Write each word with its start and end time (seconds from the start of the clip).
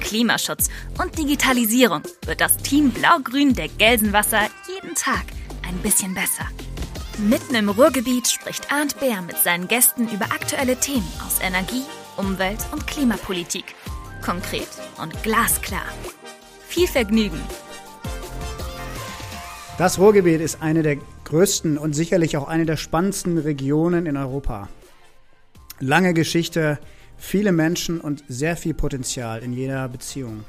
Klimaschutz 0.00 0.68
und 1.02 1.18
Digitalisierung 1.18 2.02
wird 2.24 2.40
das 2.40 2.56
Team 2.56 2.90
Blau-Grün 2.90 3.54
der 3.54 3.68
Gelsenwasser 3.68 4.48
jeden 4.68 4.94
Tag 4.94 5.24
ein 5.66 5.78
bisschen 5.78 6.14
besser. 6.14 6.46
Mitten 7.18 7.54
im 7.54 7.68
Ruhrgebiet 7.68 8.28
spricht 8.28 8.72
Arndt 8.72 8.98
Bär 9.00 9.22
mit 9.22 9.38
seinen 9.38 9.68
Gästen 9.68 10.08
über 10.08 10.26
aktuelle 10.26 10.76
Themen 10.76 11.08
aus 11.26 11.40
Energie, 11.40 11.82
Umwelt 12.16 12.60
und 12.72 12.86
Klimapolitik 12.86 13.74
konkret 14.22 14.68
und 15.00 15.22
glasklar. 15.22 15.86
Viel 16.66 16.86
Vergnügen! 16.86 17.40
Das 19.78 19.98
Ruhrgebiet 19.98 20.40
ist 20.40 20.60
eine 20.60 20.82
der 20.82 20.96
größten 21.24 21.78
und 21.78 21.92
sicherlich 21.92 22.36
auch 22.36 22.48
eine 22.48 22.66
der 22.66 22.76
spannendsten 22.76 23.38
Regionen 23.38 24.06
in 24.06 24.16
Europa. 24.16 24.68
Lange 25.78 26.14
Geschichte, 26.14 26.78
viele 27.18 27.52
Menschen 27.52 28.00
und 28.00 28.24
sehr 28.28 28.56
viel 28.56 28.74
Potenzial 28.74 29.42
in 29.42 29.52
jeder 29.52 29.88
Beziehung. 29.88 30.44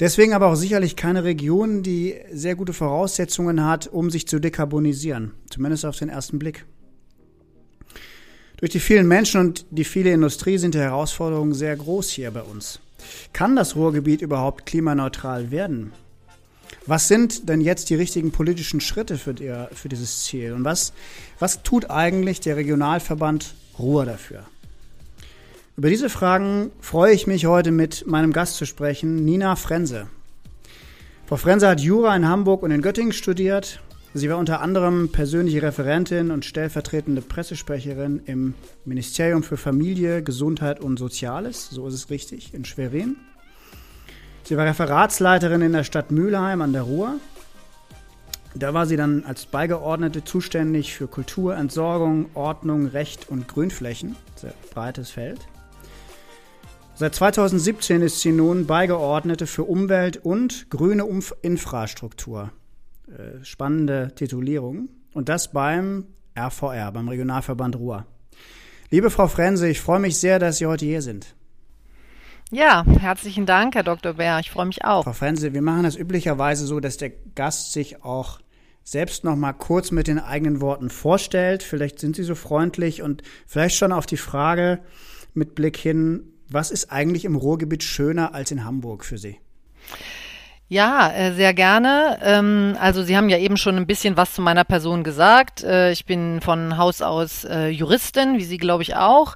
Deswegen 0.00 0.32
aber 0.32 0.46
auch 0.46 0.54
sicherlich 0.54 0.96
keine 0.96 1.24
Region, 1.24 1.82
die 1.82 2.16
sehr 2.32 2.54
gute 2.54 2.72
Voraussetzungen 2.72 3.66
hat, 3.66 3.86
um 3.86 4.08
sich 4.08 4.26
zu 4.26 4.38
dekarbonisieren, 4.38 5.32
zumindest 5.50 5.84
auf 5.84 5.98
den 5.98 6.08
ersten 6.08 6.38
Blick. 6.38 6.64
Durch 8.56 8.72
die 8.72 8.80
vielen 8.80 9.08
Menschen 9.08 9.40
und 9.40 9.66
die 9.70 9.84
viele 9.84 10.12
Industrie 10.12 10.56
sind 10.56 10.74
die 10.74 10.78
Herausforderungen 10.78 11.52
sehr 11.52 11.76
groß 11.76 12.10
hier 12.10 12.30
bei 12.30 12.42
uns. 12.42 12.80
Kann 13.32 13.56
das 13.56 13.76
Ruhrgebiet 13.76 14.22
überhaupt 14.22 14.66
klimaneutral 14.66 15.50
werden? 15.50 15.92
Was 16.86 17.08
sind 17.08 17.48
denn 17.48 17.60
jetzt 17.60 17.90
die 17.90 17.94
richtigen 17.94 18.32
politischen 18.32 18.80
Schritte 18.80 19.18
für, 19.18 19.34
die, 19.34 19.52
für 19.72 19.88
dieses 19.88 20.24
Ziel? 20.24 20.52
Und 20.52 20.64
was, 20.64 20.92
was 21.38 21.62
tut 21.62 21.90
eigentlich 21.90 22.40
der 22.40 22.56
Regionalverband 22.56 23.54
Ruhr 23.78 24.06
dafür? 24.06 24.44
Über 25.80 25.88
diese 25.88 26.10
Fragen 26.10 26.72
freue 26.78 27.14
ich 27.14 27.26
mich 27.26 27.46
heute 27.46 27.70
mit 27.70 28.06
meinem 28.06 28.34
Gast 28.34 28.56
zu 28.56 28.66
sprechen, 28.66 29.24
Nina 29.24 29.56
Frense. 29.56 30.08
Frau 31.24 31.36
Frense 31.36 31.66
hat 31.66 31.80
Jura 31.80 32.14
in 32.14 32.28
Hamburg 32.28 32.62
und 32.62 32.70
in 32.70 32.82
Göttingen 32.82 33.14
studiert, 33.14 33.80
Sie 34.12 34.28
war 34.28 34.36
unter 34.36 34.60
anderem 34.60 35.10
persönliche 35.10 35.62
Referentin 35.62 36.32
und 36.32 36.44
stellvertretende 36.44 37.22
Pressesprecherin 37.22 38.20
im 38.26 38.52
Ministerium 38.84 39.42
für 39.42 39.56
Familie, 39.56 40.22
Gesundheit 40.22 40.80
und 40.80 40.98
Soziales, 40.98 41.70
so 41.70 41.88
ist 41.88 41.94
es 41.94 42.10
richtig, 42.10 42.52
in 42.52 42.66
Schwerin. 42.66 43.16
Sie 44.42 44.58
war 44.58 44.66
Referatsleiterin 44.66 45.62
in 45.62 45.72
der 45.72 45.84
Stadt 45.84 46.10
Mülheim 46.10 46.60
an 46.60 46.74
der 46.74 46.82
Ruhr. 46.82 47.14
Da 48.54 48.74
war 48.74 48.84
sie 48.84 48.98
dann 48.98 49.24
als 49.24 49.46
Beigeordnete 49.46 50.24
zuständig 50.24 50.94
für 50.94 51.06
Kultur, 51.06 51.56
Entsorgung, 51.56 52.26
Ordnung, 52.34 52.84
Recht 52.84 53.30
und 53.30 53.48
Grünflächen. 53.48 54.16
Sehr 54.36 54.52
breites 54.74 55.08
Feld. 55.08 55.40
Seit 57.00 57.14
2017 57.14 58.02
ist 58.02 58.20
sie 58.20 58.30
nun 58.30 58.66
Beigeordnete 58.66 59.46
für 59.46 59.64
Umwelt 59.64 60.18
und 60.18 60.68
grüne 60.68 61.06
Umf 61.06 61.34
Infrastruktur 61.40 62.52
äh, 63.08 63.42
spannende 63.42 64.12
Titulierung. 64.14 64.90
Und 65.14 65.30
das 65.30 65.50
beim 65.50 66.04
RVR, 66.38 66.92
beim 66.92 67.08
Regionalverband 67.08 67.76
Ruhr. 67.76 68.04
Liebe 68.90 69.08
Frau 69.08 69.28
Frense, 69.28 69.66
ich 69.66 69.80
freue 69.80 69.98
mich 69.98 70.18
sehr, 70.18 70.38
dass 70.38 70.58
Sie 70.58 70.66
heute 70.66 70.84
hier 70.84 71.00
sind. 71.00 71.34
Ja, 72.50 72.84
herzlichen 72.84 73.46
Dank, 73.46 73.76
Herr 73.76 73.82
Dr. 73.82 74.12
Bär. 74.12 74.38
Ich 74.40 74.50
freue 74.50 74.66
mich 74.66 74.84
auch. 74.84 75.04
Frau 75.04 75.14
Frense, 75.14 75.54
wir 75.54 75.62
machen 75.62 75.84
das 75.84 75.96
üblicherweise 75.96 76.66
so, 76.66 76.80
dass 76.80 76.98
der 76.98 77.12
Gast 77.34 77.72
sich 77.72 78.04
auch 78.04 78.40
selbst 78.84 79.24
noch 79.24 79.36
mal 79.36 79.54
kurz 79.54 79.90
mit 79.90 80.06
den 80.06 80.18
eigenen 80.18 80.60
Worten 80.60 80.90
vorstellt. 80.90 81.62
Vielleicht 81.62 81.98
sind 81.98 82.16
Sie 82.16 82.24
so 82.24 82.34
freundlich 82.34 83.00
und 83.00 83.22
vielleicht 83.46 83.76
schon 83.76 83.90
auf 83.90 84.04
die 84.04 84.18
Frage 84.18 84.80
mit 85.32 85.54
Blick 85.54 85.78
hin, 85.78 86.24
was 86.50 86.70
ist 86.70 86.90
eigentlich 86.90 87.24
im 87.24 87.36
Ruhrgebiet 87.36 87.82
schöner 87.82 88.34
als 88.34 88.50
in 88.50 88.64
Hamburg 88.64 89.04
für 89.04 89.18
Sie? 89.18 89.38
Ja, 90.72 91.10
äh, 91.10 91.32
sehr 91.32 91.52
gerne. 91.52 92.20
Ähm, 92.22 92.76
also 92.80 93.02
Sie 93.02 93.16
haben 93.16 93.28
ja 93.28 93.38
eben 93.38 93.56
schon 93.56 93.76
ein 93.76 93.88
bisschen 93.88 94.16
was 94.16 94.34
zu 94.34 94.40
meiner 94.40 94.62
Person 94.62 95.02
gesagt. 95.02 95.64
Äh, 95.64 95.90
ich 95.90 96.04
bin 96.06 96.40
von 96.40 96.78
Haus 96.78 97.02
aus 97.02 97.44
äh, 97.44 97.70
Juristin, 97.70 98.38
wie 98.38 98.44
Sie, 98.44 98.56
glaube 98.56 98.84
ich, 98.84 98.94
auch. 98.94 99.34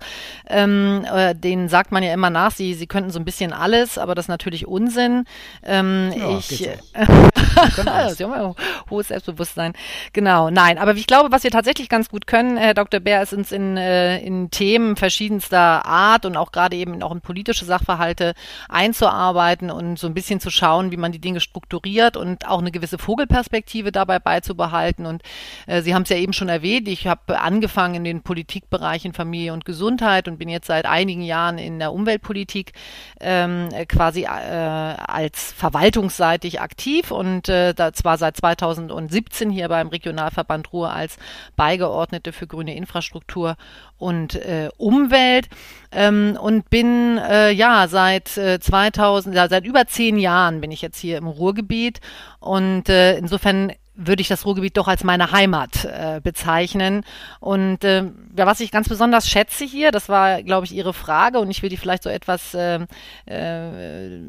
Ähm, 0.48 1.04
den 1.34 1.68
sagt 1.68 1.90
man 1.90 2.04
ja 2.04 2.14
immer 2.14 2.30
nach, 2.30 2.52
Sie, 2.52 2.74
Sie 2.74 2.86
könnten 2.86 3.10
so 3.10 3.18
ein 3.18 3.24
bisschen 3.24 3.52
alles, 3.52 3.98
aber 3.98 4.14
das 4.14 4.26
ist 4.26 4.28
natürlich 4.28 4.68
Unsinn. 4.68 5.24
Ähm, 5.64 6.12
ja, 6.16 6.38
ich, 6.38 6.46
Sie 8.16 8.24
haben 8.24 8.32
ja 8.32 8.54
hohes 8.88 9.08
Selbstbewusstsein. 9.08 9.72
Genau, 10.12 10.50
nein. 10.50 10.78
Aber 10.78 10.94
ich 10.94 11.08
glaube, 11.08 11.32
was 11.32 11.42
wir 11.42 11.50
tatsächlich 11.50 11.88
ganz 11.88 12.10
gut 12.10 12.28
können, 12.28 12.56
Herr 12.56 12.74
Dr. 12.74 13.00
Bär, 13.00 13.20
ist 13.22 13.32
uns 13.32 13.50
in, 13.50 13.76
in 13.76 14.52
Themen 14.52 14.94
verschiedenster 14.94 15.84
Art 15.84 16.26
und 16.26 16.36
auch 16.36 16.52
gerade 16.52 16.76
eben 16.76 17.02
auch 17.02 17.12
in 17.12 17.22
politische 17.22 17.64
Sachverhalte 17.64 18.34
einzuarbeiten 18.68 19.72
und 19.72 19.98
so 19.98 20.06
ein 20.06 20.14
bisschen 20.14 20.38
zu 20.38 20.50
schauen, 20.50 20.92
wie 20.92 20.96
man 20.96 21.10
die 21.10 21.23
Dinge 21.24 21.40
strukturiert 21.40 22.16
und 22.16 22.46
auch 22.46 22.60
eine 22.60 22.70
gewisse 22.70 22.98
Vogelperspektive 22.98 23.90
dabei 23.90 24.18
beizubehalten. 24.18 25.06
Und 25.06 25.22
äh, 25.66 25.82
Sie 25.82 25.94
haben 25.94 26.02
es 26.02 26.10
ja 26.10 26.16
eben 26.16 26.32
schon 26.32 26.48
erwähnt, 26.48 26.86
ich 26.88 27.06
habe 27.06 27.40
angefangen 27.40 27.96
in 27.96 28.04
den 28.04 28.22
Politikbereichen 28.22 29.12
Familie 29.12 29.52
und 29.52 29.64
Gesundheit 29.64 30.28
und 30.28 30.38
bin 30.38 30.48
jetzt 30.48 30.66
seit 30.66 30.86
einigen 30.86 31.22
Jahren 31.22 31.58
in 31.58 31.78
der 31.78 31.92
Umweltpolitik 31.92 32.72
ähm, 33.20 33.68
quasi 33.88 34.22
äh, 34.22 34.26
als 34.26 35.52
verwaltungsseitig 35.52 36.60
aktiv 36.60 37.10
und 37.10 37.48
äh, 37.48 37.74
zwar 37.92 38.18
seit 38.18 38.36
2017 38.36 39.50
hier 39.50 39.68
beim 39.68 39.88
Regionalverband 39.88 40.72
Ruhr 40.72 40.92
als 40.92 41.16
Beigeordnete 41.56 42.32
für 42.32 42.46
grüne 42.46 42.76
Infrastruktur 42.76 43.56
und 44.04 44.34
äh, 44.34 44.68
Umwelt 44.76 45.48
ähm, 45.90 46.36
und 46.38 46.68
bin 46.68 47.16
äh, 47.16 47.50
ja 47.52 47.88
seit 47.88 48.36
äh, 48.36 48.60
2000, 48.60 49.34
ja, 49.34 49.48
seit 49.48 49.64
über 49.64 49.86
zehn 49.86 50.18
Jahren 50.18 50.60
bin 50.60 50.70
ich 50.70 50.82
jetzt 50.82 50.98
hier 50.98 51.16
im 51.16 51.26
Ruhrgebiet. 51.26 52.00
Und 52.38 52.90
äh, 52.90 53.16
insofern 53.16 53.72
würde 53.94 54.22
ich 54.22 54.28
das 54.28 54.44
Ruhrgebiet 54.44 54.76
doch 54.76 54.88
als 54.88 55.04
meine 55.04 55.30
Heimat 55.30 55.84
äh, 55.84 56.20
bezeichnen. 56.22 57.04
Und 57.40 57.84
äh, 57.84 58.04
ja, 58.36 58.46
was 58.46 58.60
ich 58.60 58.70
ganz 58.70 58.88
besonders 58.88 59.28
schätze 59.28 59.64
hier, 59.64 59.92
das 59.92 60.08
war, 60.08 60.42
glaube 60.42 60.66
ich, 60.66 60.72
Ihre 60.72 60.92
Frage 60.92 61.38
und 61.38 61.50
ich 61.50 61.62
will 61.62 61.70
die 61.70 61.76
vielleicht 61.76 62.02
so 62.02 62.10
etwas 62.10 62.54
äh, 62.54 62.80
äh, 63.26 64.20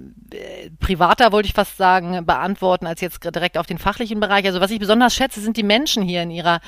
privater, 0.80 1.32
wollte 1.32 1.48
ich 1.48 1.54
fast 1.54 1.78
sagen, 1.78 2.26
beantworten, 2.26 2.86
als 2.86 3.02
jetzt 3.02 3.24
direkt 3.24 3.58
auf 3.58 3.66
den 3.66 3.80
fachlichen 3.80 4.20
Bereich. 4.20 4.46
Also 4.46 4.62
was 4.62 4.72
ich 4.72 4.80
besonders 4.80 5.16
schätze, 5.16 5.42
sind 5.42 5.58
die 5.58 5.64
Menschen 5.64 6.04
hier 6.04 6.22
in 6.22 6.32
ihrer 6.32 6.60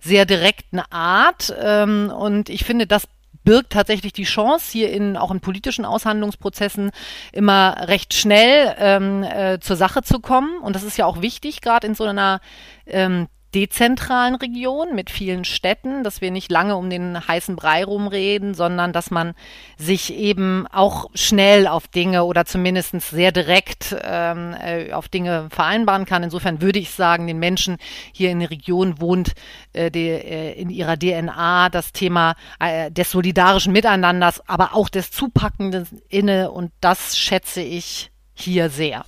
sehr 0.00 0.24
direkten 0.24 0.80
Art. 0.90 1.54
Ähm, 1.60 2.12
und 2.16 2.48
ich 2.48 2.64
finde, 2.64 2.86
das 2.86 3.08
birgt 3.44 3.72
tatsächlich 3.72 4.12
die 4.12 4.24
Chance, 4.24 4.72
hier 4.72 4.90
in 4.90 5.16
auch 5.16 5.30
in 5.30 5.40
politischen 5.40 5.84
Aushandlungsprozessen 5.84 6.90
immer 7.32 7.76
recht 7.88 8.14
schnell 8.14 8.74
ähm, 8.78 9.22
äh, 9.22 9.60
zur 9.60 9.76
Sache 9.76 10.02
zu 10.02 10.20
kommen. 10.20 10.58
Und 10.58 10.74
das 10.74 10.82
ist 10.82 10.96
ja 10.96 11.06
auch 11.06 11.20
wichtig, 11.20 11.60
gerade 11.60 11.86
in 11.86 11.94
so 11.94 12.04
einer 12.04 12.40
ähm, 12.86 13.28
dezentralen 13.54 14.34
Region 14.34 14.94
mit 14.94 15.10
vielen 15.10 15.44
Städten, 15.44 16.02
dass 16.02 16.20
wir 16.20 16.30
nicht 16.32 16.50
lange 16.50 16.76
um 16.76 16.90
den 16.90 17.26
heißen 17.26 17.54
Brei 17.54 17.84
rumreden, 17.84 18.54
sondern 18.54 18.92
dass 18.92 19.10
man 19.10 19.34
sich 19.78 20.12
eben 20.12 20.66
auch 20.72 21.10
schnell 21.14 21.68
auf 21.68 21.86
Dinge 21.86 22.24
oder 22.24 22.44
zumindest 22.44 23.00
sehr 23.00 23.30
direkt 23.30 23.96
ähm, 24.02 24.54
äh, 24.60 24.92
auf 24.92 25.08
Dinge 25.08 25.48
vereinbaren 25.50 26.04
kann. 26.04 26.24
Insofern 26.24 26.60
würde 26.60 26.80
ich 26.80 26.90
sagen, 26.90 27.26
den 27.26 27.38
Menschen 27.38 27.76
hier 28.12 28.30
in 28.30 28.40
der 28.40 28.50
Region 28.50 29.00
wohnt 29.00 29.34
äh, 29.72 29.90
die, 29.90 30.08
äh, 30.08 30.52
in 30.60 30.68
ihrer 30.70 30.98
DNA 30.98 31.68
das 31.68 31.92
Thema 31.92 32.34
äh, 32.58 32.90
des 32.90 33.12
solidarischen 33.12 33.72
Miteinanders, 33.72 34.46
aber 34.48 34.74
auch 34.74 34.88
des 34.88 35.12
Zupackenden 35.12 35.86
inne 36.08 36.50
und 36.50 36.72
das 36.80 37.16
schätze 37.16 37.60
ich 37.60 38.10
hier 38.34 38.68
sehr. 38.68 39.04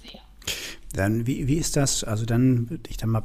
Dann, 0.92 1.26
wie, 1.26 1.49
wie 1.49 1.56
ist 1.56 1.76
das? 1.76 2.04
Also 2.04 2.25
dann 2.25 2.70
würde 2.70 2.88
ich 2.88 2.96
da 2.96 3.06
mal 3.06 3.25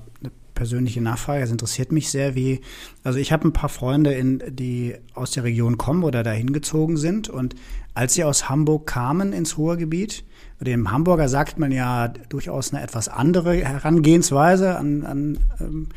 persönliche 0.62 1.02
Nachfrage. 1.02 1.44
Es 1.44 1.50
interessiert 1.50 1.92
mich 1.92 2.12
sehr, 2.12 2.36
wie, 2.36 2.62
also 3.04 3.18
ich 3.18 3.32
habe 3.32 3.48
ein 3.48 3.52
paar 3.52 3.68
Freunde, 3.68 4.14
in, 4.14 4.44
die 4.48 4.94
aus 5.16 5.32
der 5.32 5.44
Region 5.44 5.80
kommen 5.80 6.04
oder 6.04 6.22
dahin 6.22 6.54
gezogen 6.54 6.98
sind. 6.98 7.30
Und 7.30 7.56
als 7.96 8.14
sie 8.14 8.24
aus 8.24 8.48
Hamburg 8.48 8.86
kamen 8.86 9.34
ins 9.34 9.58
Ruhrgebiet, 9.58 10.24
dem 10.60 10.92
Hamburger 10.92 11.30
sagt 11.30 11.58
man 11.58 11.72
ja 11.72 12.10
durchaus 12.30 12.72
eine 12.72 12.84
etwas 12.84 13.08
andere 13.10 13.56
Herangehensweise 13.56 14.76
an, 14.78 15.04
an 15.04 15.40
ähm, 15.60 15.90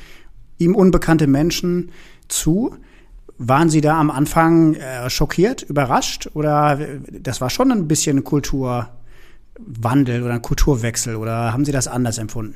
ihm 0.57 0.75
unbekannte 0.75 1.27
Menschen 1.27 1.91
zu. 2.29 2.75
Waren 3.37 3.69
Sie 3.69 3.83
da 3.83 4.01
am 4.01 4.11
Anfang 4.11 4.77
äh, 4.77 5.11
schockiert, 5.11 5.61
überrascht 5.63 6.31
oder 6.33 6.79
das 7.11 7.43
war 7.43 7.51
schon 7.51 7.71
ein 7.71 7.87
bisschen 7.87 8.25
Kulturwandel 8.25 10.23
oder 10.23 10.33
ein 10.33 10.41
Kulturwechsel 10.41 11.17
oder 11.17 11.53
haben 11.53 11.67
Sie 11.67 11.73
das 11.73 11.87
anders 11.87 12.17
empfunden? 12.17 12.55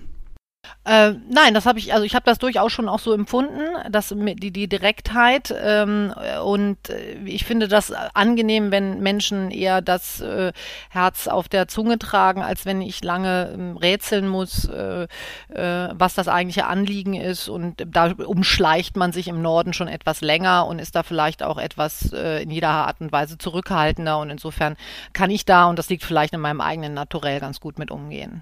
Äh, 0.85 1.13
nein, 1.29 1.53
das 1.53 1.67
habe 1.67 1.79
ich, 1.79 1.93
also 1.93 2.05
ich 2.05 2.15
habe 2.15 2.25
das 2.25 2.39
durchaus 2.39 2.73
schon 2.73 2.89
auch 2.89 2.99
so 2.99 3.13
empfunden, 3.13 3.61
dass 3.91 4.09
die, 4.09 4.51
die 4.51 4.69
Direktheit 4.69 5.55
ähm, 5.55 6.15
und 6.43 6.89
äh, 6.89 7.15
ich 7.27 7.45
finde 7.45 7.69
das 7.69 7.93
angenehm, 7.93 8.71
wenn 8.71 9.01
Menschen 9.01 9.51
eher 9.51 9.83
das 9.83 10.23
äh, 10.23 10.53
Herz 10.89 11.29
auf 11.29 11.49
der 11.49 11.69
Zunge 11.69 11.99
tragen, 11.99 12.43
als 12.43 12.65
wenn 12.65 12.81
ich 12.81 13.05
lange 13.05 13.51
ähm, 13.53 13.77
rätseln 13.77 14.29
muss, 14.29 14.65
äh, 14.65 15.03
äh, 15.51 15.91
was 15.93 16.15
das 16.15 16.27
eigentliche 16.27 16.67
Anliegen 16.67 17.13
ist 17.13 17.49
und 17.49 17.85
da 17.87 18.13
umschleicht 18.13 18.97
man 18.97 19.13
sich 19.13 19.29
im 19.29 19.43
Norden 19.43 19.75
schon 19.75 19.89
etwas 19.89 20.23
länger 20.23 20.67
und 20.67 20.79
ist 20.79 20.97
da 20.97 21.03
vielleicht 21.03 21.43
auch 21.43 21.59
etwas 21.59 22.13
äh, 22.15 22.43
in 22.43 22.51
jeder 22.51 22.71
Art 22.71 23.03
und 23.03 23.13
Weise 23.13 23.37
zurückhaltender 23.37 24.19
und 24.19 24.31
insofern 24.31 24.77
kann 25.13 25.31
ich 25.31 25.45
da, 25.45 25.67
und 25.67 25.79
das 25.79 25.91
liegt 25.91 26.05
vielleicht 26.05 26.33
in 26.33 26.41
meinem 26.41 26.63
eigenen 26.63 26.95
Naturell, 26.95 27.41
ganz 27.41 27.61
gut 27.61 27.79
mit 27.79 27.91
umgehen. 27.91 28.41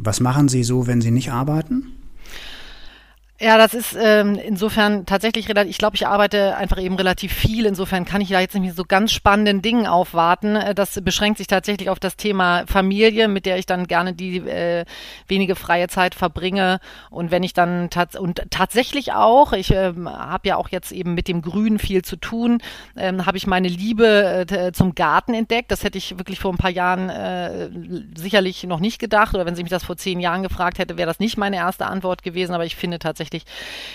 Was 0.00 0.20
machen 0.20 0.48
Sie 0.48 0.62
so, 0.62 0.86
wenn 0.86 1.00
Sie 1.00 1.10
nicht 1.10 1.32
arbeiten? 1.32 1.92
Ja, 3.40 3.56
das 3.56 3.72
ist 3.72 3.96
ähm, 3.96 4.34
insofern 4.34 5.06
tatsächlich 5.06 5.48
relativ, 5.48 5.70
ich 5.70 5.78
glaube, 5.78 5.94
ich 5.94 6.08
arbeite 6.08 6.56
einfach 6.56 6.80
eben 6.82 6.96
relativ 6.96 7.32
viel. 7.32 7.66
Insofern 7.66 8.04
kann 8.04 8.20
ich 8.20 8.30
da 8.30 8.40
jetzt 8.40 8.54
nicht 8.54 8.64
mit 8.64 8.74
so 8.74 8.82
ganz 8.82 9.12
spannenden 9.12 9.62
Dingen 9.62 9.86
aufwarten. 9.86 10.56
Äh, 10.56 10.74
das 10.74 11.00
beschränkt 11.04 11.38
sich 11.38 11.46
tatsächlich 11.46 11.88
auf 11.88 12.00
das 12.00 12.16
Thema 12.16 12.64
Familie, 12.66 13.28
mit 13.28 13.46
der 13.46 13.56
ich 13.56 13.64
dann 13.64 13.86
gerne 13.86 14.12
die 14.12 14.38
äh, 14.38 14.84
wenige 15.28 15.54
freie 15.54 15.86
Zeit 15.86 16.16
verbringe. 16.16 16.80
Und 17.10 17.30
wenn 17.30 17.44
ich 17.44 17.52
dann 17.52 17.90
tats 17.90 18.18
und 18.18 18.42
tatsächlich 18.50 19.12
auch, 19.12 19.52
ich 19.52 19.70
ähm, 19.70 20.08
habe 20.08 20.48
ja 20.48 20.56
auch 20.56 20.70
jetzt 20.70 20.90
eben 20.90 21.14
mit 21.14 21.28
dem 21.28 21.40
Grün 21.40 21.78
viel 21.78 22.02
zu 22.02 22.16
tun, 22.16 22.60
ähm, 22.96 23.24
habe 23.24 23.36
ich 23.36 23.46
meine 23.46 23.68
Liebe 23.68 24.46
äh, 24.50 24.72
zum 24.72 24.96
Garten 24.96 25.32
entdeckt. 25.32 25.70
Das 25.70 25.84
hätte 25.84 25.96
ich 25.96 26.18
wirklich 26.18 26.40
vor 26.40 26.52
ein 26.52 26.58
paar 26.58 26.72
Jahren 26.72 27.08
äh, 27.08 27.70
sicherlich 28.16 28.64
noch 28.64 28.80
nicht 28.80 28.98
gedacht. 28.98 29.36
Oder 29.36 29.46
wenn 29.46 29.54
Sie 29.54 29.62
mich 29.62 29.70
das 29.70 29.84
vor 29.84 29.96
zehn 29.96 30.18
Jahren 30.18 30.42
gefragt 30.42 30.80
hätte, 30.80 30.96
wäre 30.96 31.06
das 31.06 31.20
nicht 31.20 31.36
meine 31.36 31.58
erste 31.58 31.86
Antwort 31.86 32.24
gewesen. 32.24 32.52
Aber 32.52 32.64
ich 32.64 32.74
finde 32.74 32.98
tatsächlich 32.98 33.27
tatsächlich 33.28 33.44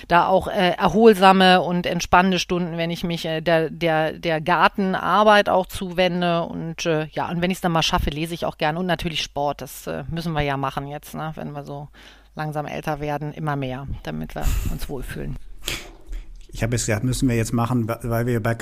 da 0.07 0.27
auch 0.27 0.47
äh, 0.47 0.71
erholsame 0.71 1.61
und 1.61 1.85
entspannende 1.85 2.39
Stunden, 2.39 2.77
wenn 2.77 2.91
ich 2.91 3.03
mich 3.03 3.25
äh, 3.25 3.41
der, 3.41 3.69
der, 3.69 4.13
der 4.13 4.41
Gartenarbeit 4.41 5.49
auch 5.49 5.65
zuwende. 5.65 6.43
Und 6.43 6.85
äh, 6.85 7.07
ja, 7.11 7.29
und 7.29 7.41
wenn 7.41 7.51
ich 7.51 7.57
es 7.57 7.61
dann 7.61 7.71
mal 7.71 7.83
schaffe, 7.83 8.09
lese 8.09 8.33
ich 8.33 8.45
auch 8.45 8.57
gern. 8.57 8.77
Und 8.77 8.85
natürlich 8.85 9.21
Sport, 9.21 9.61
das 9.61 9.87
äh, 9.87 10.03
müssen 10.09 10.33
wir 10.33 10.41
ja 10.41 10.57
machen 10.57 10.87
jetzt, 10.87 11.15
ne? 11.15 11.31
wenn 11.35 11.51
wir 11.51 11.63
so 11.63 11.89
langsam 12.35 12.65
älter 12.65 12.99
werden, 12.99 13.33
immer 13.33 13.55
mehr, 13.55 13.87
damit 14.03 14.35
wir 14.35 14.45
uns 14.71 14.89
wohlfühlen. 14.89 15.37
Ich 16.55 16.61
habe 16.61 16.75
jetzt 16.75 16.85
gesagt, 16.85 17.03
müssen 17.03 17.27
wir 17.27 17.35
jetzt 17.35 17.51
machen, 17.51 17.91
weil 18.03 18.27
wir 18.27 18.41
bei 18.41 18.55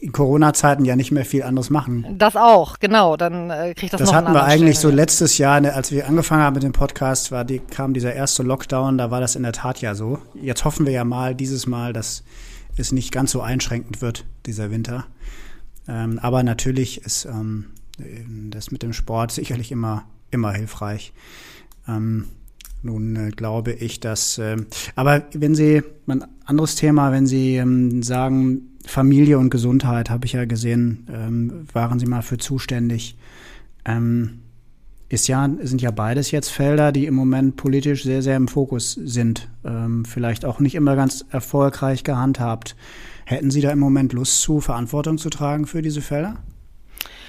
in 0.00 0.12
Corona-Zeiten 0.12 0.86
ja 0.86 0.96
nicht 0.96 1.12
mehr 1.12 1.26
viel 1.26 1.42
anderes 1.42 1.68
machen. 1.68 2.06
Das 2.16 2.36
auch, 2.36 2.78
genau. 2.78 3.18
Dann 3.18 3.50
äh, 3.50 3.74
kriegt 3.74 3.92
das, 3.92 3.98
das 3.98 4.08
noch 4.08 4.16
hatten 4.16 4.32
wir 4.32 4.44
eigentlich 4.44 4.78
Stelle. 4.78 4.92
so 4.92 4.96
letztes 4.96 5.36
Jahr, 5.36 5.60
ne, 5.60 5.74
als 5.74 5.92
wir 5.92 6.08
angefangen 6.08 6.42
haben 6.42 6.54
mit 6.54 6.62
dem 6.62 6.72
Podcast, 6.72 7.30
war 7.30 7.44
die, 7.44 7.58
kam 7.58 7.92
dieser 7.92 8.14
erste 8.14 8.42
Lockdown, 8.42 8.96
da 8.96 9.10
war 9.10 9.20
das 9.20 9.36
in 9.36 9.42
der 9.42 9.52
Tat 9.52 9.82
ja 9.82 9.94
so. 9.94 10.18
Jetzt 10.40 10.64
hoffen 10.64 10.86
wir 10.86 10.92
ja 10.94 11.04
mal 11.04 11.34
dieses 11.34 11.66
Mal, 11.66 11.92
dass 11.92 12.24
es 12.78 12.92
nicht 12.92 13.12
ganz 13.12 13.32
so 13.32 13.42
einschränkend 13.42 14.00
wird, 14.00 14.24
dieser 14.46 14.70
Winter. 14.70 15.04
Ähm, 15.86 16.18
aber 16.22 16.42
natürlich 16.42 17.04
ist 17.04 17.26
ähm, 17.26 17.66
das 18.50 18.70
mit 18.70 18.82
dem 18.82 18.94
Sport 18.94 19.32
sicherlich 19.32 19.70
immer, 19.70 20.04
immer 20.30 20.52
hilfreich. 20.52 21.12
Ähm, 21.86 22.28
nun 22.82 23.16
äh, 23.16 23.30
glaube 23.30 23.72
ich, 23.72 24.00
dass, 24.00 24.38
äh, 24.38 24.56
aber 24.94 25.24
wenn 25.32 25.54
Sie, 25.54 25.82
ein 26.06 26.24
anderes 26.44 26.76
Thema, 26.76 27.12
wenn 27.12 27.26
Sie 27.26 27.56
ähm, 27.56 28.02
sagen, 28.02 28.78
Familie 28.86 29.38
und 29.38 29.50
Gesundheit, 29.50 30.10
habe 30.10 30.26
ich 30.26 30.32
ja 30.32 30.44
gesehen, 30.44 31.06
ähm, 31.12 31.66
waren 31.72 31.98
Sie 31.98 32.06
mal 32.06 32.22
für 32.22 32.38
zuständig. 32.38 33.16
Ähm, 33.84 34.40
ist 35.10 35.26
ja, 35.26 35.48
sind 35.62 35.80
ja 35.80 35.90
beides 35.90 36.30
jetzt 36.30 36.50
Felder, 36.50 36.92
die 36.92 37.06
im 37.06 37.14
Moment 37.14 37.56
politisch 37.56 38.04
sehr, 38.04 38.22
sehr 38.22 38.36
im 38.36 38.48
Fokus 38.48 38.92
sind. 38.92 39.48
Ähm, 39.64 40.04
vielleicht 40.04 40.44
auch 40.44 40.60
nicht 40.60 40.74
immer 40.74 40.96
ganz 40.96 41.24
erfolgreich 41.30 42.04
gehandhabt. 42.04 42.76
Hätten 43.24 43.50
Sie 43.50 43.60
da 43.60 43.70
im 43.70 43.78
Moment 43.78 44.12
Lust 44.12 44.40
zu, 44.42 44.60
Verantwortung 44.60 45.18
zu 45.18 45.30
tragen 45.30 45.66
für 45.66 45.82
diese 45.82 46.02
Felder? 46.02 46.36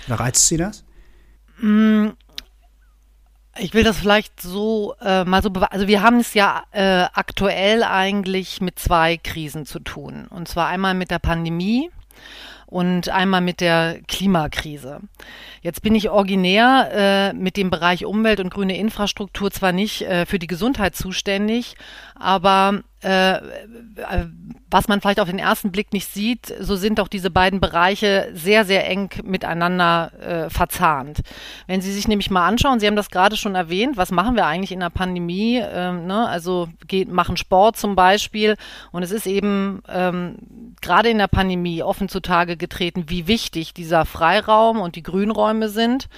reizt 0.08 0.48
Sie 0.48 0.58
das? 0.58 0.84
Mm 1.62 2.10
ich 3.58 3.74
will 3.74 3.84
das 3.84 3.98
vielleicht 3.98 4.42
so 4.42 4.96
äh, 5.02 5.24
mal 5.26 5.42
so 5.42 5.50
Also 5.50 5.88
wir 5.88 6.02
haben 6.02 6.20
es 6.20 6.34
ja 6.34 6.64
äh, 6.72 7.06
aktuell 7.14 7.84
eigentlich 7.84 8.62
mit 8.62 8.80
zwei 8.80 9.18
Krisen 9.18 9.66
zu 9.66 9.80
tun. 9.80 10.28
Und 10.30 10.48
zwar 10.48 10.68
einmal 10.68 10.94
mit 10.94 11.12
der 11.12 11.20
Pandemie 11.20 11.90
und 12.70 13.10
einmal 13.10 13.42
mit 13.42 13.62
der 13.62 14.00
Klimakrise. 14.08 15.00
Jetzt 15.62 15.82
bin 15.82 15.96
ich 15.96 16.10
originär 16.10 16.90
äh, 16.94 17.34
mit 17.34 17.58
dem 17.58 17.70
Bereich 17.70 18.06
Umwelt 18.06 18.40
und 18.40 18.52
grüne 18.52 18.78
Infrastruktur 18.78 19.52
zwar 19.52 19.72
nicht 19.72 20.04
äh, 20.04 20.26
für 20.26 20.40
die 20.40 20.48
Gesundheit 20.48 20.96
zuständig, 20.96 21.76
aber 22.16 22.84
äh, 23.02 23.40
was 24.72 24.88
man 24.88 25.02
vielleicht 25.02 25.20
auf 25.20 25.30
den 25.30 25.40
ersten 25.40 25.72
Blick 25.72 25.94
nicht 25.94 26.12
sieht, 26.12 26.54
so 26.60 26.76
sind 26.76 27.00
doch 27.00 27.08
diese 27.08 27.32
beiden 27.32 27.60
Bereiche 27.60 28.30
sehr, 28.34 28.66
sehr 28.66 28.88
eng 28.88 29.10
miteinander 29.24 30.12
äh, 30.20 30.50
verzahnt. 30.50 31.22
Wenn 31.66 31.82
Sie 31.82 31.92
sich 31.92 32.08
nämlich 32.08 32.30
mal 32.30 32.46
anschauen, 32.48 32.80
Sie 32.80 32.88
haben 32.88 32.96
das 32.96 33.10
gerade 33.10 33.36
schon 33.36 33.56
erwähnt, 33.56 33.98
was 33.98 34.12
machen 34.12 34.36
wir 34.36 34.46
eigentlich 34.46 34.72
in 34.72 34.82
der 34.82 34.92
Pandemie? 34.92 35.60
Ähm, 35.64 36.06
ne? 36.06 36.28
Also 36.28 36.68
geht, 36.88 37.10
machen 37.10 37.38
Sport 37.38 37.78
zum 37.78 37.96
Beispiel 37.96 38.56
und 38.92 39.02
es 39.02 39.12
ist 39.12 39.26
eben 39.26 39.82
ähm, 39.88 40.36
gerade 40.82 41.10
in 41.10 41.18
der 41.18 41.28
Pandemie 41.28 41.82
offen 41.82 42.10
zutage 42.10 42.58
getreten, 42.58 43.06
wie 43.08 43.28
wichtig 43.28 43.74
dieser 43.74 44.06
Freiraum 44.06 44.80
und 44.80 44.96
die 44.96 45.04
Grünräume 45.04 45.70
sind 45.70 46.10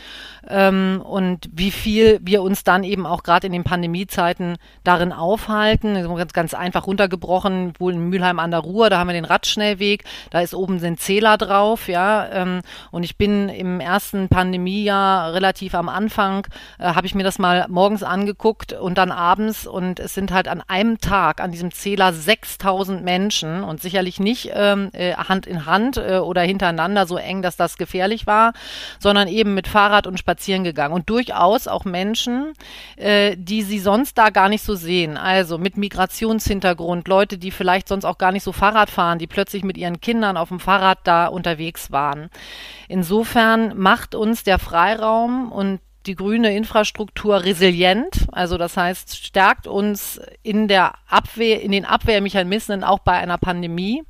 ähm, 0.47 1.01
und 1.03 1.49
wie 1.53 1.71
viel 1.71 2.19
wir 2.21 2.41
uns 2.41 2.63
dann 2.63 2.83
eben 2.83 3.05
auch 3.05 3.23
gerade 3.23 3.47
in 3.47 3.53
den 3.53 3.63
Pandemiezeiten 3.63 4.57
darin 4.83 5.13
aufhalten. 5.13 5.93
Ganz, 6.17 6.33
ganz 6.33 6.53
einfach 6.53 6.70
runtergebrochen, 6.79 7.73
wohl 7.79 7.93
in 7.93 8.09
Mülheim 8.09 8.39
an 8.39 8.51
der 8.51 8.61
Ruhr, 8.61 8.89
da 8.89 8.99
haben 8.99 9.07
wir 9.07 9.13
den 9.13 9.25
Radschnellweg, 9.25 10.03
da 10.29 10.41
ist 10.41 10.53
oben 10.53 10.79
sind 10.79 10.99
Zähler 10.99 11.37
drauf, 11.37 11.87
ja. 11.87 12.27
Ähm, 12.31 12.61
und 12.91 13.03
ich 13.03 13.17
bin 13.17 13.49
im 13.49 13.79
ersten 13.79 14.29
Pandemiejahr 14.29 15.33
relativ 15.33 15.75
am 15.75 15.89
Anfang, 15.89 16.47
äh, 16.79 16.85
habe 16.93 17.07
ich 17.07 17.15
mir 17.15 17.23
das 17.23 17.39
mal 17.39 17.65
morgens 17.69 18.03
angeguckt 18.03 18.73
und 18.73 18.97
dann 18.97 19.11
abends 19.11 19.67
und 19.67 19.99
es 19.99 20.13
sind 20.13 20.31
halt 20.31 20.47
an 20.47 20.63
einem 20.67 20.99
Tag 20.99 21.41
an 21.41 21.51
diesem 21.51 21.71
Zähler 21.71 22.13
6000 22.13 23.03
Menschen 23.03 23.63
und 23.63 23.81
sicherlich 23.81 24.19
nicht 24.19 24.51
ähm, 24.53 24.89
äh, 24.93 25.13
Hand 25.13 25.47
in 25.47 25.65
Hand 25.65 25.97
äh, 25.97 26.17
oder 26.17 26.41
hintereinander 26.41 27.05
so 27.05 27.17
eng, 27.17 27.41
dass 27.41 27.57
das 27.57 27.77
gefährlich 27.77 28.27
war, 28.27 28.53
sondern 28.99 29.27
eben 29.27 29.53
mit 29.53 29.67
Fahrrad 29.67 30.07
und 30.07 30.17
spazieren 30.17 30.63
gegangen 30.63 30.93
und 30.93 31.09
durchaus 31.09 31.67
auch 31.67 31.85
Menschen, 31.85 32.53
äh, 32.95 33.35
die 33.37 33.63
sie 33.63 33.79
sonst 33.79 34.17
da 34.17 34.29
gar 34.29 34.49
nicht 34.49 34.63
so 34.63 34.75
sehen, 34.75 35.17
also 35.17 35.57
mit 35.57 35.77
Migrationshintergrund, 35.77 36.60
Leute, 36.63 37.37
die 37.37 37.51
vielleicht 37.51 37.87
sonst 37.87 38.05
auch 38.05 38.17
gar 38.17 38.31
nicht 38.31 38.43
so 38.43 38.51
Fahrrad 38.51 38.89
fahren, 38.89 39.19
die 39.19 39.27
plötzlich 39.27 39.63
mit 39.63 39.77
ihren 39.77 40.01
Kindern 40.01 40.37
auf 40.37 40.49
dem 40.49 40.59
Fahrrad 40.59 40.99
da 41.03 41.27
unterwegs 41.27 41.91
waren. 41.91 42.29
Insofern 42.87 43.77
macht 43.77 44.15
uns 44.15 44.43
der 44.43 44.59
Freiraum 44.59 45.51
und 45.51 45.79
die 46.05 46.15
grüne 46.15 46.55
Infrastruktur 46.55 47.43
resilient, 47.43 48.27
also 48.31 48.57
das 48.57 48.75
heißt, 48.75 49.23
stärkt 49.23 49.67
uns 49.67 50.19
in 50.41 50.67
der 50.67 50.93
Abwehr, 51.07 51.61
in 51.61 51.71
den 51.71 51.85
Abwehrmechanismen 51.85 52.83
auch 52.83 52.99
bei 52.99 53.13
einer 53.13 53.37
Pandemie. 53.37 54.03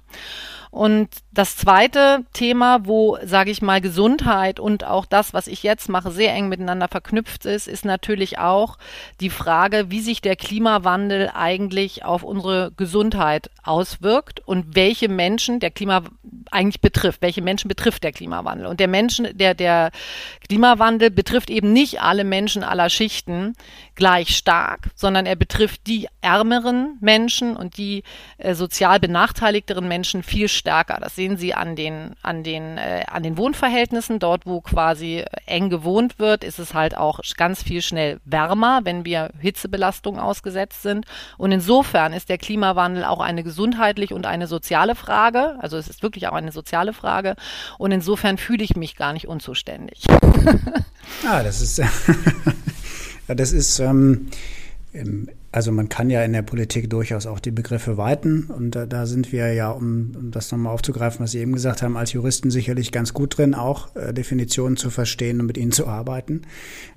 Und 0.69 1.09
das 1.33 1.55
zweite 1.55 2.25
Thema, 2.33 2.85
wo, 2.85 3.17
sage 3.23 3.51
ich 3.51 3.61
mal, 3.61 3.79
Gesundheit 3.79 4.59
und 4.59 4.83
auch 4.83 5.05
das, 5.05 5.33
was 5.33 5.47
ich 5.47 5.63
jetzt 5.63 5.87
mache, 5.87 6.11
sehr 6.11 6.33
eng 6.33 6.49
miteinander 6.49 6.89
verknüpft 6.89 7.45
ist, 7.45 7.69
ist 7.69 7.85
natürlich 7.85 8.37
auch 8.37 8.77
die 9.21 9.29
Frage, 9.29 9.85
wie 9.89 10.01
sich 10.01 10.19
der 10.19 10.35
Klimawandel 10.35 11.31
eigentlich 11.33 12.03
auf 12.03 12.23
unsere 12.23 12.73
Gesundheit 12.75 13.49
auswirkt 13.63 14.41
und 14.45 14.75
welche 14.75 15.07
Menschen 15.07 15.61
der 15.61 15.71
Klima 15.71 16.03
eigentlich 16.51 16.81
betrifft, 16.81 17.21
welche 17.21 17.41
Menschen 17.41 17.69
betrifft 17.69 18.03
der 18.03 18.11
Klimawandel. 18.11 18.67
Und 18.67 18.81
der 18.81 18.89
Menschen, 18.89 19.29
der, 19.37 19.53
der 19.53 19.91
Klimawandel 20.49 21.11
betrifft 21.11 21.49
eben 21.49 21.71
nicht 21.71 22.01
alle 22.01 22.25
Menschen 22.25 22.63
aller 22.63 22.89
Schichten 22.89 23.53
gleich 23.95 24.35
stark, 24.35 24.89
sondern 24.95 25.25
er 25.25 25.35
betrifft 25.35 25.87
die 25.87 26.07
ärmeren 26.21 26.97
Menschen 26.99 27.55
und 27.55 27.77
die 27.77 28.03
äh, 28.37 28.53
sozial 28.53 28.99
benachteiligteren 28.99 29.87
Menschen 29.87 30.23
viel 30.23 30.49
stärker. 30.49 30.97
Das 30.99 31.15
sehen 31.21 31.37
Sie 31.37 31.53
an 31.53 31.75
den, 31.75 32.15
an 32.23 32.41
den, 32.41 32.79
äh, 32.79 33.03
an 33.05 33.21
den 33.21 33.37
Wohnverhältnissen. 33.37 34.17
Dort, 34.17 34.47
wo 34.47 34.59
quasi 34.59 35.23
eng 35.45 35.69
gewohnt 35.69 36.17
wird, 36.17 36.43
ist 36.43 36.57
es 36.57 36.73
halt 36.73 36.97
auch 36.97 37.19
ganz 37.37 37.61
viel 37.61 37.83
schnell 37.83 38.19
wärmer, 38.25 38.81
wenn 38.85 39.05
wir 39.05 39.29
Hitzebelastung 39.39 40.17
ausgesetzt 40.17 40.81
sind. 40.81 41.05
Und 41.37 41.51
insofern 41.51 42.13
ist 42.13 42.29
der 42.29 42.39
Klimawandel 42.39 43.03
auch 43.03 43.19
eine 43.19 43.43
gesundheitliche 43.43 44.15
und 44.15 44.25
eine 44.25 44.47
soziale 44.47 44.95
Frage. 44.95 45.57
Also 45.59 45.77
es 45.77 45.87
ist 45.87 46.01
wirklich 46.01 46.27
auch 46.27 46.33
eine 46.33 46.51
soziale 46.51 46.91
Frage. 46.91 47.35
Und 47.77 47.91
insofern 47.91 48.39
fühle 48.39 48.63
ich 48.63 48.75
mich 48.75 48.95
gar 48.95 49.13
nicht 49.13 49.27
unzuständig. 49.27 50.05
ah, 51.27 51.43
das 51.43 51.61
ist, 51.61 51.79
das 53.27 53.51
ist, 53.51 53.77
ähm, 53.77 54.31
ähm 54.91 55.29
Also 55.53 55.73
man 55.73 55.89
kann 55.89 56.09
ja 56.09 56.23
in 56.23 56.31
der 56.31 56.43
Politik 56.43 56.89
durchaus 56.89 57.25
auch 57.25 57.39
die 57.39 57.51
Begriffe 57.51 57.97
weiten 57.97 58.45
und 58.45 58.71
da, 58.71 58.85
da 58.85 59.05
sind 59.05 59.33
wir 59.33 59.51
ja, 59.53 59.69
um, 59.71 60.13
um 60.17 60.31
das 60.31 60.49
nochmal 60.49 60.73
aufzugreifen, 60.73 61.21
was 61.21 61.31
Sie 61.31 61.39
eben 61.39 61.51
gesagt 61.51 61.81
haben, 61.81 61.97
als 61.97 62.13
Juristen 62.13 62.51
sicherlich 62.51 62.93
ganz 62.93 63.13
gut 63.13 63.37
drin, 63.37 63.53
auch 63.53 63.93
äh, 63.97 64.13
Definitionen 64.13 64.77
zu 64.77 64.89
verstehen 64.89 65.41
und 65.41 65.47
mit 65.47 65.57
ihnen 65.57 65.73
zu 65.73 65.87
arbeiten. 65.87 66.43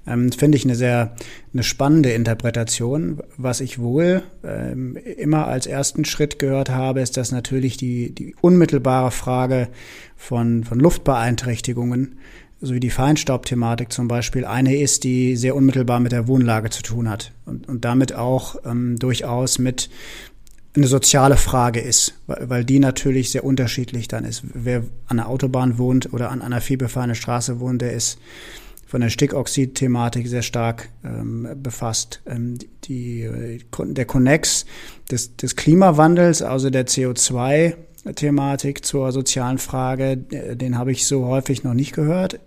Ähm, 0.07 0.31
Finde 0.31 0.57
ich 0.57 0.65
eine 0.65 0.77
sehr 0.77 1.17
eine 1.53 1.65
spannende 1.65 2.13
Interpretation. 2.13 3.21
Was 3.37 3.61
ich 3.61 3.81
wohl 3.81 4.23
ähm, 4.45 4.97
immer 4.97 5.49
als 5.49 5.67
ersten 5.67 6.05
Schritt 6.05 6.39
gehört 6.39 6.71
habe, 6.71 7.01
ist, 7.01 7.17
dass 7.17 7.33
natürlich 7.33 7.77
die, 7.77 8.15
die 8.15 8.37
unmittelbare 8.41 9.11
Frage 9.11 9.69
von, 10.17 10.63
von 10.63 10.79
Luftbeeinträchtigungen 10.79 12.19
so 12.65 12.75
wie 12.75 12.81
die 12.81 12.91
Feinstaubthematik 12.91 13.93
zum 13.93 14.09
Beispiel, 14.09 14.45
eine 14.45 14.77
ist, 14.77 15.05
die 15.05 15.37
sehr 15.37 15.55
unmittelbar 15.55 16.01
mit 16.01 16.13
der 16.13 16.27
Wohnlage 16.29 16.71
zu 16.71 16.83
tun 16.83 17.09
hat 17.09 17.33
und, 17.45 17.69
und 17.69 17.85
damit 17.85 18.15
auch 18.15 18.57
ähm, 18.65 18.99
durchaus 18.99 19.59
mit 19.59 19.91
eine 20.77 20.87
soziale 20.89 21.37
Frage 21.37 21.81
ist, 21.81 22.15
weil, 22.27 22.65
die 22.65 22.81
natürlich 22.81 23.31
sehr 23.31 23.45
unterschiedlich 23.45 24.09
dann 24.09 24.25
ist. 24.25 24.43
Wer 24.55 24.83
an 25.07 25.19
der 25.19 25.29
Autobahn 25.29 25.79
wohnt 25.79 26.13
oder 26.13 26.31
an 26.31 26.43
einer 26.43 26.61
vielbefahrenen 26.61 27.15
Straße 27.15 27.61
wohnt, 27.61 27.81
der 27.81 27.93
ist 27.93 28.19
von 28.87 29.01
der 29.01 29.09
Stickoxid-Thematik 29.09 30.27
sehr 30.27 30.43
stark 30.43 30.89
ähm, 31.05 31.49
befasst. 31.63 32.23
Ähm, 32.27 32.59
die, 32.85 33.29
der 33.79 34.05
Connex 34.05 34.67
des, 35.11 35.37
des 35.37 35.57
Klimawandels, 35.57 36.43
also 36.43 36.71
der 36.71 36.87
CO2 36.87 37.75
Thematik 38.15 38.85
zur 38.85 39.13
sozialen 39.13 39.59
Frage, 39.59 40.17
den 40.17 40.79
habe 40.79 40.93
ich 40.93 41.07
so 41.07 41.27
häufig 41.27 41.65
noch 41.65 41.75
nicht 41.75 41.95
gehört, 41.95 42.41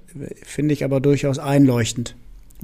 finde 0.43 0.73
ich 0.73 0.83
aber 0.83 0.99
durchaus 0.99 1.39
einleuchtend. 1.39 2.15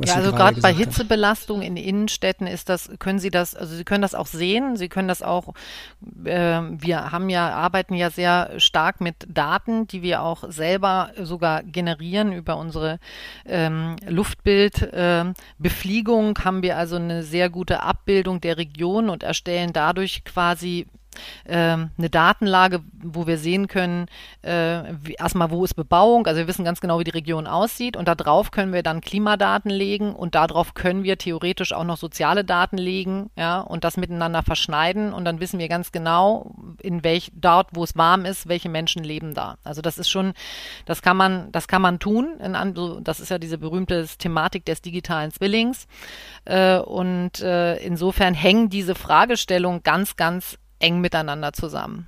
Ja, 0.03 0.15
also 0.15 0.31
gerade 0.31 0.59
bei 0.59 0.73
Hitzebelastung 0.73 1.62
in 1.62 1.77
Innenstädten 1.77 2.47
ist 2.47 2.67
das, 2.67 2.89
können 2.97 3.19
Sie 3.19 3.29
das, 3.29 3.53
also 3.53 3.75
Sie 3.75 3.83
können 3.83 4.01
das 4.01 4.15
auch 4.15 4.25
sehen, 4.25 4.75
Sie 4.75 4.89
können 4.89 5.07
das 5.07 5.21
auch, 5.21 5.53
äh, 6.25 6.62
wir 6.62 7.12
haben 7.12 7.29
ja, 7.29 7.51
arbeiten 7.51 7.93
ja 7.93 8.09
sehr 8.09 8.59
stark 8.59 9.01
mit 9.01 9.17
Daten, 9.27 9.85
die 9.85 10.01
wir 10.01 10.23
auch 10.23 10.45
selber 10.50 11.12
sogar 11.21 11.62
generieren 11.62 12.33
über 12.33 12.57
unsere 12.57 12.97
ähm, 13.45 13.97
Luftbildbefliegung, 14.07 16.38
äh, 16.38 16.41
haben 16.43 16.63
wir 16.63 16.77
also 16.77 16.95
eine 16.95 17.21
sehr 17.21 17.51
gute 17.51 17.83
Abbildung 17.83 18.41
der 18.41 18.57
Region 18.57 19.12
und 19.12 19.21
erstellen 19.21 19.73
dadurch 19.73 20.23
quasi 20.23 20.88
ähm, 21.46 21.91
eine 21.98 22.10
Datenlage, 22.10 22.82
wo 23.01 23.27
wir 23.27 23.38
sehen 23.38 23.67
können, 23.67 24.08
äh, 24.43 24.84
erstmal, 25.17 25.51
wo 25.51 25.63
ist 25.63 25.74
Bebauung, 25.74 26.27
also 26.27 26.39
wir 26.39 26.48
wissen 26.48 26.65
ganz 26.65 26.82
genau, 26.82 27.00
wie 27.00 27.03
die 27.03 27.12
Region 27.12 27.48
aussieht 27.48 27.98
und 27.98 28.08
darauf 28.08 28.51
können 28.51 28.74
wir 28.74 28.84
dann 28.84 29.01
Klimadaten 29.01 29.72
legen 29.72 30.15
und 30.15 30.36
darauf 30.36 30.74
können 30.74 31.03
wir 31.03 31.17
theoretisch 31.17 31.74
auch 31.74 31.84
noch 31.84 31.98
soziale 31.98 32.43
Daten 32.43 32.77
legen, 32.77 33.29
ja, 33.38 33.60
und 33.62 33.84
das 33.84 33.98
miteinander 33.98 34.43
verschneiden 34.43 35.13
und 35.13 35.25
dann 35.25 35.39
wissen 35.39 35.60
wir 35.60 35.67
ganz 35.67 35.91
genau, 35.91 36.55
in 36.82 37.03
welch, 37.03 37.32
dort, 37.36 37.70
wo 37.74 37.84
es 37.84 37.96
warm 37.96 38.25
ist, 38.25 38.48
welche 38.48 38.70
Menschen 38.70 39.03
leben 39.03 39.34
da. 39.34 39.58
Also 39.63 39.82
das 39.82 39.98
ist 39.98 40.10
schon, 40.10 40.34
das 40.86 41.01
kann 41.01 41.17
man, 41.17 41.51
das 41.51 41.67
kann 41.67 41.82
man 41.82 42.00
tun, 42.00 42.39
in, 42.39 43.03
das 43.03 43.20
ist 43.20 43.29
ja 43.29 43.38
diese 43.38 43.58
berühmte 43.58 44.08
Thematik 44.17 44.65
des 44.65 44.82
digitalen 44.82 45.32
Zwillings 45.32 45.88
äh, 46.46 46.77
und 46.77 47.39
äh, 47.41 47.77
insofern 47.77 48.34
hängen 48.34 48.70
diese 48.70 48.96
Fragestellungen 48.96 49.84
ganz, 49.84 50.15
ganz 50.15 50.58
eng 50.83 51.01
miteinander 51.01 51.53
zusammen. 51.53 52.07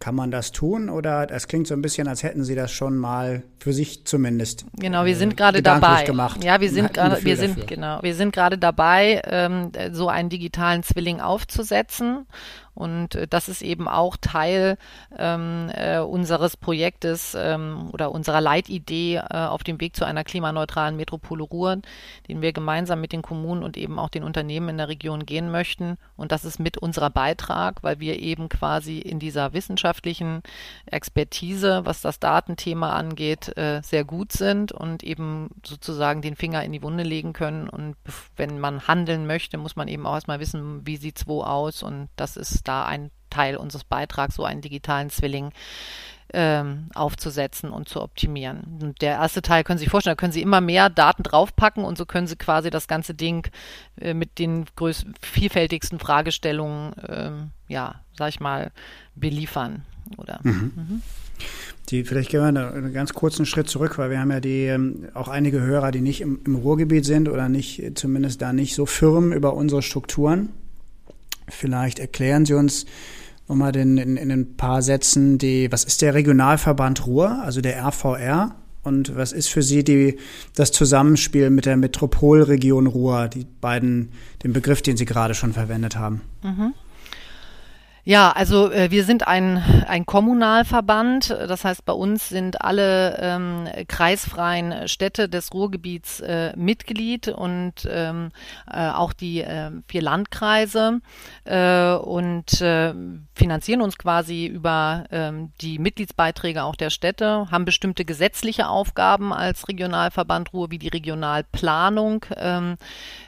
Kann 0.00 0.14
man 0.14 0.30
das 0.30 0.52
tun 0.52 0.90
oder 0.90 1.30
es 1.30 1.48
klingt 1.48 1.66
so 1.66 1.72
ein 1.72 1.80
bisschen, 1.80 2.08
als 2.08 2.22
hätten 2.22 2.44
Sie 2.44 2.54
das 2.54 2.72
schon 2.72 2.96
mal 2.96 3.42
für 3.58 3.72
sich 3.72 4.04
zumindest. 4.04 4.66
Genau, 4.76 5.04
wir 5.06 5.16
sind 5.16 5.32
äh, 5.32 5.36
gerade 5.36 5.62
dabei. 5.62 6.04
Gemacht 6.04 6.44
ja, 6.44 6.60
wir 6.60 6.70
sind 6.70 6.92
gerade, 6.92 7.24
wir 7.24 7.36
sind 7.36 7.66
genau, 7.66 8.02
wir 8.02 8.14
sind 8.14 8.34
gerade 8.34 8.58
dabei, 8.58 9.22
ähm, 9.24 9.72
so 9.92 10.08
einen 10.08 10.28
digitalen 10.28 10.82
Zwilling 10.82 11.20
aufzusetzen 11.20 12.26
und 12.74 13.14
äh, 13.14 13.26
das 13.28 13.48
ist 13.48 13.62
eben 13.62 13.88
auch 13.88 14.16
Teil 14.16 14.76
ähm, 15.16 15.70
äh, 15.72 15.98
unseres 15.98 16.56
Projektes 16.56 17.36
ähm, 17.38 17.90
oder 17.92 18.12
unserer 18.12 18.40
Leitidee 18.40 19.16
äh, 19.16 19.36
auf 19.36 19.62
dem 19.62 19.80
Weg 19.80 19.96
zu 19.96 20.04
einer 20.04 20.24
klimaneutralen 20.24 20.96
Metropole 20.96 21.44
Ruhr, 21.44 21.78
den 22.28 22.42
wir 22.42 22.52
gemeinsam 22.52 23.00
mit 23.00 23.12
den 23.12 23.22
Kommunen 23.22 23.62
und 23.62 23.76
eben 23.76 23.98
auch 23.98 24.08
den 24.08 24.24
Unternehmen 24.24 24.70
in 24.70 24.78
der 24.78 24.88
Region 24.88 25.24
gehen 25.24 25.50
möchten. 25.50 25.96
Und 26.16 26.32
das 26.32 26.44
ist 26.44 26.58
mit 26.58 26.76
unserer 26.78 27.10
Beitrag, 27.10 27.82
weil 27.82 28.00
wir 28.00 28.18
eben 28.20 28.48
quasi 28.48 28.98
in 28.98 29.18
dieser 29.18 29.52
wissenschaftlichen 29.52 30.42
Expertise, 30.86 31.82
was 31.84 32.00
das 32.00 32.18
Datenthema 32.18 32.90
angeht, 32.90 33.56
äh, 33.56 33.82
sehr 33.82 34.04
gut 34.04 34.32
sind 34.32 34.72
und 34.72 35.04
eben 35.04 35.50
sozusagen 35.64 36.22
den 36.22 36.36
Finger 36.36 36.64
in 36.64 36.72
die 36.72 36.82
Wunde 36.82 37.04
legen 37.04 37.32
können. 37.32 37.68
Und 37.68 37.96
wenn 38.36 38.58
man 38.58 38.88
handeln 38.88 39.26
möchte, 39.26 39.58
muss 39.58 39.76
man 39.76 39.88
eben 39.88 40.06
auch 40.06 40.14
erstmal 40.14 40.40
wissen, 40.40 40.86
wie 40.86 40.96
sieht 40.96 41.18
es 41.18 41.28
wo 41.28 41.42
aus. 41.42 41.82
Und 41.82 42.08
das 42.16 42.36
ist 42.36 42.63
da 42.64 42.84
ein 42.84 43.10
Teil 43.30 43.56
unseres 43.56 43.84
Beitrags, 43.84 44.36
so 44.36 44.44
einen 44.44 44.60
digitalen 44.60 45.10
Zwilling 45.10 45.50
ähm, 46.32 46.88
aufzusetzen 46.94 47.70
und 47.70 47.88
zu 47.88 48.02
optimieren. 48.02 48.78
Und 48.82 49.02
der 49.02 49.14
erste 49.14 49.42
Teil 49.42 49.62
können 49.62 49.78
Sie 49.78 49.84
sich 49.84 49.90
vorstellen, 49.90 50.16
da 50.16 50.20
können 50.20 50.32
Sie 50.32 50.42
immer 50.42 50.60
mehr 50.60 50.90
Daten 50.90 51.22
draufpacken 51.22 51.84
und 51.84 51.96
so 51.96 52.06
können 52.06 52.26
Sie 52.26 52.36
quasi 52.36 52.70
das 52.70 52.88
ganze 52.88 53.14
Ding 53.14 53.48
äh, 54.00 54.14
mit 54.14 54.38
den 54.38 54.66
größ 54.76 55.06
vielfältigsten 55.20 55.98
Fragestellungen, 55.98 56.92
ähm, 57.08 57.50
ja, 57.68 58.00
sag 58.16 58.30
ich 58.30 58.40
mal, 58.40 58.72
beliefern. 59.14 59.84
Oder, 60.16 60.40
mhm. 60.42 60.72
Mhm. 60.74 61.02
Die, 61.90 62.04
vielleicht 62.04 62.30
gehen 62.30 62.40
wir 62.40 62.48
einen 62.48 62.92
ganz 62.92 63.12
kurzen 63.12 63.46
Schritt 63.46 63.68
zurück, 63.68 63.98
weil 63.98 64.10
wir 64.10 64.18
haben 64.18 64.30
ja 64.30 64.40
die, 64.40 64.66
ähm, 64.66 65.08
auch 65.14 65.28
einige 65.28 65.60
Hörer, 65.60 65.90
die 65.92 66.00
nicht 66.00 66.20
im, 66.20 66.40
im 66.44 66.56
Ruhrgebiet 66.56 67.04
sind 67.04 67.28
oder 67.28 67.48
nicht, 67.48 67.92
zumindest 67.96 68.42
da 68.42 68.52
nicht 68.52 68.74
so 68.74 68.86
firm 68.86 69.32
über 69.32 69.54
unsere 69.54 69.82
Strukturen. 69.82 70.50
Vielleicht 71.48 71.98
erklären 71.98 72.46
Sie 72.46 72.54
uns 72.54 72.86
nochmal 73.48 73.72
den, 73.72 73.98
in, 73.98 74.16
in 74.16 74.30
ein 74.30 74.56
paar 74.56 74.82
Sätzen, 74.82 75.38
die, 75.38 75.70
was 75.70 75.84
ist 75.84 76.02
der 76.02 76.14
Regionalverband 76.14 77.06
Ruhr, 77.06 77.42
also 77.42 77.60
der 77.60 77.84
RVR? 77.84 78.56
Und 78.82 79.16
was 79.16 79.32
ist 79.32 79.48
für 79.48 79.62
Sie 79.62 79.82
die, 79.82 80.18
das 80.54 80.70
Zusammenspiel 80.70 81.48
mit 81.48 81.64
der 81.64 81.78
Metropolregion 81.78 82.86
Ruhr, 82.86 83.28
die 83.28 83.46
beiden, 83.60 84.10
den 84.42 84.52
Begriff, 84.52 84.82
den 84.82 84.98
Sie 84.98 85.06
gerade 85.06 85.34
schon 85.34 85.54
verwendet 85.54 85.96
haben? 85.96 86.20
Mhm. 86.42 86.74
Ja, 88.06 88.32
also 88.32 88.70
äh, 88.70 88.90
wir 88.90 89.02
sind 89.04 89.26
ein, 89.26 89.56
ein 89.88 90.04
Kommunalverband. 90.04 91.30
Das 91.30 91.64
heißt, 91.64 91.86
bei 91.86 91.94
uns 91.94 92.28
sind 92.28 92.60
alle 92.60 93.16
ähm, 93.18 93.66
kreisfreien 93.88 94.88
Städte 94.88 95.26
des 95.26 95.54
Ruhrgebiets 95.54 96.20
äh, 96.20 96.52
Mitglied 96.54 97.28
und 97.28 97.88
ähm, 97.90 98.28
äh, 98.70 98.90
auch 98.90 99.14
die 99.14 99.40
äh, 99.40 99.70
vier 99.88 100.02
Landkreise 100.02 101.00
äh, 101.44 101.94
und 101.94 102.60
äh, 102.60 102.92
finanzieren 103.34 103.80
uns 103.80 103.96
quasi 103.96 104.44
über 104.46 105.04
ähm, 105.10 105.52
die 105.62 105.78
Mitgliedsbeiträge 105.78 106.62
auch 106.62 106.76
der 106.76 106.90
Städte, 106.90 107.50
haben 107.50 107.64
bestimmte 107.64 108.04
gesetzliche 108.04 108.68
Aufgaben 108.68 109.32
als 109.32 109.66
Regionalverband 109.66 110.52
Ruhr, 110.52 110.70
wie 110.70 110.78
die 110.78 110.88
Regionalplanung, 110.88 112.26
ähm, 112.36 112.76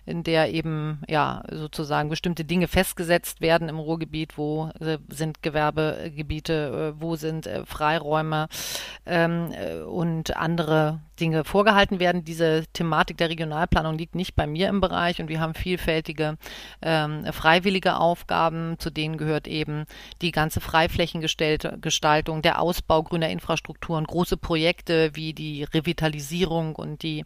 in 0.06 0.22
der 0.22 0.54
eben 0.54 1.02
ja 1.08 1.42
sozusagen 1.50 2.08
bestimmte 2.08 2.44
Dinge 2.44 2.68
festgesetzt 2.68 3.40
werden 3.40 3.68
im 3.68 3.78
Ruhrgebiet, 3.78 4.38
wo 4.38 4.70
äh, 4.80 4.98
sind 5.08 5.42
Gewerbegebiete, 5.42 6.94
äh, 6.96 7.00
wo 7.00 7.16
sind 7.16 7.46
äh, 7.46 7.66
Freiräume 7.66 8.48
ähm, 9.04 9.52
und 9.86 10.36
andere 10.36 11.00
Dinge 11.18 11.44
vorgehalten 11.44 11.98
werden. 11.98 12.24
Diese 12.24 12.64
Thematik 12.72 13.16
der 13.16 13.30
Regionalplanung 13.30 13.96
liegt 13.98 14.14
nicht 14.14 14.36
bei 14.36 14.46
mir 14.46 14.68
im 14.68 14.80
Bereich 14.80 15.20
und 15.20 15.28
wir 15.28 15.40
haben 15.40 15.54
vielfältige 15.54 16.36
ähm, 16.82 17.24
freiwillige 17.32 17.96
Aufgaben, 17.96 18.76
zu 18.78 18.90
denen 18.90 19.16
gehört 19.16 19.48
eben 19.48 19.86
die 20.22 20.30
ganze 20.30 20.60
Freiflächengestaltung, 20.60 22.42
der 22.42 22.60
Ausbau 22.60 23.02
grüner 23.02 23.30
Infrastrukturen, 23.30 24.04
große 24.04 24.36
Projekte 24.36 25.10
wie 25.14 25.32
die 25.32 25.64
Revitalisierung 25.64 26.76
und 26.76 27.02
die 27.02 27.24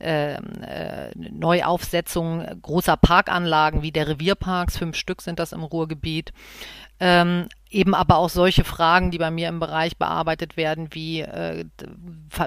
äh, 0.00 0.34
äh, 0.34 1.10
Neuaufsetzung 1.14 2.15
großer 2.22 2.96
Parkanlagen 2.96 3.82
wie 3.82 3.92
der 3.92 4.08
Revierparks, 4.08 4.78
fünf 4.78 4.96
Stück 4.96 5.22
sind 5.22 5.38
das 5.38 5.52
im 5.52 5.62
Ruhrgebiet. 5.62 6.32
Ähm, 6.98 7.48
eben 7.70 7.94
aber 7.94 8.16
auch 8.16 8.30
solche 8.30 8.64
Fragen, 8.64 9.10
die 9.10 9.18
bei 9.18 9.30
mir 9.30 9.48
im 9.48 9.60
Bereich 9.60 9.96
bearbeitet 9.96 10.56
werden, 10.56 10.88
wie, 10.92 11.20
äh, 11.20 11.64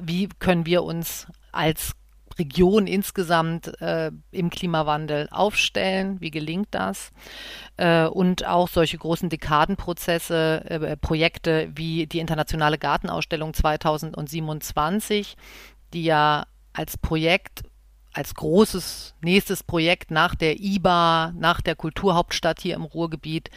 wie 0.03 0.29
können 0.39 0.65
wir 0.65 0.83
uns 0.83 1.27
als 1.51 1.93
Region 2.39 2.88
insgesamt 2.88 3.79
äh, 3.81 4.11
im 4.31 4.49
Klimawandel 4.49 5.27
aufstellen, 5.29 6.19
wie 6.21 6.31
gelingt 6.31 6.69
das? 6.71 7.11
Äh, 7.77 8.05
und 8.05 8.47
auch 8.47 8.69
solche 8.69 8.97
großen 8.97 9.29
Dekadenprozesse, 9.29 10.63
äh, 10.65 10.97
Projekte 10.97 11.69
wie 11.75 12.07
die 12.07 12.19
internationale 12.19 12.77
Gartenausstellung 12.77 13.53
2027, 13.53 15.35
die 15.93 16.03
ja 16.03 16.45
als 16.73 16.97
Projekt 16.97 17.63
als 18.13 18.34
großes 18.34 19.16
nächstes 19.22 19.63
Projekt 19.63 20.12
nach 20.12 20.36
der 20.36 20.60
IBA, 20.60 21.34
nach 21.38 21.62
der 21.62 21.75
Kulturhauptstadt 21.75 22.62
hier 22.62 22.75
im 22.75 22.84
Ruhrgebiet 22.84 23.50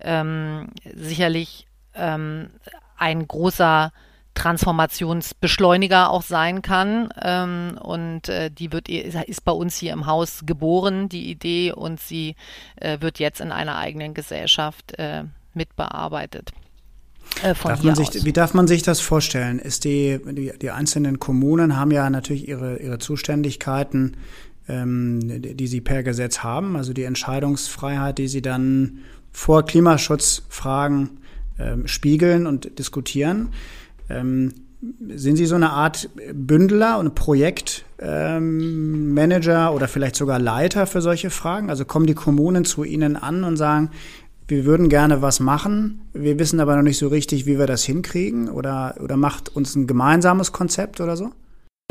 ähm, 0.00 0.68
sicherlich 0.94 1.66
ähm, 1.94 2.50
ein 2.96 3.26
großer 3.26 3.92
Transformationsbeschleuniger 4.34 6.10
auch 6.10 6.22
sein 6.22 6.62
kann. 6.62 7.12
Ähm, 7.20 7.78
und 7.82 8.28
äh, 8.28 8.50
die 8.50 8.72
wird 8.72 8.88
ist 8.88 9.44
bei 9.44 9.52
uns 9.52 9.76
hier 9.76 9.92
im 9.92 10.06
Haus 10.06 10.44
geboren, 10.46 11.08
die 11.08 11.30
Idee, 11.30 11.72
und 11.72 12.00
sie 12.00 12.36
äh, 12.76 13.00
wird 13.00 13.18
jetzt 13.18 13.40
in 13.40 13.52
einer 13.52 13.76
eigenen 13.76 14.14
Gesellschaft 14.14 14.98
äh, 14.98 15.24
mitbearbeitet. 15.52 16.52
Äh, 17.42 17.54
darf 17.54 17.82
man 17.82 17.94
sich, 17.94 18.24
wie 18.24 18.32
darf 18.32 18.54
man 18.54 18.66
sich 18.66 18.82
das 18.82 19.00
vorstellen? 19.00 19.58
Ist 19.58 19.84
die, 19.84 20.20
die, 20.32 20.52
die 20.60 20.70
einzelnen 20.70 21.18
Kommunen 21.18 21.76
haben 21.76 21.90
ja 21.90 22.08
natürlich 22.10 22.48
ihre, 22.48 22.78
ihre 22.78 22.98
Zuständigkeiten, 22.98 24.16
ähm, 24.68 25.42
die, 25.42 25.54
die 25.54 25.66
sie 25.66 25.80
per 25.80 26.02
Gesetz 26.02 26.40
haben, 26.40 26.76
also 26.76 26.92
die 26.92 27.04
Entscheidungsfreiheit, 27.04 28.18
die 28.18 28.28
sie 28.28 28.42
dann 28.42 28.98
vor 29.32 29.64
Klimaschutzfragen 29.64 31.10
ähm, 31.58 31.86
spiegeln 31.86 32.46
und 32.46 32.78
diskutieren. 32.78 33.50
Ähm, 34.08 34.52
sind 35.14 35.36
Sie 35.36 35.44
so 35.44 35.56
eine 35.56 35.70
Art 35.70 36.08
Bündler 36.32 36.98
und 36.98 37.14
Projektmanager 37.14 39.68
ähm, 39.68 39.74
oder 39.74 39.88
vielleicht 39.88 40.16
sogar 40.16 40.38
Leiter 40.38 40.86
für 40.86 41.02
solche 41.02 41.28
Fragen? 41.28 41.68
Also 41.68 41.84
kommen 41.84 42.06
die 42.06 42.14
Kommunen 42.14 42.64
zu 42.64 42.84
Ihnen 42.84 43.16
an 43.16 43.44
und 43.44 43.58
sagen, 43.58 43.90
wir 44.50 44.64
würden 44.64 44.88
gerne 44.88 45.22
was 45.22 45.40
machen, 45.40 46.02
wir 46.12 46.38
wissen 46.38 46.60
aber 46.60 46.76
noch 46.76 46.82
nicht 46.82 46.98
so 46.98 47.08
richtig, 47.08 47.46
wie 47.46 47.58
wir 47.58 47.66
das 47.66 47.84
hinkriegen 47.84 48.48
oder, 48.48 48.96
oder 49.00 49.16
macht 49.16 49.54
uns 49.54 49.76
ein 49.76 49.86
gemeinsames 49.86 50.52
Konzept 50.52 51.00
oder 51.00 51.16
so? 51.16 51.30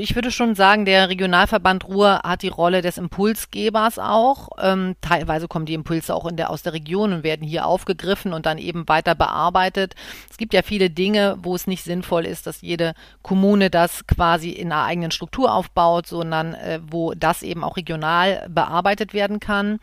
Ich 0.02 0.16
würde 0.16 0.32
schon 0.32 0.56
sagen, 0.56 0.86
der 0.86 1.10
Regionalverband 1.10 1.86
Ruhr 1.86 2.22
hat 2.24 2.42
die 2.42 2.48
Rolle 2.48 2.82
des 2.82 2.98
Impulsgebers 2.98 4.00
auch. 4.00 4.48
Ähm, 4.58 4.96
teilweise 5.02 5.50
kommen 5.50 5.66
die 5.66 5.74
Impulse 5.74 6.16
auch 6.16 6.32
der, 6.32 6.52
aus 6.52 6.62
der 6.62 6.72
Region 6.72 7.12
und 7.12 7.24
werden 7.24 7.46
hier 7.46 7.66
aufgegriffen 7.66 8.32
und 8.32 8.46
dann 8.46 8.60
eben 8.60 8.88
weiter 8.88 9.14
bearbeitet. 9.14 9.96
Es 10.32 10.38
gibt 10.38 10.54
ja 10.54 10.62
viele 10.62 10.90
Dinge, 10.90 11.38
wo 11.42 11.54
es 11.54 11.68
nicht 11.68 11.84
sinnvoll 11.84 12.26
ist, 12.26 12.48
dass 12.48 12.62
jede 12.62 12.94
Kommune 13.24 13.70
das 13.70 14.08
quasi 14.08 14.52
in 14.52 14.72
einer 14.72 14.86
eigenen 14.86 15.12
Struktur 15.12 15.54
aufbaut, 15.54 16.08
sondern 16.08 16.54
äh, 16.54 16.80
wo 16.90 17.14
das 17.14 17.44
eben 17.44 17.66
auch 17.66 17.76
regional 17.76 18.48
bearbeitet 18.50 19.14
werden 19.14 19.42
kann. 19.42 19.82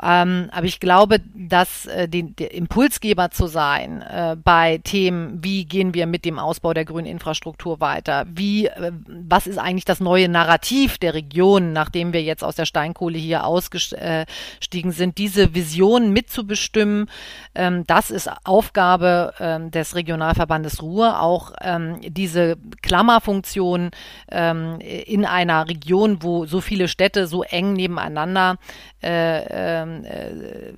Ähm, 0.00 0.50
aber 0.52 0.66
ich 0.66 0.78
glaube, 0.78 1.20
dass 1.34 1.86
äh, 1.86 2.08
den, 2.08 2.36
der 2.36 2.54
Impulsgeber 2.54 3.32
zu 3.32 3.48
sein 3.48 4.02
äh, 4.02 4.36
bei 4.36 4.78
Themen, 4.84 5.42
wie 5.42 5.64
gehen 5.64 5.94
wir 5.94 6.06
mit 6.06 6.24
dem 6.24 6.38
Ausbau 6.38 6.74
der 6.74 6.84
grünen 6.84 7.06
Infrastruktur 7.08 7.80
weiter, 7.80 8.24
wie 8.28 8.66
äh, 8.66 8.92
was 9.08 9.47
ist 9.48 9.58
eigentlich 9.58 9.84
das 9.84 10.00
neue 10.00 10.28
Narrativ 10.28 10.98
der 10.98 11.14
Region, 11.14 11.72
nachdem 11.72 12.12
wir 12.12 12.22
jetzt 12.22 12.44
aus 12.44 12.54
der 12.54 12.66
Steinkohle 12.66 13.18
hier 13.18 13.44
ausgestiegen 13.44 14.92
sind, 14.92 15.18
diese 15.18 15.54
Vision 15.54 16.12
mitzubestimmen. 16.12 17.10
Ähm, 17.54 17.84
das 17.86 18.10
ist 18.10 18.30
Aufgabe 18.44 19.34
ähm, 19.40 19.70
des 19.70 19.94
Regionalverbandes 19.94 20.82
Ruhr, 20.82 21.20
auch 21.20 21.52
ähm, 21.60 22.00
diese 22.02 22.56
Klammerfunktion 22.82 23.90
in 24.30 25.24
einer 25.24 25.68
Region, 25.68 26.22
wo 26.22 26.44
so 26.46 26.60
viele 26.60 26.88
Städte 26.88 27.26
so 27.26 27.42
eng 27.42 27.72
nebeneinander 27.72 28.58
äh, 29.02 29.84
äh, 29.84 30.72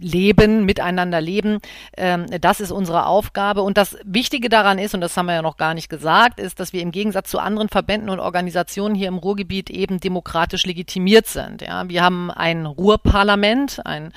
leben, 0.00 0.64
miteinander 0.64 1.20
leben. 1.20 1.58
Ähm, 1.96 2.26
das 2.40 2.60
ist 2.60 2.70
unsere 2.70 3.06
Aufgabe. 3.06 3.62
Und 3.62 3.76
das 3.76 3.96
Wichtige 4.04 4.48
daran 4.48 4.78
ist, 4.78 4.94
und 4.94 5.00
das 5.00 5.16
haben 5.16 5.26
wir 5.26 5.34
ja 5.34 5.42
noch 5.42 5.56
gar 5.56 5.74
nicht 5.74 5.88
gesagt, 5.88 6.40
ist, 6.40 6.60
dass 6.60 6.72
wir 6.72 6.82
im 6.82 6.92
Gegensatz 6.92 7.30
zu 7.30 7.38
anderen 7.38 7.68
Verbänden 7.68 8.10
und 8.10 8.20
Organisationen 8.20 8.94
hier 8.94 9.08
im 9.08 9.18
Ruhrgebiet 9.18 9.70
eben 9.70 10.00
demokratisch 10.00 10.66
legitimiert 10.66 11.26
sind. 11.26 11.62
Ja, 11.62 11.88
wir 11.88 12.02
haben 12.02 12.30
ein 12.30 12.66
Ruhrparlament, 12.66 13.84
ein, 13.84 14.12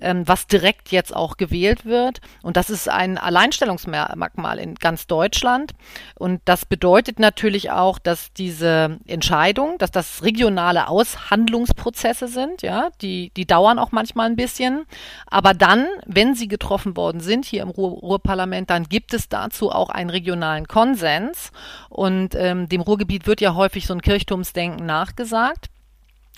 ähm, 0.00 0.26
was 0.26 0.46
direkt 0.46 0.90
jetzt 0.90 1.14
auch 1.14 1.36
gewählt 1.36 1.84
wird. 1.84 2.20
Und 2.42 2.56
das 2.56 2.70
ist 2.70 2.88
ein 2.88 3.18
Alleinstellungsmerkmal 3.18 4.58
in 4.58 4.74
ganz 4.74 5.06
Deutschland. 5.06 5.72
Und 6.16 6.40
das 6.44 6.64
bedeutet 6.64 7.18
natürlich 7.18 7.70
auch, 7.70 7.98
dass 7.98 8.32
diese 8.32 8.98
Entscheidung, 9.06 9.78
dass 9.78 9.90
das 9.90 10.22
regionale 10.22 10.88
Aushandlungsprozesse 10.88 12.28
sind, 12.28 12.62
ja, 12.62 12.90
die, 13.00 13.30
die 13.36 13.46
dauern 13.46 13.78
auch 13.78 13.92
manchmal 13.92 14.26
ein 14.26 14.36
bisschen. 14.36 14.86
Aber 15.26 15.54
dann, 15.54 15.86
wenn 16.06 16.34
sie 16.34 16.48
getroffen 16.48 16.96
worden 16.96 17.20
sind 17.20 17.44
hier 17.44 17.62
im 17.62 17.68
Ruhr 17.68 17.90
Ruhrparlament, 17.90 18.70
dann 18.70 18.84
gibt 18.84 19.14
es 19.14 19.28
dazu 19.28 19.70
auch 19.70 19.90
einen 19.90 20.10
regionalen 20.10 20.66
Konsens. 20.68 21.52
Und 21.88 22.34
ähm, 22.34 22.68
dem 22.68 22.80
Ruhrgebiet 22.80 23.26
wird 23.26 23.40
ja 23.40 23.54
häufig 23.54 23.86
so 23.86 23.94
ein 23.94 24.02
Kirchturmsdenken 24.02 24.84
nachgesagt. 24.86 25.70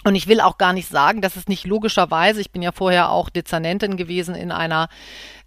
Und 0.02 0.14
ich 0.14 0.28
will 0.28 0.40
auch 0.40 0.56
gar 0.56 0.72
nicht 0.72 0.88
sagen, 0.88 1.20
dass 1.20 1.36
es 1.36 1.46
nicht 1.46 1.66
logischerweise, 1.66 2.40
ich 2.40 2.50
bin 2.50 2.62
ja 2.62 2.72
vorher 2.72 3.10
auch 3.10 3.28
Dezernentin 3.28 3.98
gewesen 3.98 4.34
in 4.34 4.50
einer 4.50 4.88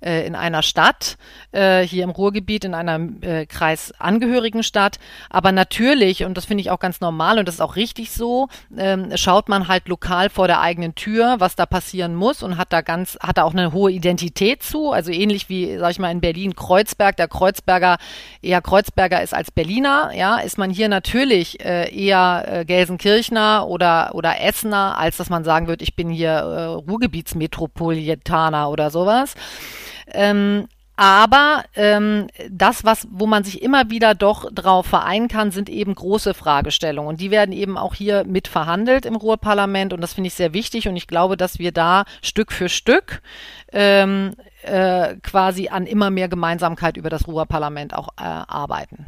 äh, 0.03 0.25
in 0.25 0.35
einer 0.35 0.61
Stadt, 0.61 1.17
äh, 1.51 1.81
hier 1.81 2.03
im 2.03 2.09
Ruhrgebiet, 2.09 2.65
in 2.65 2.73
einer 2.73 2.99
äh, 3.21 3.45
kreisangehörigen 3.45 4.63
Stadt. 4.63 4.99
Aber 5.29 5.51
natürlich, 5.51 6.25
und 6.25 6.37
das 6.37 6.45
finde 6.45 6.61
ich 6.61 6.71
auch 6.71 6.79
ganz 6.79 7.01
normal 7.01 7.39
und 7.39 7.47
das 7.47 7.55
ist 7.55 7.61
auch 7.61 7.75
richtig 7.75 8.11
so, 8.11 8.47
ähm, 8.77 9.15
schaut 9.15 9.49
man 9.49 9.67
halt 9.67 9.87
lokal 9.87 10.29
vor 10.29 10.47
der 10.47 10.61
eigenen 10.61 10.95
Tür, 10.95 11.35
was 11.39 11.55
da 11.55 11.65
passieren 11.65 12.15
muss 12.15 12.43
und 12.43 12.57
hat 12.57 12.73
da 12.73 12.81
ganz, 12.81 13.17
hat 13.21 13.37
da 13.37 13.43
auch 13.43 13.53
eine 13.53 13.71
hohe 13.71 13.91
Identität 13.91 14.63
zu. 14.63 14.91
Also 14.91 15.11
ähnlich 15.11 15.49
wie, 15.49 15.77
sag 15.77 15.91
ich 15.91 15.99
mal, 15.99 16.11
in 16.11 16.21
Berlin 16.21 16.55
Kreuzberg, 16.55 17.17
der 17.17 17.27
Kreuzberger 17.27 17.97
eher 18.41 18.61
Kreuzberger 18.61 19.21
ist 19.21 19.33
als 19.33 19.51
Berliner, 19.51 20.11
ja, 20.15 20.37
ist 20.37 20.57
man 20.57 20.69
hier 20.69 20.89
natürlich 20.89 21.63
äh, 21.63 21.93
eher 21.93 22.45
äh, 22.47 22.65
Gelsenkirchner 22.65 23.67
oder, 23.67 24.11
oder 24.13 24.41
Essener, 24.41 24.97
als 24.97 25.17
dass 25.17 25.29
man 25.29 25.43
sagen 25.43 25.67
wird, 25.67 25.81
ich 25.81 25.95
bin 25.95 26.09
hier 26.09 26.31
äh, 26.31 26.63
Ruhrgebietsmetropolitaner 26.65 28.69
oder 28.69 28.89
sowas. 28.89 29.35
Ähm, 30.07 30.67
aber 30.95 31.63
ähm, 31.75 32.27
das, 32.51 32.83
was, 32.83 33.07
wo 33.09 33.25
man 33.25 33.43
sich 33.43 33.63
immer 33.63 33.89
wieder 33.89 34.13
doch 34.13 34.51
drauf 34.51 34.85
vereinen 34.85 35.27
kann, 35.27 35.49
sind 35.49 35.67
eben 35.67 35.95
große 35.95 36.35
Fragestellungen. 36.35 37.09
Und 37.09 37.19
die 37.19 37.31
werden 37.31 37.51
eben 37.51 37.79
auch 37.79 37.95
hier 37.95 38.25
mit 38.25 38.47
verhandelt 38.47 39.05
im 39.07 39.15
Ruhrparlament. 39.15 39.91
Und 39.91 40.01
das 40.01 40.13
finde 40.13 40.27
ich 40.27 40.35
sehr 40.35 40.53
wichtig. 40.53 40.87
Und 40.87 40.95
ich 40.95 41.07
glaube, 41.07 41.35
dass 41.35 41.57
wir 41.57 41.71
da 41.71 42.05
Stück 42.21 42.51
für 42.51 42.69
Stück 42.69 43.23
ähm, 43.71 44.35
äh, 44.61 45.15
quasi 45.23 45.69
an 45.69 45.87
immer 45.87 46.11
mehr 46.11 46.27
Gemeinsamkeit 46.27 46.95
über 46.95 47.09
das 47.09 47.27
Ruhrparlament 47.27 47.95
auch 47.95 48.09
äh, 48.17 48.21
arbeiten. 48.21 49.07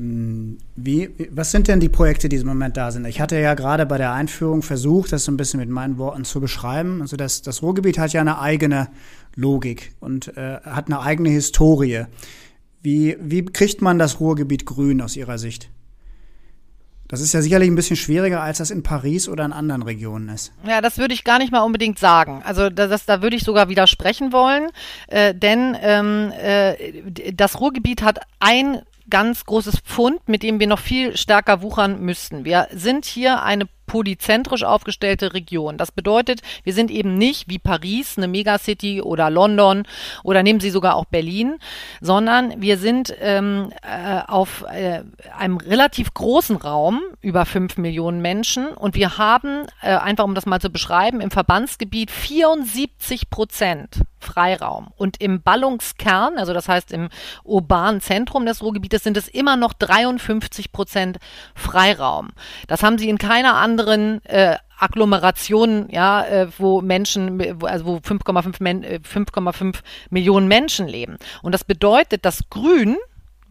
Wie, 0.00 1.10
was 1.32 1.50
sind 1.50 1.66
denn 1.66 1.80
die 1.80 1.88
Projekte, 1.88 2.28
die 2.28 2.36
im 2.36 2.46
Moment 2.46 2.76
da 2.76 2.92
sind? 2.92 3.04
Ich 3.04 3.20
hatte 3.20 3.36
ja 3.36 3.54
gerade 3.54 3.84
bei 3.84 3.98
der 3.98 4.12
Einführung 4.12 4.62
versucht, 4.62 5.10
das 5.10 5.24
so 5.24 5.32
ein 5.32 5.36
bisschen 5.36 5.58
mit 5.58 5.68
meinen 5.70 5.98
Worten 5.98 6.24
zu 6.24 6.40
beschreiben. 6.40 7.02
Also 7.02 7.16
das, 7.16 7.42
das 7.42 7.62
Ruhrgebiet 7.62 7.98
hat 7.98 8.12
ja 8.12 8.20
eine 8.20 8.38
eigene 8.38 8.90
Logik 9.38 9.92
und 10.00 10.36
äh, 10.36 10.60
hat 10.64 10.88
eine 10.88 11.00
eigene 11.00 11.30
Historie. 11.30 12.06
Wie, 12.82 13.16
wie 13.20 13.44
kriegt 13.44 13.80
man 13.80 13.98
das 13.98 14.18
Ruhrgebiet 14.18 14.66
grün 14.66 15.00
aus 15.00 15.16
Ihrer 15.16 15.38
Sicht? 15.38 15.70
Das 17.06 17.20
ist 17.20 17.32
ja 17.32 17.40
sicherlich 17.40 17.70
ein 17.70 17.74
bisschen 17.74 17.96
schwieriger, 17.96 18.42
als 18.42 18.58
das 18.58 18.70
in 18.70 18.82
Paris 18.82 19.28
oder 19.28 19.44
in 19.44 19.52
anderen 19.52 19.82
Regionen 19.82 20.28
ist. 20.28 20.52
Ja, 20.66 20.82
das 20.82 20.98
würde 20.98 21.14
ich 21.14 21.24
gar 21.24 21.38
nicht 21.38 21.52
mal 21.52 21.60
unbedingt 21.60 21.98
sagen. 21.98 22.42
Also 22.44 22.68
das, 22.68 23.06
da 23.06 23.22
würde 23.22 23.36
ich 23.36 23.44
sogar 23.44 23.68
widersprechen 23.68 24.32
wollen, 24.32 24.70
äh, 25.06 25.34
denn 25.34 25.76
ähm, 25.80 26.32
äh, 26.38 27.32
das 27.32 27.60
Ruhrgebiet 27.60 28.02
hat 28.02 28.20
ein 28.40 28.82
ganz 29.08 29.44
großes 29.46 29.78
Pfund, 29.78 30.28
mit 30.28 30.42
dem 30.42 30.60
wir 30.60 30.66
noch 30.66 30.80
viel 30.80 31.16
stärker 31.16 31.62
wuchern 31.62 32.00
müssten. 32.00 32.44
Wir 32.44 32.68
sind 32.72 33.06
hier 33.06 33.42
eine 33.42 33.68
polyzentrisch 33.88 34.62
aufgestellte 34.62 35.34
Region. 35.34 35.76
Das 35.76 35.90
bedeutet, 35.90 36.42
wir 36.62 36.72
sind 36.72 36.92
eben 36.92 37.18
nicht 37.18 37.48
wie 37.48 37.58
Paris, 37.58 38.16
eine 38.16 38.28
Megacity 38.28 39.02
oder 39.02 39.30
London 39.30 39.82
oder 40.22 40.44
nehmen 40.44 40.60
Sie 40.60 40.70
sogar 40.70 40.94
auch 40.94 41.06
Berlin, 41.06 41.58
sondern 42.00 42.60
wir 42.62 42.78
sind 42.78 43.12
ähm, 43.20 43.72
äh, 43.82 44.20
auf 44.28 44.64
äh, 44.70 45.02
einem 45.36 45.56
relativ 45.56 46.14
großen 46.14 46.56
Raum, 46.56 47.00
über 47.20 47.46
fünf 47.46 47.78
Millionen 47.78 48.22
Menschen 48.22 48.68
und 48.68 48.94
wir 48.94 49.18
haben, 49.18 49.66
äh, 49.82 49.96
einfach 49.96 50.24
um 50.24 50.36
das 50.36 50.46
mal 50.46 50.60
zu 50.60 50.70
beschreiben, 50.70 51.20
im 51.20 51.32
Verbandsgebiet 51.32 52.10
74 52.10 53.30
Prozent 53.30 54.02
Freiraum. 54.20 54.88
Und 54.96 55.20
im 55.20 55.42
Ballungskern, 55.42 56.38
also 56.38 56.52
das 56.52 56.68
heißt 56.68 56.92
im 56.92 57.08
urbanen 57.44 58.00
Zentrum 58.00 58.46
des 58.46 58.62
Ruhrgebietes, 58.62 59.02
sind 59.02 59.16
es 59.16 59.28
immer 59.28 59.56
noch 59.56 59.72
53 59.72 60.72
Prozent 60.72 61.18
Freiraum. 61.54 62.30
Das 62.66 62.82
haben 62.82 62.98
Sie 62.98 63.08
in 63.08 63.18
keiner 63.18 63.54
anderen 63.54 63.77
anderen 63.78 64.24
äh, 64.24 64.56
Agglomerationen, 64.78 65.88
ja, 65.90 66.24
äh, 66.24 66.48
wo 66.58 66.80
Menschen, 66.80 67.40
also 67.62 67.86
wo 67.86 67.96
5,5 67.96 69.02
5,5 69.02 69.74
äh, 69.74 69.78
Millionen 70.10 70.48
Menschen 70.48 70.88
leben. 70.88 71.16
Und 71.42 71.52
das 71.52 71.64
bedeutet, 71.64 72.24
dass 72.24 72.48
Grün 72.50 72.96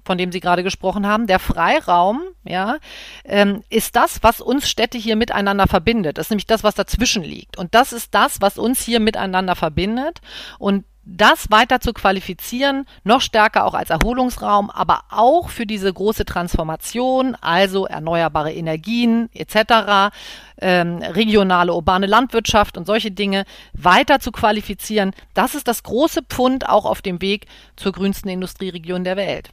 von 0.05 0.17
dem 0.17 0.31
Sie 0.31 0.39
gerade 0.39 0.63
gesprochen 0.63 1.05
haben, 1.05 1.27
der 1.27 1.37
Freiraum, 1.37 2.21
ja, 2.45 2.77
ähm, 3.25 3.61
ist 3.69 3.97
das, 3.97 4.23
was 4.23 4.39
uns 4.39 4.69
Städte 4.69 4.97
hier 4.97 5.17
miteinander 5.17 5.67
verbindet. 5.67 6.17
Das 6.17 6.27
ist 6.27 6.29
nämlich 6.29 6.47
das, 6.47 6.63
was 6.63 6.75
dazwischen 6.75 7.23
liegt. 7.23 7.57
Und 7.57 7.75
das 7.75 7.91
ist 7.91 8.15
das, 8.15 8.39
was 8.39 8.57
uns 8.57 8.81
hier 8.81 9.01
miteinander 9.01 9.53
verbindet. 9.53 10.21
Und 10.59 10.85
das 11.09 11.49
weiter 11.49 11.79
zu 11.79 11.93
qualifizieren, 11.93 12.85
noch 13.03 13.21
stärker 13.21 13.65
auch 13.65 13.73
als 13.73 13.89
Erholungsraum, 13.89 14.69
aber 14.69 15.03
auch 15.09 15.49
für 15.49 15.65
diese 15.65 15.91
große 15.91 16.25
Transformation, 16.25 17.35
also 17.39 17.85
erneuerbare 17.85 18.53
Energien 18.53 19.29
etc., 19.33 20.13
ähm, 20.59 20.97
regionale 20.97 21.73
urbane 21.73 22.07
Landwirtschaft 22.07 22.77
und 22.77 22.85
solche 22.85 23.11
Dinge 23.11 23.45
weiter 23.73 24.19
zu 24.19 24.31
qualifizieren, 24.31 25.11
das 25.33 25.55
ist 25.55 25.67
das 25.67 25.83
große 25.83 26.23
Pfund 26.23 26.67
auch 26.67 26.85
auf 26.85 27.01
dem 27.01 27.21
Weg 27.21 27.45
zur 27.75 27.93
grünsten 27.93 28.29
Industrieregion 28.29 29.03
der 29.03 29.15
Welt. 29.17 29.49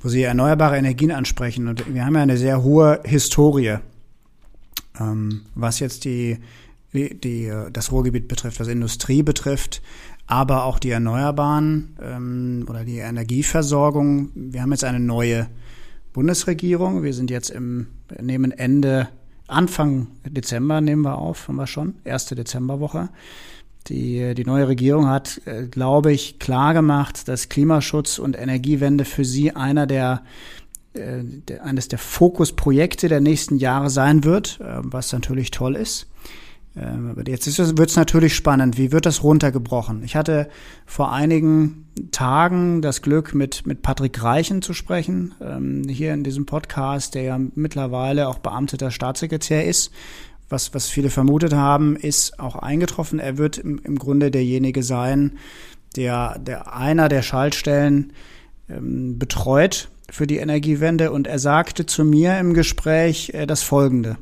wo 0.00 0.08
Sie 0.10 0.22
erneuerbare 0.22 0.76
Energien 0.76 1.10
ansprechen. 1.10 1.66
Und 1.66 1.92
wir 1.92 2.04
haben 2.04 2.14
ja 2.14 2.22
eine 2.22 2.36
sehr 2.36 2.62
hohe 2.62 3.00
Historie, 3.04 3.78
ähm, 5.00 5.46
was 5.54 5.80
jetzt 5.80 6.04
die, 6.04 6.38
die, 6.92 7.18
die, 7.18 7.50
das 7.72 7.90
Ruhrgebiet 7.90 8.28
betrifft, 8.28 8.60
was 8.60 8.68
Industrie 8.68 9.22
betrifft, 9.22 9.80
aber 10.26 10.64
auch 10.64 10.78
die 10.78 10.90
Erneuerbaren 10.90 11.96
ähm, 12.02 12.66
oder 12.68 12.84
die 12.84 12.98
Energieversorgung. 12.98 14.30
Wir 14.34 14.62
haben 14.62 14.72
jetzt 14.72 14.84
eine 14.84 15.00
neue 15.00 15.48
Bundesregierung. 16.12 17.02
Wir 17.02 17.12
sind 17.12 17.30
jetzt 17.30 17.50
im, 17.50 17.88
nehmen 18.20 18.52
Ende, 18.52 19.08
Anfang 19.46 20.08
Dezember 20.24 20.80
nehmen 20.80 21.02
wir 21.02 21.18
auf, 21.18 21.48
haben 21.48 21.56
wir 21.56 21.66
schon, 21.66 21.96
erste 22.04 22.34
Dezemberwoche. 22.34 23.10
Die, 23.88 24.34
die 24.34 24.46
neue 24.46 24.68
Regierung 24.68 25.08
hat, 25.08 25.42
äh, 25.44 25.66
glaube 25.66 26.10
ich, 26.10 26.38
klar 26.38 26.72
gemacht, 26.72 27.28
dass 27.28 27.50
Klimaschutz 27.50 28.18
und 28.18 28.38
Energiewende 28.38 29.04
für 29.04 29.26
sie 29.26 29.54
einer 29.54 29.86
der, 29.86 30.22
äh, 30.94 31.22
eines 31.62 31.88
der 31.88 31.98
Fokusprojekte 31.98 33.08
der 33.08 33.20
nächsten 33.20 33.56
Jahre 33.56 33.90
sein 33.90 34.24
wird, 34.24 34.58
äh, 34.60 34.78
was 34.84 35.12
natürlich 35.12 35.50
toll 35.50 35.76
ist. 35.76 36.06
Ähm, 36.76 37.10
aber 37.10 37.28
jetzt 37.28 37.46
wird 37.58 37.90
es 37.90 37.96
natürlich 37.96 38.34
spannend. 38.34 38.78
Wie 38.78 38.90
wird 38.90 39.06
das 39.06 39.22
runtergebrochen? 39.22 40.02
Ich 40.02 40.16
hatte 40.16 40.48
vor 40.86 41.12
einigen 41.12 41.86
Tagen 42.10 42.82
das 42.82 43.02
Glück, 43.02 43.34
mit, 43.34 43.66
mit 43.66 43.82
Patrick 43.82 44.22
Reichen 44.22 44.62
zu 44.62 44.72
sprechen, 44.72 45.34
ähm, 45.40 45.82
hier 45.88 46.12
in 46.12 46.24
diesem 46.24 46.46
Podcast, 46.46 47.14
der 47.14 47.22
ja 47.22 47.40
mittlerweile 47.54 48.28
auch 48.28 48.38
beamteter 48.38 48.90
Staatssekretär 48.90 49.64
ist 49.64 49.92
was, 50.48 50.74
was 50.74 50.88
viele 50.88 51.10
vermutet 51.10 51.52
haben, 51.52 51.96
ist 51.96 52.38
auch 52.38 52.56
eingetroffen. 52.56 53.18
Er 53.18 53.38
wird 53.38 53.58
im, 53.58 53.80
im 53.82 53.98
Grunde 53.98 54.30
derjenige 54.30 54.82
sein, 54.82 55.38
der, 55.96 56.38
der 56.38 56.74
einer 56.74 57.08
der 57.08 57.22
Schaltstellen 57.22 58.12
ähm, 58.68 59.18
betreut 59.18 59.88
für 60.10 60.26
die 60.26 60.38
Energiewende. 60.38 61.12
Und 61.12 61.26
er 61.26 61.38
sagte 61.38 61.86
zu 61.86 62.04
mir 62.04 62.38
im 62.38 62.54
Gespräch 62.54 63.30
äh, 63.34 63.46
das 63.46 63.62
Folgende. 63.62 64.16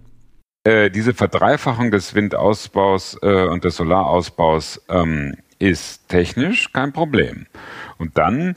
Äh, 0.65 0.91
diese 0.91 1.13
Verdreifachung 1.13 1.91
des 1.91 2.15
Windausbaus 2.15 3.19
äh, 3.21 3.47
und 3.47 3.65
des 3.65 3.77
Solarausbaus 3.77 4.81
ähm, 4.89 5.35
ist 5.59 6.09
technisch 6.09 6.73
kein 6.73 6.93
Problem. 6.93 7.47
Und 7.99 8.17
dann 8.17 8.55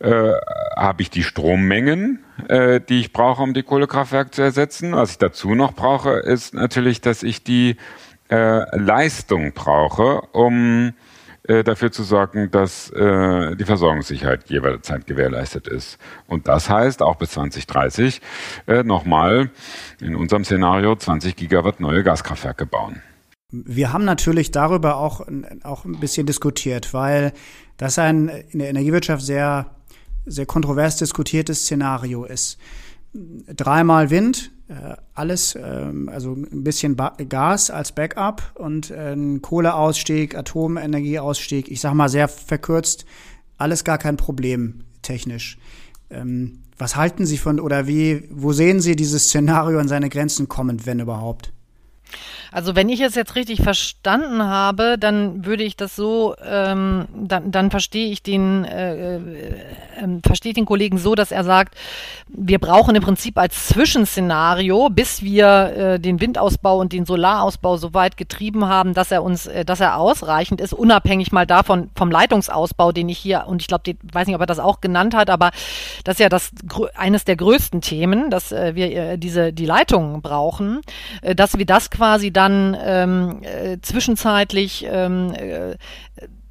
äh, 0.00 0.32
habe 0.76 1.02
ich 1.02 1.10
die 1.10 1.22
Strommengen, 1.22 2.24
äh, 2.48 2.80
die 2.80 2.98
ich 2.98 3.12
brauche, 3.12 3.42
um 3.42 3.54
die 3.54 3.62
Kohlekraftwerke 3.62 4.32
zu 4.32 4.42
ersetzen. 4.42 4.92
Was 4.92 5.12
ich 5.12 5.18
dazu 5.18 5.54
noch 5.54 5.74
brauche, 5.74 6.10
ist 6.10 6.54
natürlich, 6.54 7.00
dass 7.00 7.22
ich 7.22 7.44
die 7.44 7.76
äh, 8.30 8.76
Leistung 8.76 9.52
brauche, 9.52 10.22
um 10.32 10.92
dafür 11.46 11.92
zu 11.92 12.02
sorgen, 12.02 12.50
dass 12.50 12.90
äh, 12.90 13.56
die 13.56 13.64
Versorgungssicherheit 13.64 14.48
jederzeit 14.48 15.06
gewährleistet 15.06 15.68
ist. 15.68 15.98
Und 16.26 16.48
das 16.48 16.70
heißt 16.70 17.02
auch 17.02 17.16
bis 17.16 17.32
2030 17.32 18.20
äh, 18.66 18.82
nochmal 18.82 19.50
in 20.00 20.16
unserem 20.16 20.44
Szenario 20.44 20.96
20 20.96 21.36
Gigawatt 21.36 21.80
neue 21.80 22.02
Gaskraftwerke 22.02 22.66
bauen. 22.66 23.02
Wir 23.50 23.92
haben 23.92 24.04
natürlich 24.04 24.50
darüber 24.50 24.96
auch, 24.96 25.26
auch 25.62 25.84
ein 25.84 26.00
bisschen 26.00 26.26
diskutiert, 26.26 26.92
weil 26.92 27.32
das 27.76 27.98
ein 27.98 28.28
in 28.50 28.58
der 28.58 28.68
Energiewirtschaft 28.70 29.22
sehr 29.22 29.70
sehr 30.26 30.46
kontrovers 30.46 30.96
diskutiertes 30.96 31.60
Szenario 31.60 32.24
ist. 32.24 32.58
Dreimal 33.12 34.10
Wind, 34.10 34.50
äh, 34.50 34.53
alles, 35.14 35.56
ähm, 35.60 36.08
also 36.08 36.32
ein 36.32 36.64
bisschen 36.64 36.96
Gas 37.28 37.70
als 37.70 37.92
Backup 37.92 38.42
und 38.54 38.90
ein 38.90 39.42
Kohleausstieg, 39.42 40.34
Atomenergieausstieg, 40.34 41.70
ich 41.70 41.80
sag 41.80 41.94
mal 41.94 42.08
sehr 42.08 42.28
verkürzt, 42.28 43.04
alles 43.58 43.84
gar 43.84 43.98
kein 43.98 44.16
Problem 44.16 44.84
technisch. 45.02 45.58
Ähm, 46.10 46.60
was 46.78 46.96
halten 46.96 47.26
Sie 47.26 47.38
von 47.38 47.60
oder 47.60 47.86
wie, 47.86 48.28
wo 48.30 48.52
sehen 48.52 48.80
Sie 48.80 48.96
dieses 48.96 49.24
Szenario 49.24 49.78
an 49.78 49.88
seine 49.88 50.08
Grenzen 50.08 50.48
kommen, 50.48 50.86
wenn 50.86 51.00
überhaupt? 51.00 51.52
Also 52.52 52.76
wenn 52.76 52.88
ich 52.88 53.00
es 53.00 53.14
jetzt 53.14 53.34
richtig 53.34 53.62
verstanden 53.62 54.42
habe, 54.42 54.96
dann 54.98 55.44
würde 55.44 55.64
ich 55.64 55.76
das 55.76 55.96
so, 55.96 56.36
ähm, 56.44 57.06
dann, 57.14 57.50
dann 57.50 57.70
verstehe 57.70 58.10
ich 58.10 58.22
den, 58.22 58.64
äh, 58.64 59.16
äh, 59.16 59.16
äh, 59.16 60.20
verstehe 60.24 60.52
den 60.52 60.64
Kollegen 60.64 60.98
so, 60.98 61.14
dass 61.14 61.32
er 61.32 61.42
sagt, 61.42 61.74
wir 62.28 62.58
brauchen 62.58 62.94
im 62.94 63.02
Prinzip 63.02 63.38
als 63.38 63.68
Zwischenszenario, 63.68 64.88
bis 64.88 65.22
wir 65.22 65.46
äh, 65.76 66.00
den 66.00 66.20
Windausbau 66.20 66.78
und 66.78 66.92
den 66.92 67.06
Solarausbau 67.06 67.76
so 67.76 67.92
weit 67.94 68.16
getrieben 68.16 68.66
haben, 68.66 68.94
dass 68.94 69.10
er 69.10 69.22
uns, 69.22 69.46
äh, 69.46 69.64
dass 69.64 69.80
er 69.80 69.98
ausreichend 69.98 70.60
ist, 70.60 70.72
unabhängig 70.72 71.32
mal 71.32 71.46
davon 71.46 71.90
vom 71.96 72.10
Leitungsausbau, 72.10 72.92
den 72.92 73.08
ich 73.08 73.18
hier 73.18 73.44
und 73.46 73.62
ich 73.62 73.68
glaube, 73.68 73.94
weiß 74.12 74.26
nicht, 74.26 74.36
ob 74.36 74.42
er 74.42 74.46
das 74.46 74.58
auch 74.60 74.80
genannt 74.80 75.14
hat, 75.14 75.30
aber 75.30 75.50
das 76.04 76.14
ist 76.14 76.20
ja 76.20 76.28
das 76.28 76.50
eines 76.94 77.24
der 77.24 77.36
größten 77.36 77.80
Themen, 77.80 78.30
dass 78.30 78.52
äh, 78.52 78.74
wir 78.74 78.94
äh, 78.94 79.18
diese 79.18 79.52
die 79.52 79.66
Leitungen 79.66 80.22
brauchen, 80.22 80.80
äh, 81.22 81.34
dass 81.34 81.58
wir 81.58 81.66
das 81.66 81.90
quasi 81.94 82.32
da 82.32 82.44
dann 82.44 82.76
ähm, 82.80 83.42
äh, 83.42 83.78
zwischenzeitlich 83.80 84.86
ähm, 84.88 85.32
äh, 85.34 85.76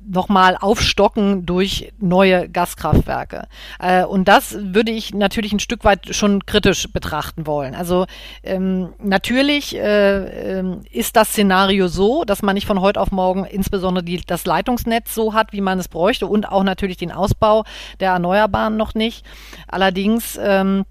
nochmal 0.06 0.58
aufstocken 0.60 1.46
durch 1.46 1.94
neue 2.00 2.50
Gaskraftwerke. 2.50 3.48
Äh, 3.80 4.04
und 4.04 4.28
das 4.28 4.58
würde 4.60 4.92
ich 4.92 5.14
natürlich 5.14 5.54
ein 5.54 5.60
Stück 5.60 5.86
weit 5.86 6.14
schon 6.14 6.46
kritisch 6.46 6.92
betrachten 6.92 7.48
wollen. 7.48 7.74
Also 7.74 8.06
ähm, 8.44 8.94
natürlich 9.02 9.76
äh, 9.78 10.60
äh, 10.60 10.78
ist 10.92 11.16
das 11.16 11.30
Szenario 11.30 11.88
so, 11.88 12.26
dass 12.26 12.42
man 12.42 12.56
nicht 12.56 12.68
von 12.68 12.82
heute 12.82 13.00
auf 13.00 13.12
morgen 13.12 13.46
insbesondere 13.46 14.04
die, 14.04 14.18
das 14.18 14.46
Leitungsnetz 14.46 15.16
so 15.16 15.34
hat, 15.34 15.54
wie 15.54 15.62
man 15.62 15.80
es 15.80 15.88
bräuchte 15.88 16.28
und 16.28 16.50
auch 16.50 16.64
natürlich 16.64 16.98
den 16.98 17.12
Ausbau 17.12 17.64
der 18.02 18.12
Erneuerbaren 18.12 18.76
noch 18.76 18.96
nicht. 18.96 19.26
Allerdings 19.68 20.38
ähm, 20.42 20.84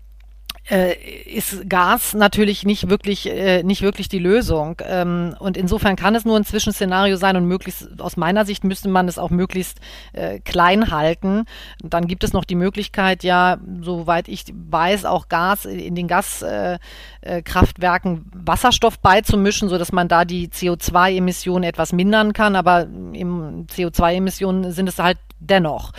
äh, 0.70 0.94
ist 1.24 1.68
Gas 1.68 2.14
natürlich 2.14 2.64
nicht 2.64 2.88
wirklich, 2.88 3.28
äh, 3.28 3.64
nicht 3.64 3.82
wirklich 3.82 4.08
die 4.08 4.20
Lösung. 4.20 4.80
Ähm, 4.86 5.34
und 5.40 5.56
insofern 5.56 5.96
kann 5.96 6.14
es 6.14 6.24
nur 6.24 6.36
ein 6.36 6.44
Zwischenszenario 6.44 7.16
sein 7.16 7.34
und 7.36 7.46
möglichst, 7.46 8.00
aus 8.00 8.16
meiner 8.16 8.44
Sicht 8.44 8.62
müsste 8.62 8.88
man 8.88 9.08
es 9.08 9.18
auch 9.18 9.30
möglichst 9.30 9.80
äh, 10.12 10.38
klein 10.40 10.92
halten. 10.92 11.46
Dann 11.82 12.06
gibt 12.06 12.22
es 12.22 12.32
noch 12.32 12.44
die 12.44 12.54
Möglichkeit, 12.54 13.24
ja, 13.24 13.58
soweit 13.80 14.28
ich 14.28 14.44
weiß, 14.54 15.04
auch 15.04 15.28
Gas 15.28 15.64
in 15.64 15.96
den 15.96 16.06
Gaskraftwerken 16.06 18.16
äh, 18.16 18.20
Wasserstoff 18.46 19.00
beizumischen, 19.00 19.68
so 19.68 19.78
dass 19.78 19.90
man 19.90 20.06
da 20.08 20.24
die 20.24 20.46
CO2-Emissionen 20.48 21.64
etwas 21.64 21.92
mindern 21.92 22.32
kann. 22.32 22.54
Aber 22.54 22.82
im 22.82 23.66
CO2-Emissionen 23.66 24.70
sind 24.70 24.88
es 24.88 25.00
halt 25.00 25.18
dennoch. 25.40 25.92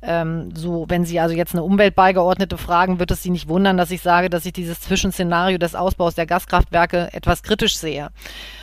Ähm, 0.00 0.54
so, 0.54 0.84
wenn 0.88 1.04
Sie 1.04 1.18
also 1.18 1.34
jetzt 1.34 1.54
eine 1.54 1.64
Umweltbeigeordnete 1.64 2.56
fragen, 2.56 3.00
wird 3.00 3.10
es 3.10 3.22
Sie 3.22 3.30
nicht 3.30 3.48
wundern, 3.48 3.76
dass 3.76 3.90
ich 3.90 4.00
sage, 4.00 4.30
dass 4.30 4.46
ich 4.46 4.52
dieses 4.52 4.80
Zwischenszenario 4.80 5.58
des 5.58 5.74
Ausbaus 5.74 6.14
der 6.14 6.26
Gaskraftwerke 6.26 7.08
etwas 7.12 7.42
kritisch 7.42 7.76
sehe. 7.76 8.10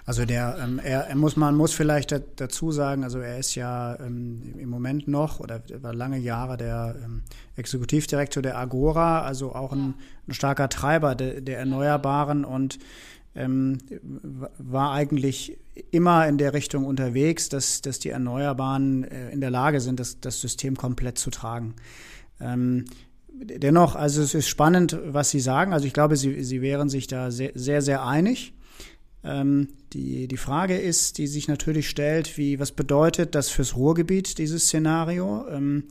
Also 0.05 0.23
der, 0.23 0.57
ähm, 0.63 0.79
er, 0.81 1.07
er, 1.07 1.15
muss, 1.15 1.35
man 1.35 1.55
muss 1.55 1.73
vielleicht 1.73 2.15
dazu 2.37 2.71
sagen, 2.71 3.03
also 3.03 3.19
er 3.19 3.37
ist 3.37 3.55
ja 3.55 3.99
ähm, 3.99 4.53
im 4.57 4.69
Moment 4.69 5.09
noch 5.09 5.41
oder 5.41 5.61
war 5.81 5.93
lange 5.93 6.19
Jahre 6.19 6.55
der 6.55 6.95
ähm, 7.03 7.23
Exekutivdirektor 7.57 8.41
der 8.41 8.57
Agora, 8.57 9.23
also 9.23 9.53
auch 9.53 9.73
ein, 9.73 9.95
ein 10.27 10.33
starker 10.33 10.69
Treiber 10.69 11.15
de, 11.15 11.41
der 11.41 11.59
Erneuerbaren 11.59 12.45
und 12.45 12.79
ähm, 13.35 13.77
war 14.57 14.93
eigentlich 14.93 15.57
immer 15.91 16.27
in 16.27 16.37
der 16.37 16.53
Richtung 16.53 16.85
unterwegs, 16.85 17.49
dass, 17.49 17.81
dass 17.81 17.99
die 17.99 18.09
Erneuerbaren 18.09 19.03
äh, 19.03 19.31
in 19.31 19.41
der 19.41 19.51
Lage 19.51 19.81
sind, 19.81 19.99
das, 19.99 20.19
das 20.21 20.39
System 20.39 20.77
komplett 20.77 21.17
zu 21.17 21.29
tragen. 21.29 21.75
Ähm, 22.39 22.85
dennoch, 23.33 23.95
also 23.95 24.21
es 24.21 24.33
ist 24.33 24.47
spannend, 24.47 24.97
was 25.05 25.29
Sie 25.31 25.41
sagen. 25.41 25.73
Also 25.73 25.85
ich 25.85 25.93
glaube, 25.93 26.15
Sie, 26.15 26.43
Sie 26.43 26.61
wären 26.61 26.89
sich 26.89 27.07
da 27.07 27.31
sehr, 27.31 27.51
sehr, 27.53 27.81
sehr 27.81 28.05
einig. 28.05 28.53
Ähm, 29.23 29.69
die, 29.93 30.27
die 30.27 30.37
Frage 30.37 30.77
ist, 30.77 31.17
die 31.17 31.27
sich 31.27 31.47
natürlich 31.47 31.89
stellt, 31.89 32.37
wie, 32.37 32.59
was 32.59 32.71
bedeutet 32.71 33.35
das 33.35 33.49
fürs 33.49 33.75
Ruhrgebiet, 33.75 34.37
dieses 34.37 34.65
Szenario? 34.65 35.45
Ähm, 35.49 35.85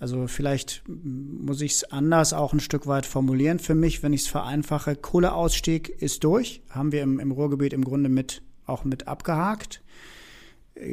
also 0.00 0.26
vielleicht 0.26 0.82
muss 0.88 1.60
ich 1.60 1.72
es 1.72 1.84
anders 1.84 2.32
auch 2.32 2.54
ein 2.54 2.60
Stück 2.60 2.86
weit 2.86 3.04
formulieren 3.04 3.58
für 3.58 3.74
mich, 3.74 4.02
wenn 4.02 4.14
ich 4.14 4.22
es 4.22 4.28
vereinfache. 4.28 4.96
Kohleausstieg 4.96 5.90
ist 5.90 6.24
durch, 6.24 6.62
haben 6.70 6.90
wir 6.90 7.02
im, 7.02 7.20
im 7.20 7.30
Ruhrgebiet 7.30 7.74
im 7.74 7.84
Grunde 7.84 8.08
mit 8.08 8.42
auch 8.64 8.84
mit 8.84 9.08
abgehakt. 9.08 9.82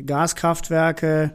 Gaskraftwerke 0.06 1.34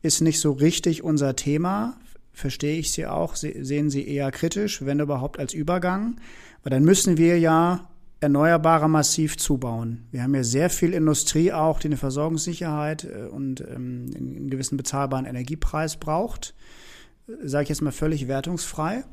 ist 0.00 0.22
nicht 0.22 0.40
so 0.40 0.52
richtig 0.52 1.02
unser 1.02 1.36
Thema, 1.36 1.98
verstehe 2.32 2.78
ich 2.78 2.90
Sie 2.90 3.06
auch, 3.06 3.36
sehen 3.36 3.90
Sie 3.90 4.08
eher 4.08 4.30
kritisch, 4.30 4.82
wenn 4.86 4.98
überhaupt 4.98 5.38
als 5.38 5.52
Übergang. 5.52 6.16
Aber 6.62 6.70
dann 6.70 6.84
müssen 6.84 7.18
wir 7.18 7.38
ja 7.38 7.90
Erneuerbare 8.20 8.88
massiv 8.88 9.36
zubauen. 9.36 10.06
Wir 10.10 10.22
haben 10.22 10.34
ja 10.34 10.42
sehr 10.42 10.70
viel 10.70 10.94
Industrie 10.94 11.52
auch, 11.52 11.80
die 11.80 11.88
eine 11.88 11.98
Versorgungssicherheit 11.98 13.04
äh, 13.04 13.26
und 13.26 13.60
ähm, 13.60 14.06
einen 14.16 14.48
gewissen 14.48 14.78
bezahlbaren 14.78 15.26
Energiepreis 15.26 15.98
braucht 15.98 16.54
sage 17.42 17.64
ich 17.64 17.68
jetzt 17.68 17.82
mal 17.82 17.92
völlig 17.92 18.28
wertungsfrei. 18.28 19.04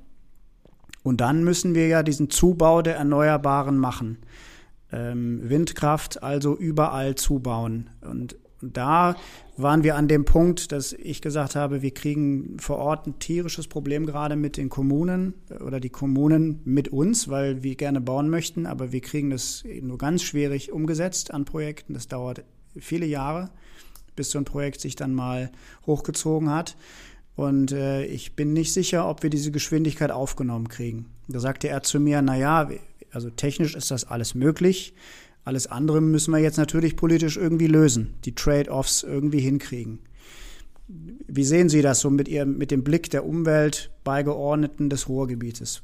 Und 1.04 1.22
dann 1.22 1.44
müssen 1.44 1.74
wir 1.76 1.88
ja 1.88 2.04
diesen 2.04 2.30
Zubau 2.30 2.82
der 2.82 2.96
Erneuerbaren 2.96 3.78
machen. 3.78 4.20
Ähm, 4.92 5.50
Windkraft 5.50 6.22
also 6.22 6.56
überall 6.56 7.16
zubauen. 7.16 7.90
Und, 8.02 8.36
da 8.64 9.16
waren 9.58 9.84
wir 9.84 9.96
an 9.96 10.08
dem 10.08 10.24
Punkt, 10.26 10.72
dass 10.72 10.94
ich 10.94 11.22
gesagt 11.22 11.56
habe, 11.56 11.82
wir 11.82 11.92
kriegen 11.96 12.58
vor 12.60 12.78
Ort 12.78 13.08
ein 13.08 13.18
tierisches 13.20 13.68
Problem 13.68 14.06
gerade 14.06 14.36
mit 14.36 14.58
den 14.58 14.70
Kommunen 14.70 15.34
oder 15.66 15.80
die 15.80 15.90
Kommunen 15.90 16.62
mit 16.64 16.90
uns, 16.90 17.28
weil 17.28 17.64
wir 17.64 17.76
gerne 17.76 18.02
bauen 18.02 18.30
möchten, 18.30 18.66
aber 18.66 18.92
wir 18.92 19.02
kriegen 19.02 19.32
das 19.32 19.64
nur 19.82 19.98
ganz 19.98 20.22
schwierig 20.22 20.72
umgesetzt 20.72 21.34
an 21.34 21.46
Projekten. 21.46 21.94
Das 21.94 22.08
dauert 22.08 22.44
viele 22.78 23.06
Jahre, 23.06 23.50
bis 24.16 24.32
so 24.32 24.38
ein 24.38 24.46
Projekt 24.46 24.80
sich 24.80 24.96
dann 24.96 25.14
mal 25.14 25.52
hochgezogen 25.88 26.52
hat. 26.52 26.78
Und 27.36 27.72
äh, 27.72 28.06
ich 28.06 28.36
bin 28.36 28.54
nicht 28.54 28.74
sicher, 28.74 29.08
ob 29.08 29.24
wir 29.24 29.30
diese 29.30 29.52
Geschwindigkeit 29.52 30.12
aufgenommen 30.12 30.68
kriegen. 30.68 31.08
Da 31.28 31.40
sagte 31.40 31.70
er 31.70 31.82
zu 31.84 32.00
mir, 32.00 32.22
na 32.22 32.38
ja, 32.38 32.70
also 33.12 33.30
technisch 33.30 33.76
ist 33.76 33.92
das 33.92 34.06
alles 34.06 34.36
möglich. 34.36 34.94
Alles 35.44 35.68
andere 35.68 36.02
müssen 36.02 36.32
wir 36.32 36.40
jetzt 36.40 36.58
natürlich 36.58 36.96
politisch 36.96 37.38
irgendwie 37.38 37.68
lösen, 37.68 38.14
die 38.26 38.36
Trade-offs 38.36 39.04
irgendwie 39.04 39.40
hinkriegen. 39.40 40.00
Wie 40.88 41.44
sehen 41.46 41.70
Sie 41.70 41.82
das 41.82 42.02
so 42.02 42.10
mit 42.10 42.28
Ihrem, 42.28 42.58
mit 42.58 42.70
dem 42.70 42.84
Blick 42.84 43.10
der 43.10 43.26
Umwelt 43.26 43.92
beigeordneten 44.04 44.90
des 44.90 45.08
Ruhrgebietes? 45.08 45.82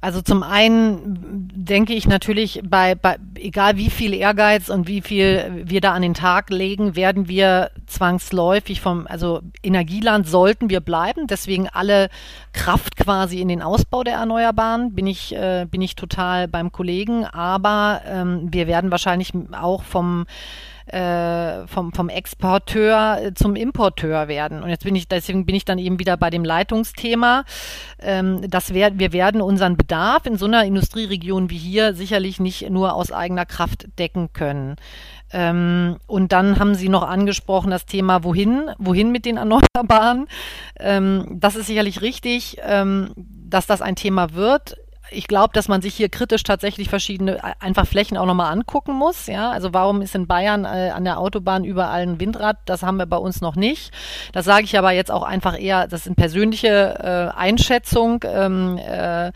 Also 0.00 0.20
zum 0.20 0.42
einen 0.42 1.48
denke 1.54 1.94
ich 1.94 2.06
natürlich, 2.06 2.60
bei, 2.64 2.94
bei 2.94 3.16
egal 3.34 3.76
wie 3.76 3.90
viel 3.90 4.14
Ehrgeiz 4.14 4.68
und 4.68 4.88
wie 4.88 5.00
viel 5.00 5.62
wir 5.64 5.80
da 5.80 5.92
an 5.92 6.02
den 6.02 6.14
Tag 6.14 6.50
legen, 6.50 6.96
werden 6.96 7.28
wir 7.28 7.70
zwangsläufig 7.86 8.80
vom, 8.80 9.06
also 9.06 9.40
Energieland 9.62 10.28
sollten 10.28 10.70
wir 10.70 10.80
bleiben. 10.80 11.26
Deswegen 11.26 11.68
alle 11.68 12.08
Kraft 12.52 12.96
quasi 12.96 13.40
in 13.40 13.48
den 13.48 13.62
Ausbau 13.62 14.04
der 14.04 14.14
Erneuerbaren 14.14 14.94
bin 14.94 15.06
ich, 15.06 15.34
äh, 15.34 15.66
bin 15.70 15.80
ich 15.82 15.96
total 15.96 16.48
beim 16.48 16.72
Kollegen. 16.72 17.24
Aber 17.24 18.02
ähm, 18.06 18.48
wir 18.52 18.66
werden 18.66 18.90
wahrscheinlich 18.90 19.32
auch 19.52 19.82
vom 19.82 20.26
äh, 20.86 21.66
vom, 21.66 21.92
vom 21.92 22.08
Exporteur 22.08 23.18
äh, 23.20 23.34
zum 23.34 23.56
Importeur 23.56 24.28
werden. 24.28 24.62
Und 24.62 24.68
jetzt 24.68 24.84
bin 24.84 24.94
ich, 24.94 25.08
deswegen 25.08 25.46
bin 25.46 25.54
ich 25.54 25.64
dann 25.64 25.78
eben 25.78 25.98
wieder 25.98 26.16
bei 26.16 26.30
dem 26.30 26.44
Leitungsthema. 26.44 27.44
Ähm, 28.00 28.48
das 28.48 28.72
wär, 28.72 28.98
wir 28.98 29.12
werden 29.12 29.40
unseren 29.40 29.76
Bedarf 29.76 30.26
in 30.26 30.36
so 30.36 30.46
einer 30.46 30.64
Industrieregion 30.64 31.50
wie 31.50 31.58
hier 31.58 31.94
sicherlich 31.94 32.40
nicht 32.40 32.70
nur 32.70 32.94
aus 32.94 33.12
eigener 33.12 33.46
Kraft 33.46 33.86
decken 33.98 34.32
können. 34.32 34.76
Ähm, 35.32 35.96
und 36.06 36.32
dann 36.32 36.58
haben 36.58 36.74
Sie 36.74 36.88
noch 36.88 37.02
angesprochen 37.02 37.70
das 37.70 37.86
Thema, 37.86 38.22
wohin, 38.22 38.70
wohin 38.78 39.10
mit 39.10 39.24
den 39.24 39.38
Erneuerbaren. 39.38 40.28
Ähm, 40.78 41.26
das 41.40 41.56
ist 41.56 41.66
sicherlich 41.66 42.00
richtig, 42.00 42.58
ähm, 42.62 43.10
dass 43.16 43.66
das 43.66 43.82
ein 43.82 43.96
Thema 43.96 44.34
wird 44.34 44.76
ich 45.10 45.28
glaube, 45.28 45.52
dass 45.52 45.68
man 45.68 45.82
sich 45.82 45.94
hier 45.94 46.08
kritisch 46.08 46.42
tatsächlich 46.42 46.88
verschiedene 46.88 47.42
einfach 47.60 47.86
Flächen 47.86 48.16
auch 48.16 48.26
nochmal 48.26 48.52
angucken 48.52 48.92
muss. 48.92 49.26
Ja, 49.26 49.50
also 49.50 49.72
warum 49.72 50.02
ist 50.02 50.14
in 50.14 50.26
Bayern 50.26 50.64
äh, 50.64 50.90
an 50.94 51.04
der 51.04 51.18
Autobahn 51.18 51.64
überall 51.64 52.02
ein 52.02 52.20
Windrad? 52.20 52.58
Das 52.64 52.82
haben 52.82 52.96
wir 52.96 53.06
bei 53.06 53.16
uns 53.16 53.40
noch 53.40 53.56
nicht. 53.56 53.92
Das 54.32 54.44
sage 54.44 54.64
ich 54.64 54.76
aber 54.78 54.92
jetzt 54.92 55.10
auch 55.10 55.22
einfach 55.22 55.58
eher, 55.58 55.86
das 55.86 56.06
eine 56.06 56.16
persönliche 56.16 57.32
äh, 57.34 57.38
Einschätzung. 57.38 58.24
Ähm, 58.26 58.78
äh, 58.78 59.32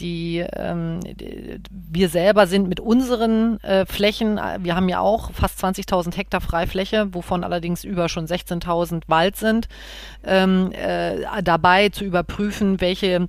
die, 0.00 0.38
ähm, 0.54 1.00
die, 1.00 1.60
wir 1.70 2.08
selber 2.08 2.46
sind 2.46 2.68
mit 2.68 2.80
unseren 2.80 3.60
äh, 3.62 3.84
Flächen, 3.84 4.38
äh, 4.38 4.58
wir 4.60 4.74
haben 4.74 4.88
ja 4.88 5.00
auch 5.00 5.30
fast 5.32 5.62
20.000 5.62 6.16
Hektar 6.16 6.40
Freifläche, 6.40 7.12
wovon 7.12 7.44
allerdings 7.44 7.84
über 7.84 8.08
schon 8.08 8.26
16.000 8.26 9.02
Wald 9.08 9.36
sind, 9.36 9.68
ähm, 10.24 10.72
äh, 10.72 11.42
dabei 11.42 11.90
zu 11.90 12.04
überprüfen, 12.04 12.80
welche 12.80 13.28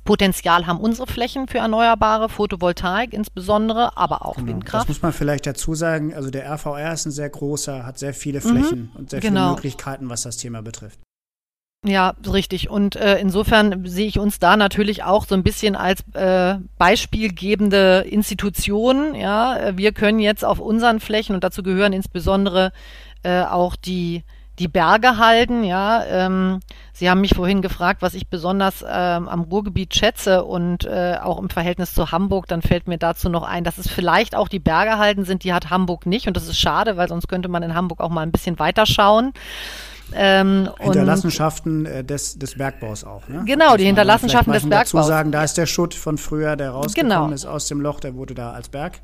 Potenzial 0.00 0.66
haben 0.66 0.78
unsere 0.78 1.06
Flächen 1.06 1.48
für 1.48 1.58
Erneuerbare, 1.58 2.28
Photovoltaik 2.28 3.12
insbesondere, 3.12 3.96
aber 3.96 4.24
auch 4.26 4.36
genau. 4.36 4.48
Windkraft. 4.48 4.88
Das 4.88 4.96
muss 4.96 5.02
man 5.02 5.12
vielleicht 5.12 5.46
dazu 5.46 5.74
sagen. 5.74 6.14
Also 6.14 6.30
der 6.30 6.46
RVR 6.50 6.92
ist 6.92 7.06
ein 7.06 7.10
sehr 7.10 7.30
großer, 7.30 7.84
hat 7.84 7.98
sehr 7.98 8.14
viele 8.14 8.40
Flächen 8.40 8.90
mhm, 8.92 8.98
und 8.98 9.10
sehr 9.10 9.20
genau. 9.20 9.40
viele 9.40 9.54
Möglichkeiten, 9.54 10.10
was 10.10 10.22
das 10.22 10.36
Thema 10.36 10.62
betrifft. 10.62 10.98
Ja, 11.86 12.14
richtig. 12.32 12.70
Und 12.70 12.96
äh, 12.96 13.18
insofern 13.18 13.84
sehe 13.84 14.06
ich 14.06 14.18
uns 14.18 14.38
da 14.38 14.56
natürlich 14.56 15.02
auch 15.02 15.26
so 15.26 15.34
ein 15.34 15.42
bisschen 15.42 15.76
als 15.76 16.00
äh, 16.14 16.56
beispielgebende 16.78 18.06
Institution. 18.08 19.14
Ja, 19.14 19.76
wir 19.76 19.92
können 19.92 20.18
jetzt 20.18 20.46
auf 20.46 20.60
unseren 20.60 20.98
Flächen 20.98 21.34
und 21.34 21.44
dazu 21.44 21.62
gehören 21.62 21.92
insbesondere 21.92 22.72
äh, 23.22 23.42
auch 23.42 23.76
die 23.76 24.24
die 24.58 24.68
Berge 24.68 25.18
halten. 25.18 25.64
Ja, 25.64 26.04
ähm, 26.04 26.60
Sie 26.92 27.10
haben 27.10 27.20
mich 27.20 27.34
vorhin 27.34 27.60
gefragt, 27.60 28.02
was 28.02 28.14
ich 28.14 28.28
besonders 28.28 28.84
ähm, 28.88 29.28
am 29.28 29.40
Ruhrgebiet 29.42 29.94
schätze 29.94 30.44
und 30.44 30.84
äh, 30.84 31.16
auch 31.20 31.40
im 31.40 31.50
Verhältnis 31.50 31.92
zu 31.92 32.12
Hamburg. 32.12 32.46
Dann 32.46 32.62
fällt 32.62 32.86
mir 32.86 32.98
dazu 32.98 33.28
noch 33.28 33.42
ein, 33.42 33.64
dass 33.64 33.78
es 33.78 33.88
vielleicht 33.88 34.36
auch 34.36 34.48
die 34.48 34.60
Berge 34.60 34.98
halten 34.98 35.24
sind. 35.24 35.42
Die 35.42 35.52
hat 35.52 35.70
Hamburg 35.70 36.06
nicht 36.06 36.28
und 36.28 36.36
das 36.36 36.48
ist 36.48 36.58
schade, 36.58 36.96
weil 36.96 37.08
sonst 37.08 37.26
könnte 37.26 37.48
man 37.48 37.62
in 37.64 37.74
Hamburg 37.74 38.00
auch 38.00 38.10
mal 38.10 38.22
ein 38.22 38.30
bisschen 38.32 38.58
weiter 38.58 38.86
schauen. 38.86 39.32
Ähm, 40.12 40.68
Hinterlassenschaften 40.78 41.86
äh, 41.86 42.04
des, 42.04 42.38
des 42.38 42.56
Bergbaus 42.56 43.02
auch. 43.02 43.26
Ne? 43.28 43.42
Genau, 43.46 43.76
die 43.76 43.86
Hinterlassenschaften 43.86 44.52
des 44.52 44.68
Bergbaus. 44.68 44.92
dazu 44.92 45.08
sagen, 45.08 45.32
da 45.32 45.42
ist 45.42 45.56
der 45.56 45.66
Schutt 45.66 45.94
von 45.94 46.18
früher, 46.18 46.56
der 46.56 46.70
rausgekommen 46.70 47.10
genau. 47.10 47.34
ist 47.34 47.46
aus 47.46 47.66
dem 47.66 47.80
Loch, 47.80 48.00
der 48.00 48.14
wurde 48.14 48.34
da 48.34 48.52
als 48.52 48.68
Berg 48.68 49.00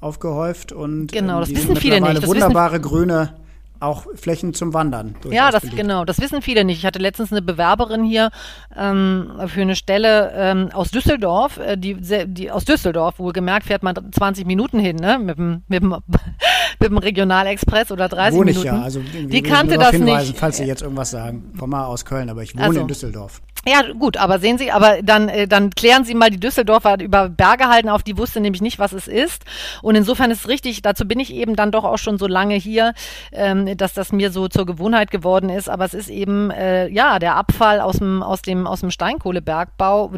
aufgehäuft 0.00 0.72
und 0.72 1.12
genau, 1.12 1.34
ähm, 1.34 1.40
das 1.40 1.50
wissen 1.50 1.76
viele 1.76 2.00
nicht. 2.00 2.22
Das 2.22 2.26
wunderbare 2.26 2.80
grüne 2.80 3.34
auch 3.82 4.06
Flächen 4.14 4.54
zum 4.54 4.72
Wandern. 4.74 5.16
Ja, 5.30 5.50
das 5.50 5.62
beliebt. 5.62 5.78
genau, 5.78 6.04
das 6.04 6.20
wissen 6.20 6.42
viele 6.42 6.64
nicht. 6.64 6.78
Ich 6.78 6.86
hatte 6.86 6.98
letztens 6.98 7.32
eine 7.32 7.42
Bewerberin 7.42 8.04
hier 8.04 8.30
ähm, 8.76 9.32
für 9.46 9.62
eine 9.62 9.76
Stelle 9.76 10.32
ähm, 10.34 10.70
aus 10.72 10.90
Düsseldorf, 10.90 11.58
äh, 11.58 11.76
die, 11.76 11.96
die 12.26 12.50
aus 12.50 12.64
Düsseldorf, 12.64 13.18
wohlgemerkt 13.18 13.66
fährt 13.66 13.82
man 13.82 13.96
20 14.12 14.46
Minuten 14.46 14.78
hin, 14.78 14.96
ne, 14.96 15.18
mit 15.18 15.38
dem, 15.38 15.62
mit 15.68 15.82
dem, 15.82 15.90
mit 16.80 16.90
dem 16.90 16.98
Regionalexpress 16.98 17.90
oder 17.90 18.08
30 18.08 18.38
wohne 18.38 18.52
Minuten. 18.52 18.66
Ich 18.66 18.72
ja, 18.72 18.82
also 18.82 19.00
die 19.00 19.42
kannte 19.42 19.78
das 19.78 19.98
nicht. 19.98 20.38
Falls 20.38 20.56
Sie 20.56 20.64
jetzt 20.64 20.82
irgendwas 20.82 21.10
sagen, 21.10 21.52
komm 21.58 21.70
mal 21.70 21.84
aus 21.84 22.04
Köln, 22.04 22.30
aber 22.30 22.42
ich 22.42 22.54
wohne 22.54 22.64
also, 22.64 22.80
in 22.80 22.88
Düsseldorf. 22.88 23.42
Ja, 23.64 23.82
gut, 23.92 24.16
aber 24.16 24.40
sehen 24.40 24.58
Sie, 24.58 24.72
aber 24.72 25.02
dann, 25.02 25.28
äh, 25.28 25.46
dann 25.46 25.70
klären 25.70 26.04
Sie 26.04 26.14
mal 26.14 26.30
die 26.30 26.40
Düsseldorfer 26.40 26.98
über 27.00 27.28
Berge 27.28 27.68
halten 27.68 27.88
auf, 27.88 28.02
die 28.02 28.18
wusste 28.18 28.40
nämlich 28.40 28.60
nicht, 28.60 28.80
was 28.80 28.92
es 28.92 29.06
ist. 29.06 29.44
Und 29.82 29.94
insofern 29.94 30.32
ist 30.32 30.40
es 30.40 30.48
richtig, 30.48 30.82
dazu 30.82 31.06
bin 31.06 31.20
ich 31.20 31.32
eben 31.32 31.54
dann 31.54 31.70
doch 31.70 31.84
auch 31.84 31.98
schon 31.98 32.18
so 32.18 32.26
lange 32.26 32.56
hier, 32.56 32.92
ähm, 33.30 33.76
dass 33.76 33.94
das 33.94 34.10
mir 34.10 34.32
so 34.32 34.48
zur 34.48 34.66
Gewohnheit 34.66 35.12
geworden 35.12 35.48
ist. 35.48 35.68
Aber 35.68 35.84
es 35.84 35.94
ist 35.94 36.08
eben, 36.08 36.50
äh, 36.50 36.88
ja, 36.88 37.20
der 37.20 37.36
Abfall 37.36 37.80
aus 37.80 37.98
dem, 37.98 38.24
aus 38.24 38.42
dem, 38.42 38.66
aus 38.66 38.80
dem 38.80 38.90
Steinkohlebergbau, 38.90 40.10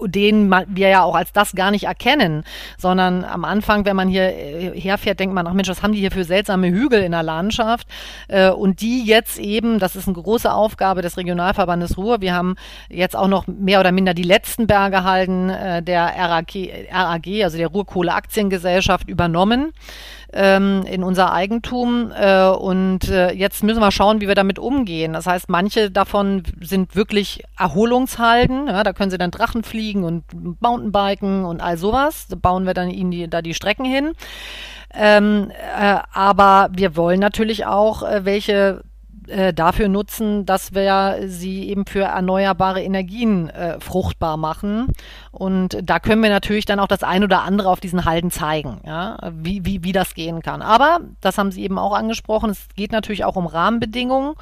den 0.00 0.50
wir 0.68 0.88
ja 0.88 1.02
auch 1.04 1.14
als 1.14 1.32
das 1.32 1.52
gar 1.52 1.70
nicht 1.70 1.84
erkennen, 1.84 2.42
sondern 2.78 3.24
am 3.24 3.44
Anfang, 3.44 3.84
wenn 3.84 3.94
man 3.94 4.08
hier 4.08 4.24
äh, 4.24 4.80
herfährt, 4.80 5.20
denkt 5.20 5.36
man, 5.36 5.46
ach 5.46 5.52
Mensch, 5.52 5.68
was 5.68 5.84
haben 5.84 5.92
die 5.92 6.00
hier 6.00 6.10
für 6.10 6.24
seltsame 6.24 6.68
Hügel 6.68 7.02
in 7.02 7.12
der 7.12 7.22
Landschaft? 7.22 7.86
Äh, 8.26 8.50
und 8.50 8.80
die 8.80 9.04
jetzt 9.04 9.38
eben, 9.38 9.78
das 9.78 9.94
ist 9.94 10.08
eine 10.08 10.20
große 10.20 10.52
Aufgabe 10.52 11.00
des 11.00 11.16
Regionalverbandes 11.16 11.96
Ruhr. 11.96 12.20
Wir 12.20 12.34
haben 12.34 12.56
jetzt 12.90 13.16
auch 13.16 13.28
noch 13.28 13.46
mehr 13.46 13.80
oder 13.80 13.92
minder 13.92 14.14
die 14.14 14.22
letzten 14.22 14.66
Berge 14.66 15.04
halten 15.04 15.50
äh, 15.50 15.82
der 15.82 16.06
RAG, 16.16 16.54
RAG, 16.90 17.26
also 17.44 17.58
der 17.58 17.68
Ruhrkohle-Aktiengesellschaft, 17.68 19.08
übernommen 19.08 19.72
ähm, 20.32 20.84
in 20.90 21.02
unser 21.02 21.32
Eigentum. 21.32 22.12
Äh, 22.12 22.48
und 22.48 23.08
äh, 23.08 23.32
jetzt 23.32 23.62
müssen 23.62 23.80
wir 23.80 23.90
schauen, 23.90 24.20
wie 24.20 24.28
wir 24.28 24.34
damit 24.34 24.58
umgehen. 24.58 25.12
Das 25.12 25.26
heißt, 25.26 25.48
manche 25.48 25.90
davon 25.90 26.42
sind 26.60 26.94
wirklich 26.96 27.44
Erholungshalden. 27.58 28.68
Ja, 28.68 28.82
da 28.82 28.92
können 28.92 29.10
sie 29.10 29.18
dann 29.18 29.30
Drachen 29.30 29.62
fliegen 29.62 30.04
und 30.04 30.24
Mountainbiken 30.60 31.44
und 31.44 31.60
all 31.60 31.76
sowas. 31.76 32.26
Da 32.28 32.36
bauen 32.36 32.66
wir 32.66 32.74
dann 32.74 32.90
ihnen 32.90 33.10
die, 33.10 33.28
da 33.28 33.42
die 33.42 33.54
Strecken 33.54 33.84
hin. 33.84 34.12
Ähm, 34.94 35.50
äh, 35.50 35.98
aber 36.12 36.70
wir 36.72 36.96
wollen 36.96 37.20
natürlich 37.20 37.66
auch 37.66 38.02
äh, 38.02 38.24
welche 38.24 38.82
äh, 39.28 39.52
dafür 39.52 39.88
nutzen, 39.88 40.46
dass 40.46 40.74
wir 40.74 41.20
sie 41.26 41.68
eben 41.68 41.86
für 41.86 42.02
erneuerbare 42.02 42.82
Energien 42.82 43.48
äh, 43.48 43.78
fruchtbar 43.80 44.36
machen. 44.36 44.88
Und 45.30 45.78
da 45.82 45.98
können 45.98 46.22
wir 46.22 46.30
natürlich 46.30 46.64
dann 46.64 46.80
auch 46.80 46.88
das 46.88 47.02
ein 47.02 47.22
oder 47.24 47.42
andere 47.42 47.68
auf 47.68 47.80
diesen 47.80 48.04
Halden 48.04 48.30
zeigen, 48.30 48.80
ja, 48.84 49.18
wie, 49.32 49.64
wie, 49.64 49.84
wie 49.84 49.92
das 49.92 50.14
gehen 50.14 50.42
kann. 50.42 50.62
Aber, 50.62 51.00
das 51.20 51.38
haben 51.38 51.52
Sie 51.52 51.62
eben 51.62 51.78
auch 51.78 51.92
angesprochen, 51.94 52.50
es 52.50 52.68
geht 52.74 52.92
natürlich 52.92 53.24
auch 53.24 53.36
um 53.36 53.46
Rahmenbedingungen 53.46 54.34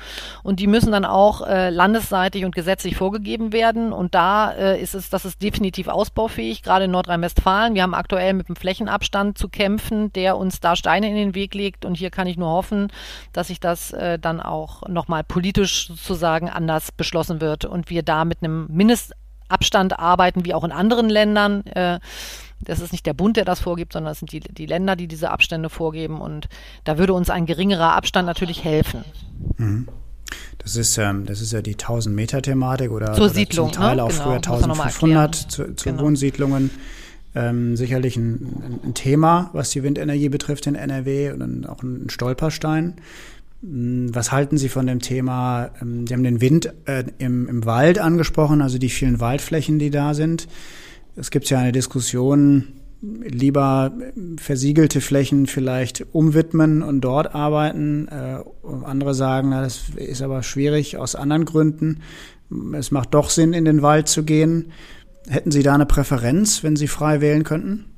und 0.42 0.61
die 0.61 0.66
müssen 0.66 0.92
dann 0.92 1.05
auch 1.05 1.46
äh, 1.46 1.70
landesseitig 1.70 2.44
und 2.44 2.55
gesetzlich 2.55 2.96
vorgegeben 2.96 3.53
werden. 3.53 3.92
Und 3.92 4.14
da 4.14 4.53
äh, 4.53 4.81
ist 4.81 4.94
es, 4.94 5.11
das 5.11 5.25
ist 5.25 5.42
definitiv 5.42 5.88
ausbaufähig, 5.88 6.62
gerade 6.62 6.87
in 6.87 6.90
Nordrhein-Westfalen. 6.90 7.75
Wir 7.75 7.83
haben 7.83 7.94
aktuell 7.94 8.33
mit 8.35 8.49
dem 8.49 8.57
Flächenabstand 8.57 9.38
zu 9.38 9.49
kämpfen, 9.49 10.12
der 10.12 10.37
uns 10.37 10.61
da 10.61 10.77
Steine 10.77 11.09
in 11.09 11.16
den 11.16 11.35
Weg 11.35 11.55
legt. 11.55 11.85
Und 11.85 11.96
hier 11.96 12.11
kann 12.11 12.27
ich 12.27 12.37
nur 12.37 12.51
hoffen, 12.51 12.88
dass 13.33 13.49
sich 13.49 13.61
das 13.61 13.92
äh, 13.92 14.18
dann 14.18 14.40
auch 14.40 14.75
nochmal 14.88 15.24
politisch 15.24 15.88
sozusagen 15.88 16.48
anders 16.48 16.92
beschlossen 16.92 17.40
wird 17.40 17.64
und 17.64 17.90
wir 17.90 18.02
da 18.02 18.24
mit 18.24 18.42
einem 18.42 18.66
Mindestabstand 18.68 19.98
arbeiten, 19.98 20.44
wie 20.44 20.54
auch 20.54 20.64
in 20.64 20.72
anderen 20.72 21.08
Ländern. 21.08 21.66
Äh, 21.66 22.00
das 22.60 22.80
ist 22.80 22.92
nicht 22.92 23.06
der 23.06 23.14
Bund, 23.14 23.36
der 23.36 23.44
das 23.44 23.60
vorgibt, 23.60 23.92
sondern 23.92 24.12
es 24.12 24.18
sind 24.18 24.32
die, 24.32 24.40
die 24.40 24.66
Länder, 24.66 24.96
die 24.96 25.08
diese 25.08 25.30
Abstände 25.30 25.68
vorgeben. 25.68 26.20
Und 26.20 26.48
da 26.84 26.98
würde 26.98 27.12
uns 27.12 27.30
ein 27.30 27.46
geringerer 27.46 27.92
Abstand 27.92 28.26
natürlich 28.26 28.64
helfen. 28.64 29.04
Mhm. 29.58 29.88
Das 30.58 30.74
ist, 30.74 30.98
ähm, 30.98 31.26
das 31.26 31.40
ist 31.40 31.52
ja 31.52 31.62
die 31.62 31.76
1000-Meter-Thematik 31.76 32.90
oder, 32.90 33.12
Zur 33.12 33.26
oder 33.26 33.34
Siedlung, 33.34 33.72
zum 33.72 33.82
Teil 33.82 33.96
ne? 33.96 34.04
auch 34.04 34.08
genau, 34.08 34.24
früher 34.24 34.36
1500 34.36 35.34
zu, 35.34 35.74
zu 35.74 35.90
genau. 35.90 36.02
Wohnsiedlungen. 36.02 36.70
Ähm, 37.34 37.76
sicherlich 37.76 38.16
ein, 38.16 38.80
ein, 38.82 38.94
Thema, 38.94 39.50
was 39.52 39.70
die 39.70 39.82
Windenergie 39.82 40.30
betrifft 40.30 40.66
in 40.66 40.74
NRW 40.74 41.32
und 41.32 41.68
auch 41.68 41.82
ein 41.82 42.08
Stolperstein. 42.08 42.94
Hm, 43.66 44.14
was 44.14 44.33
halten 44.33 44.57
Sie 44.59 44.68
von 44.68 44.87
dem 44.87 45.00
Thema? 45.00 45.70
Ähm, 45.83 46.07
Sie 46.07 46.14
haben 46.14 46.22
den 46.22 46.40
Wind 46.40 46.72
äh, 46.87 47.05
im, 47.18 47.48
im 47.48 47.64
Wald 47.64 47.98
angesprochen, 47.98 48.62
also 48.62 48.79
die 48.79 48.88
vielen 48.88 49.20
Waldflächen, 49.20 49.79
die 49.79 49.90
da 49.90 50.14
sind. 50.14 50.46
Es 51.16 51.31
gibt 51.31 51.48
ja 51.50 51.59
eine 51.59 51.72
Diskussion, 51.72 52.68
lieber 53.02 53.92
versiegelte 54.38 55.00
Flächen 55.00 55.46
vielleicht 55.46 56.07
umwidmen 56.12 56.83
und 56.83 57.00
dort 57.02 57.35
arbeiten. 57.35 58.09
Äh, 58.09 58.38
andere 58.85 59.14
sagen, 59.14 59.50
na, 59.50 59.62
das 59.62 59.83
ist 59.96 60.22
aber 60.22 60.42
schwierig 60.42 60.96
aus 60.96 61.14
anderen 61.14 61.44
Gründen. 61.44 62.00
Es 62.74 62.90
macht 62.90 63.14
doch 63.14 63.31
Sinn, 63.31 63.52
in 63.52 63.64
den 63.64 63.83
Wald 63.83 64.09
zu 64.09 64.24
gehen. 64.24 64.72
Hätten 65.29 65.50
Sie 65.50 65.62
da 65.62 65.74
eine 65.74 65.87
Präferenz, 65.87 66.62
wenn 66.62 66.76
Sie 66.76 66.87
frei 66.87 67.20
wählen 67.20 67.42
könnten? 67.42 67.95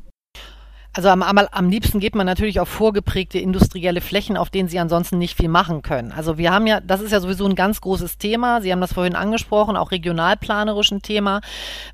Also 0.98 1.10
am, 1.10 1.22
am, 1.22 1.70
liebsten 1.70 2.00
geht 2.00 2.16
man 2.16 2.26
natürlich 2.26 2.58
auf 2.58 2.68
vorgeprägte 2.68 3.38
industrielle 3.38 4.00
Flächen, 4.00 4.36
auf 4.36 4.50
denen 4.50 4.68
sie 4.68 4.80
ansonsten 4.80 5.16
nicht 5.16 5.36
viel 5.36 5.48
machen 5.48 5.80
können. 5.82 6.10
Also 6.10 6.38
wir 6.38 6.50
haben 6.52 6.66
ja, 6.66 6.80
das 6.80 7.00
ist 7.00 7.12
ja 7.12 7.20
sowieso 7.20 7.46
ein 7.46 7.54
ganz 7.54 7.80
großes 7.80 8.18
Thema. 8.18 8.60
Sie 8.62 8.72
haben 8.72 8.80
das 8.80 8.94
vorhin 8.94 9.14
angesprochen, 9.14 9.76
auch 9.76 9.92
regionalplanerisch 9.92 10.90
ein 10.90 11.00
Thema. 11.00 11.40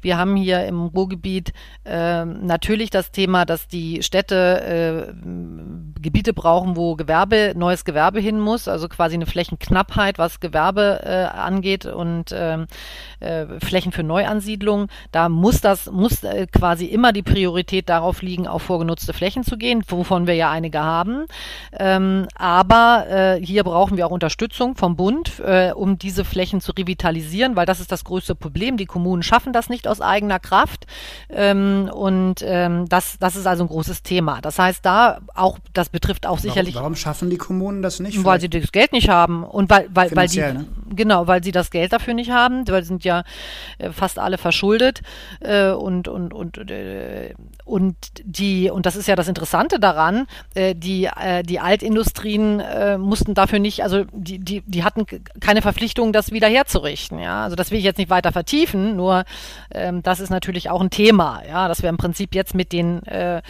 Wir 0.01 0.17
haben 0.17 0.37
hier 0.37 0.65
im 0.65 0.87
Ruhrgebiet 0.87 1.53
äh, 1.85 2.25
natürlich 2.25 2.89
das 2.89 3.11
Thema, 3.11 3.45
dass 3.45 3.69
die 3.69 4.03
Städte 4.03 5.13
äh, 5.13 5.13
Gebiete 6.01 6.33
brauchen, 6.33 6.75
wo 6.75 6.97
Gewerbe, 6.97 7.53
neues 7.55 7.85
Gewerbe 7.85 8.21
hin 8.21 8.41
muss, 8.41 8.69
also 8.69 8.89
quasi 8.89 9.17
eine 9.17 9.27
Flächenknappheit, 9.27 10.17
was 10.17 10.41
Gewerbe 10.41 11.01
äh, 11.05 11.25
angeht 11.25 11.85
und 11.85 12.33
äh, 12.33 12.65
äh, 13.21 13.61
Flächen 13.61 13.93
für 13.93 14.03
Neuansiedlung. 14.03 14.89
Da 15.13 15.29
muss 15.29 15.61
das, 15.61 15.91
muss 15.91 16.25
äh, 16.25 16.47
quasi 16.47 16.87
immer 16.87 17.13
die 17.13 17.23
Priorität 17.23 17.91
darauf 17.91 18.23
liegen, 18.23 18.47
auf 18.47 18.63
vorgenutzte 18.63 18.94
genutzte 18.95 19.13
Flächen 19.13 19.43
zu 19.43 19.57
gehen, 19.57 19.83
wovon 19.89 20.29
wir 20.29 20.35
ja 20.35 20.51
einige 20.51 20.79
haben. 20.79 21.27
Ähm, 21.73 22.29
aber 22.37 23.07
äh, 23.09 23.45
hier 23.45 23.65
brauchen 23.65 23.97
wir 23.97 24.07
auch 24.07 24.13
Unterstützung 24.13 24.77
vom 24.77 24.95
Bund, 24.95 25.41
äh, 25.41 25.73
um 25.73 25.99
diese 25.99 26.25
Flächen 26.25 26.61
zu 26.61 26.73
revitalisieren, 26.73 27.57
weil 27.57 27.67
das 27.67 27.81
ist 27.81 27.91
das 27.91 28.05
größte 28.05 28.37
Problem. 28.37 28.77
Die 28.77 28.87
Kommunen 28.87 29.25
schaffen 29.25 29.53
das 29.53 29.69
nicht 29.69 29.89
aus 29.89 30.01
eigener 30.01 30.39
Kraft. 30.39 30.87
Ähm, 31.29 31.91
und 31.93 32.37
ähm, 32.43 32.89
das, 32.89 33.19
das 33.19 33.35
ist 33.35 33.47
also 33.47 33.65
ein 33.65 33.69
großes 33.69 34.05
Thema. 34.05 34.41
Das 34.41 34.61
heißt, 34.61 34.87
da 34.87 35.19
auch, 35.35 35.59
das 35.73 35.89
betrifft 35.89 36.27
auch 36.27 36.39
sicherlich. 36.39 36.75
Warum, 36.75 36.85
warum 36.85 36.97
schaffen 36.97 37.31
die 37.31 37.37
Kommunen 37.37 37.83
das 37.83 37.99
nicht? 37.99 38.23
Weil 38.25 38.41
sie 38.41 38.49
das 38.49 38.71
Geld 38.71 38.93
nicht 38.93 39.09
haben 39.09 39.43
und 39.43 39.71
weil, 39.71 39.89
weil, 39.93 40.15
weil 40.15 40.29
die, 40.29 40.39
ne? 40.39 40.67
genau, 40.95 41.27
weil 41.27 41.43
sie 41.43 41.53
das 41.53 41.73
Geld 41.73 41.93
dafür 41.93 42.15
nicht 42.15 42.31
haben, 42.31 42.67
weil 42.69 42.83
sie 42.83 42.89
sind 42.89 43.05
ja 43.05 43.25
äh, 43.79 43.91
fast 43.91 44.21
alle 44.21 44.39
verschuldet 44.39 45.03
äh, 45.41 45.71
und 45.71 46.07
und 46.07 46.33
und 46.33 46.71
äh, 46.71 47.35
und 47.65 47.97
die 48.23 48.71
und 48.71 48.87
das 48.87 48.97
ist 48.97 49.09
ja 49.09 49.17
das 49.17 49.29
Interessante 49.29 49.81
daran, 49.81 50.27
äh, 50.55 50.75
die, 50.75 51.07
äh, 51.07 51.43
die 51.43 51.61
Altindustrien 51.61 52.61
äh, 52.61 52.99
mussten 52.99 53.35
dafür 53.35 53.59
nicht, 53.59 53.83
also 53.83 54.05
die, 54.13 54.39
die, 54.39 54.63
die 54.67 54.85
hatten 54.85 55.07
keine 55.41 55.63
Verpflichtung, 55.63 56.13
das 56.13 56.31
wieder 56.31 56.49
herzurichten. 56.49 57.19
Ja? 57.19 57.45
Also 57.45 57.57
das 57.57 57.71
will 57.71 57.79
ich 57.79 57.85
jetzt 57.85 57.99
nicht 57.99 58.11
weiter 58.11 58.33
vertiefen, 58.33 58.97
nur 58.97 59.25
ähm, 59.71 60.03
das 60.03 60.21
ist 60.21 60.31
natürlich 60.31 60.69
auch 60.71 60.81
ein 60.81 60.91
Thema, 60.91 61.43
ja, 61.49 61.69
dass 61.69 61.83
wir 61.83 61.89
im 61.89 61.97
Prinzip 61.97 62.35
jetzt 62.35 62.55
mit 62.55 62.73
den 62.73 63.03
äh, 63.07 63.41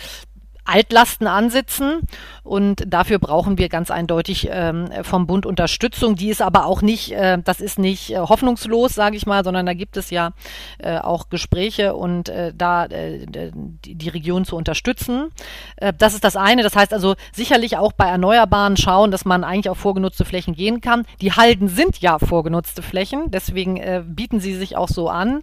Altlasten 0.65 1.27
ansitzen 1.27 2.01
und 2.43 2.85
dafür 2.87 3.19
brauchen 3.19 3.59
wir 3.59 3.69
ganz 3.69 3.91
eindeutig 3.91 4.49
ähm, 4.51 4.89
vom 5.03 5.27
Bund 5.27 5.47
Unterstützung. 5.47 6.15
Die 6.15 6.29
ist 6.29 6.43
aber 6.43 6.67
auch 6.67 6.83
nicht, 6.83 7.13
äh, 7.13 7.39
das 7.43 7.61
ist 7.61 7.79
nicht 7.79 8.11
äh, 8.11 8.19
hoffnungslos, 8.19 8.95
sage 8.95 9.17
ich 9.17 9.27
mal, 9.27 9.45
sondern 9.45 9.67
da 9.67 9.75
gibt 9.75 9.97
es 9.97 10.11
ja 10.11 10.33
äh, 10.79 10.99
auch 10.99 11.29
Gespräche 11.29 11.95
und 11.95 12.29
äh, 12.29 12.53
da 12.55 12.87
äh, 12.87 13.27
die, 13.27 13.95
die 13.95 14.09
Region 14.09 14.45
zu 14.45 14.57
unterstützen. 14.57 15.31
Äh, 15.77 15.93
das 15.97 16.15
ist 16.15 16.25
das 16.25 16.37
eine. 16.37 16.63
Das 16.63 16.77
heißt 16.77 16.93
also 16.93 17.15
sicherlich 17.33 17.77
auch 17.77 17.93
bei 17.93 18.07
Erneuerbaren 18.07 18.77
schauen, 18.77 19.11
dass 19.11 19.25
man 19.25 19.45
eigentlich 19.45 19.71
auf 19.71 19.79
vorgenutzte 19.79 20.25
Flächen 20.25 20.55
gehen 20.55 20.81
kann. 20.81 21.05
Die 21.21 21.33
Halden 21.33 21.69
sind 21.69 21.99
ja 22.01 22.19
vorgenutzte 22.19 22.83
Flächen, 22.83 23.31
deswegen 23.31 23.81
bieten 24.15 24.41
sie 24.41 24.55
sich 24.55 24.77
auch 24.77 24.89
so 24.89 25.09
an. 25.09 25.43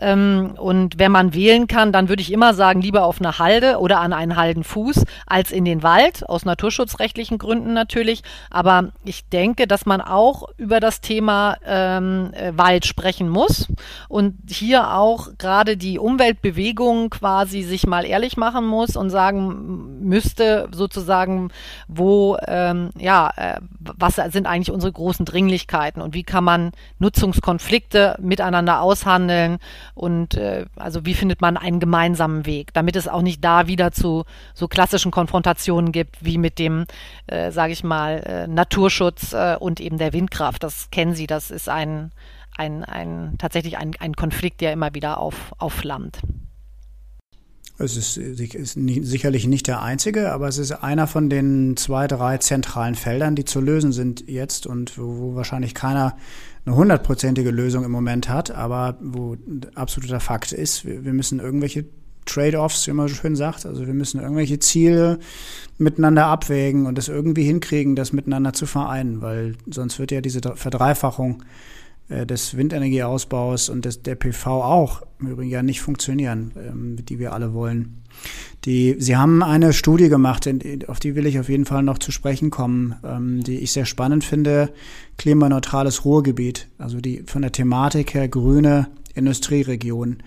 Ähm, 0.00 0.54
und 0.56 0.98
wenn 0.98 1.12
man 1.12 1.34
wählen 1.34 1.66
kann, 1.66 1.92
dann 1.92 2.08
würde 2.08 2.22
ich 2.22 2.32
immer 2.32 2.54
sagen, 2.54 2.80
lieber 2.80 3.04
auf 3.04 3.20
eine 3.20 3.38
Halde 3.38 3.78
oder 3.78 4.00
an 4.00 4.12
einen 4.12 4.36
Halden 4.36 4.53
Fuß 4.62 5.04
als 5.26 5.50
in 5.50 5.64
den 5.64 5.82
Wald, 5.82 6.28
aus 6.28 6.44
naturschutzrechtlichen 6.44 7.38
Gründen 7.38 7.72
natürlich. 7.72 8.22
Aber 8.50 8.92
ich 9.04 9.28
denke, 9.28 9.66
dass 9.66 9.86
man 9.86 10.00
auch 10.00 10.48
über 10.56 10.78
das 10.78 11.00
Thema 11.00 11.56
ähm, 11.66 12.30
äh, 12.34 12.52
Wald 12.56 12.86
sprechen 12.86 13.28
muss 13.28 13.68
und 14.08 14.36
hier 14.48 14.94
auch 14.94 15.30
gerade 15.38 15.76
die 15.76 15.98
Umweltbewegung 15.98 17.10
quasi 17.10 17.62
sich 17.62 17.86
mal 17.86 18.04
ehrlich 18.04 18.36
machen 18.36 18.66
muss 18.66 18.96
und 18.96 19.10
sagen 19.10 20.00
müsste 20.00 20.68
sozusagen, 20.72 21.50
wo, 21.88 22.36
ähm, 22.46 22.90
ja, 22.98 23.30
äh, 23.36 23.60
was 23.80 24.16
sind 24.32 24.46
eigentlich 24.46 24.70
unsere 24.70 24.92
großen 24.92 25.24
Dringlichkeiten 25.24 26.02
und 26.02 26.14
wie 26.14 26.22
kann 26.22 26.44
man 26.44 26.72
Nutzungskonflikte 26.98 28.16
miteinander 28.20 28.80
aushandeln 28.80 29.58
und 29.94 30.34
äh, 30.34 30.66
also 30.76 31.06
wie 31.06 31.14
findet 31.14 31.40
man 31.40 31.56
einen 31.56 31.80
gemeinsamen 31.80 32.46
Weg, 32.46 32.72
damit 32.74 32.96
es 32.96 33.08
auch 33.08 33.22
nicht 33.22 33.42
da 33.44 33.66
wieder 33.66 33.92
zu 33.92 34.24
so 34.54 34.68
klassischen 34.68 35.10
Konfrontationen 35.10 35.92
gibt, 35.92 36.24
wie 36.24 36.38
mit 36.38 36.58
dem, 36.58 36.86
äh, 37.26 37.50
sage 37.50 37.72
ich 37.72 37.84
mal, 37.84 38.22
äh, 38.24 38.46
Naturschutz 38.46 39.32
äh, 39.32 39.56
und 39.58 39.80
eben 39.80 39.98
der 39.98 40.12
Windkraft. 40.12 40.62
Das 40.62 40.90
kennen 40.90 41.14
Sie, 41.14 41.26
das 41.26 41.50
ist 41.50 41.68
ein, 41.68 42.12
ein, 42.56 42.84
ein 42.84 43.34
tatsächlich 43.38 43.78
ein, 43.78 43.92
ein 43.98 44.14
Konflikt, 44.14 44.60
der 44.60 44.72
immer 44.72 44.94
wieder 44.94 45.18
auf, 45.18 45.52
aufflammt. 45.58 46.20
Es 47.76 47.96
ist, 47.96 48.16
ist 48.16 48.76
nicht, 48.76 49.04
sicherlich 49.04 49.48
nicht 49.48 49.66
der 49.66 49.82
einzige, 49.82 50.32
aber 50.32 50.46
es 50.46 50.58
ist 50.58 50.70
einer 50.70 51.08
von 51.08 51.28
den 51.28 51.76
zwei, 51.76 52.06
drei 52.06 52.38
zentralen 52.38 52.94
Feldern, 52.94 53.34
die 53.34 53.44
zu 53.44 53.60
lösen 53.60 53.92
sind 53.92 54.28
jetzt 54.28 54.66
und 54.66 54.96
wo, 54.96 55.18
wo 55.18 55.34
wahrscheinlich 55.34 55.74
keiner 55.74 56.16
eine 56.66 56.76
hundertprozentige 56.76 57.50
Lösung 57.50 57.84
im 57.84 57.90
Moment 57.90 58.28
hat, 58.28 58.52
aber 58.52 58.96
wo 59.00 59.36
absoluter 59.74 60.20
Fakt 60.20 60.52
ist, 60.52 60.84
wir, 60.84 61.04
wir 61.04 61.12
müssen 61.12 61.40
irgendwelche 61.40 61.84
Trade-offs, 62.26 62.86
wie 62.86 62.92
man 62.92 63.08
so 63.08 63.14
schön 63.14 63.36
sagt. 63.36 63.66
Also 63.66 63.86
wir 63.86 63.94
müssen 63.94 64.20
irgendwelche 64.20 64.58
Ziele 64.58 65.18
miteinander 65.78 66.26
abwägen 66.26 66.86
und 66.86 66.96
das 66.98 67.08
irgendwie 67.08 67.44
hinkriegen, 67.44 67.96
das 67.96 68.12
miteinander 68.12 68.52
zu 68.52 68.66
vereinen, 68.66 69.20
weil 69.22 69.56
sonst 69.70 69.98
wird 69.98 70.12
ja 70.12 70.20
diese 70.20 70.40
Verdreifachung 70.54 71.42
äh, 72.08 72.26
des 72.26 72.56
Windenergieausbaus 72.56 73.68
und 73.68 73.84
des, 73.84 74.02
der 74.02 74.14
PV 74.14 74.62
auch 74.62 75.02
im 75.20 75.28
Übrigen 75.28 75.50
ja 75.50 75.62
nicht 75.62 75.80
funktionieren, 75.80 76.52
ähm, 76.56 76.96
die 77.04 77.18
wir 77.18 77.32
alle 77.32 77.54
wollen. 77.54 78.02
Die, 78.64 78.96
Sie 78.98 79.16
haben 79.16 79.42
eine 79.42 79.72
Studie 79.72 80.08
gemacht, 80.08 80.48
auf 80.86 81.00
die 81.00 81.14
will 81.14 81.26
ich 81.26 81.38
auf 81.38 81.48
jeden 81.48 81.64
Fall 81.64 81.82
noch 81.82 81.98
zu 81.98 82.12
sprechen 82.12 82.50
kommen, 82.50 82.94
ähm, 83.04 83.42
die 83.42 83.58
ich 83.58 83.72
sehr 83.72 83.86
spannend 83.86 84.24
finde. 84.24 84.72
Klimaneutrales 85.16 86.04
Ruhrgebiet, 86.04 86.68
also 86.78 87.00
die 87.00 87.24
von 87.26 87.42
der 87.42 87.52
Thematik 87.52 88.14
her 88.14 88.28
grüne 88.28 88.88
Industrieregion. 89.14 90.18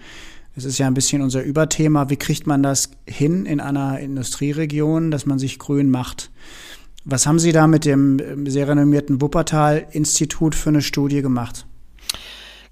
Es 0.58 0.66
ist 0.66 0.80
ja 0.80 0.88
ein 0.88 0.96
bisschen 0.96 1.22
unser 1.22 1.44
Überthema. 1.44 2.10
Wie 2.10 2.16
kriegt 2.16 2.48
man 2.48 2.64
das 2.64 2.90
hin 3.08 3.46
in 3.46 3.60
einer 3.60 4.00
Industrieregion, 4.00 5.12
dass 5.12 5.28
man 5.28 5.38
sich 5.38 5.60
grün 5.60 5.92
macht? 5.92 6.32
Was 7.06 7.28
haben 7.28 7.38
Sie 7.38 7.52
da 7.52 7.68
mit 7.68 7.86
dem 7.86 8.48
sehr 8.50 8.68
renommierten 8.68 9.22
Wuppertal-Institut 9.22 10.56
für 10.56 10.70
eine 10.70 10.82
Studie 10.82 11.22
gemacht? 11.22 11.68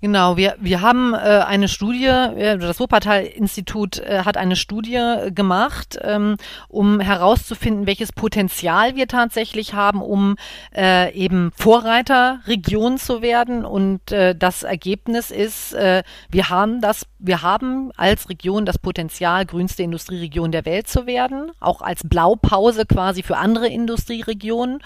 Genau, 0.02 0.38
wir, 0.38 0.56
wir 0.60 0.82
haben 0.82 1.14
äh, 1.14 1.18
eine 1.18 1.68
Studie, 1.68 2.06
äh, 2.06 2.58
das 2.58 2.80
Wuppertal-Institut 2.80 4.00
äh, 4.00 4.24
hat 4.26 4.38
eine 4.38 4.56
Studie 4.56 5.30
gemacht, 5.34 5.98
ähm, 6.02 6.38
um 6.68 7.00
herauszufinden, 7.00 7.88
welches 7.88 8.12
Potenzial 8.12 8.96
wir 8.96 9.08
tatsächlich 9.08 9.74
haben, 9.74 10.02
um 10.02 10.36
äh, 10.76 11.14
eben 11.14 11.52
Vorreiterregion 11.56 12.98
zu 12.98 13.22
werden. 13.22 13.66
Und 13.66 14.12
äh, 14.12 14.36
das 14.36 14.64
Ergebnis 14.64 15.32
ist, 15.32 15.74
äh, 15.74 16.04
wir 16.30 16.50
haben 16.50 16.82
das, 16.82 17.06
wir 17.20 17.42
haben 17.42 17.92
als 17.96 18.30
Region 18.30 18.66
das 18.66 18.78
Potenzial, 18.78 19.46
grünste 19.46 19.84
Industrieregion 19.84 20.52
der 20.52 20.66
Welt 20.66 20.88
zu 20.88 21.08
werden, 21.08 21.52
auch 21.60 21.82
als 21.82 22.02
Blaupause 22.04 22.86
quasi 22.86 23.24
für 23.24 23.38
andere 23.38 23.68
Industrieregionen. 23.68 24.80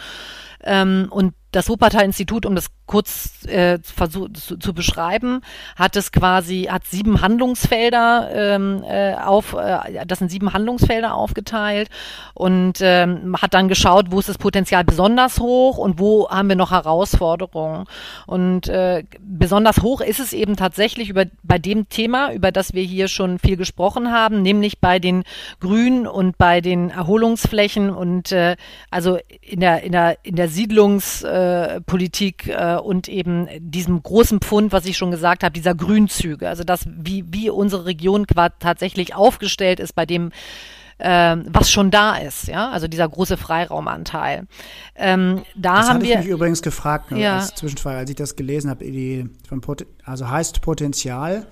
Ähm, 0.63 1.07
und 1.09 1.33
das 1.51 1.69
Wuppertal-Institut, 1.69 2.45
um 2.45 2.55
das 2.55 2.67
kurz 2.85 3.45
äh, 3.45 3.79
zu, 3.81 4.27
zu, 4.29 4.73
beschreiben, 4.73 5.41
hat 5.75 5.95
es 5.95 6.11
quasi, 6.11 6.67
hat 6.69 6.85
sieben 6.85 7.21
Handlungsfelder 7.21 8.29
ähm, 8.33 8.83
äh, 8.83 9.13
auf, 9.13 9.53
äh, 9.53 10.05
das 10.05 10.19
sind 10.19 10.29
sieben 10.29 10.53
Handlungsfelder 10.53 11.13
aufgeteilt 11.13 11.89
und 12.33 12.79
ähm, 12.81 13.35
hat 13.39 13.53
dann 13.53 13.67
geschaut, 13.67 14.07
wo 14.09 14.19
ist 14.19 14.29
das 14.29 14.37
Potenzial 14.37 14.83
besonders 14.83 15.39
hoch 15.39 15.77
und 15.77 15.99
wo 15.99 16.29
haben 16.29 16.49
wir 16.49 16.55
noch 16.55 16.71
Herausforderungen. 16.71 17.85
Und 18.25 18.67
äh, 18.67 19.03
besonders 19.19 19.81
hoch 19.81 20.01
ist 20.01 20.19
es 20.19 20.33
eben 20.33 20.55
tatsächlich 20.55 21.09
über, 21.09 21.25
bei 21.43 21.59
dem 21.59 21.89
Thema, 21.89 22.33
über 22.33 22.51
das 22.51 22.73
wir 22.73 22.83
hier 22.83 23.07
schon 23.07 23.39
viel 23.39 23.57
gesprochen 23.57 24.11
haben, 24.11 24.41
nämlich 24.41 24.79
bei 24.79 24.99
den 24.99 25.23
Grün- 25.59 26.07
und 26.07 26.37
bei 26.37 26.61
den 26.61 26.89
Erholungsflächen 26.89 27.91
und 27.91 28.31
äh, 28.31 28.55
also 28.89 29.19
in 29.41 29.59
der, 29.59 29.83
in 29.83 29.91
der, 29.91 30.17
in 30.23 30.35
der 30.35 30.49
Siedlungs- 30.49 31.23
Klimapolitik 31.23 31.38
äh, 32.47 32.77
und 32.77 33.07
eben 33.07 33.47
diesem 33.59 34.01
großen 34.01 34.39
Pfund, 34.39 34.71
was 34.71 34.85
ich 34.85 34.97
schon 34.97 35.11
gesagt 35.11 35.43
habe, 35.43 35.53
dieser 35.53 35.75
Grünzüge. 35.75 36.47
Also 36.47 36.63
das, 36.63 36.85
wie, 36.87 37.25
wie 37.29 37.49
unsere 37.49 37.85
Region 37.85 38.25
tatsächlich 38.59 39.15
aufgestellt 39.15 39.79
ist 39.79 39.93
bei 39.93 40.05
dem, 40.05 40.31
ähm, 40.99 41.45
was 41.47 41.71
schon 41.71 41.91
da 41.91 42.17
ist, 42.17 42.47
ja, 42.47 42.69
also 42.71 42.87
dieser 42.87 43.07
große 43.07 43.37
Freiraumanteil. 43.37 44.47
Ähm, 44.95 45.43
da 45.55 45.77
das 45.77 45.89
haben 45.89 46.01
wir. 46.01 46.15
Ich 46.15 46.25
mich 46.25 46.27
übrigens 46.27 46.61
gefragt, 46.61 47.11
ne, 47.11 47.21
ja. 47.21 47.37
als 47.37 47.55
Zwischenfrage, 47.55 47.97
als 47.99 48.09
ich 48.09 48.17
das 48.17 48.35
gelesen 48.35 48.69
habe, 48.69 48.83
die, 48.83 49.29
von 49.47 49.61
also 50.03 50.29
heißt 50.29 50.61
Potenzial, 50.61 51.47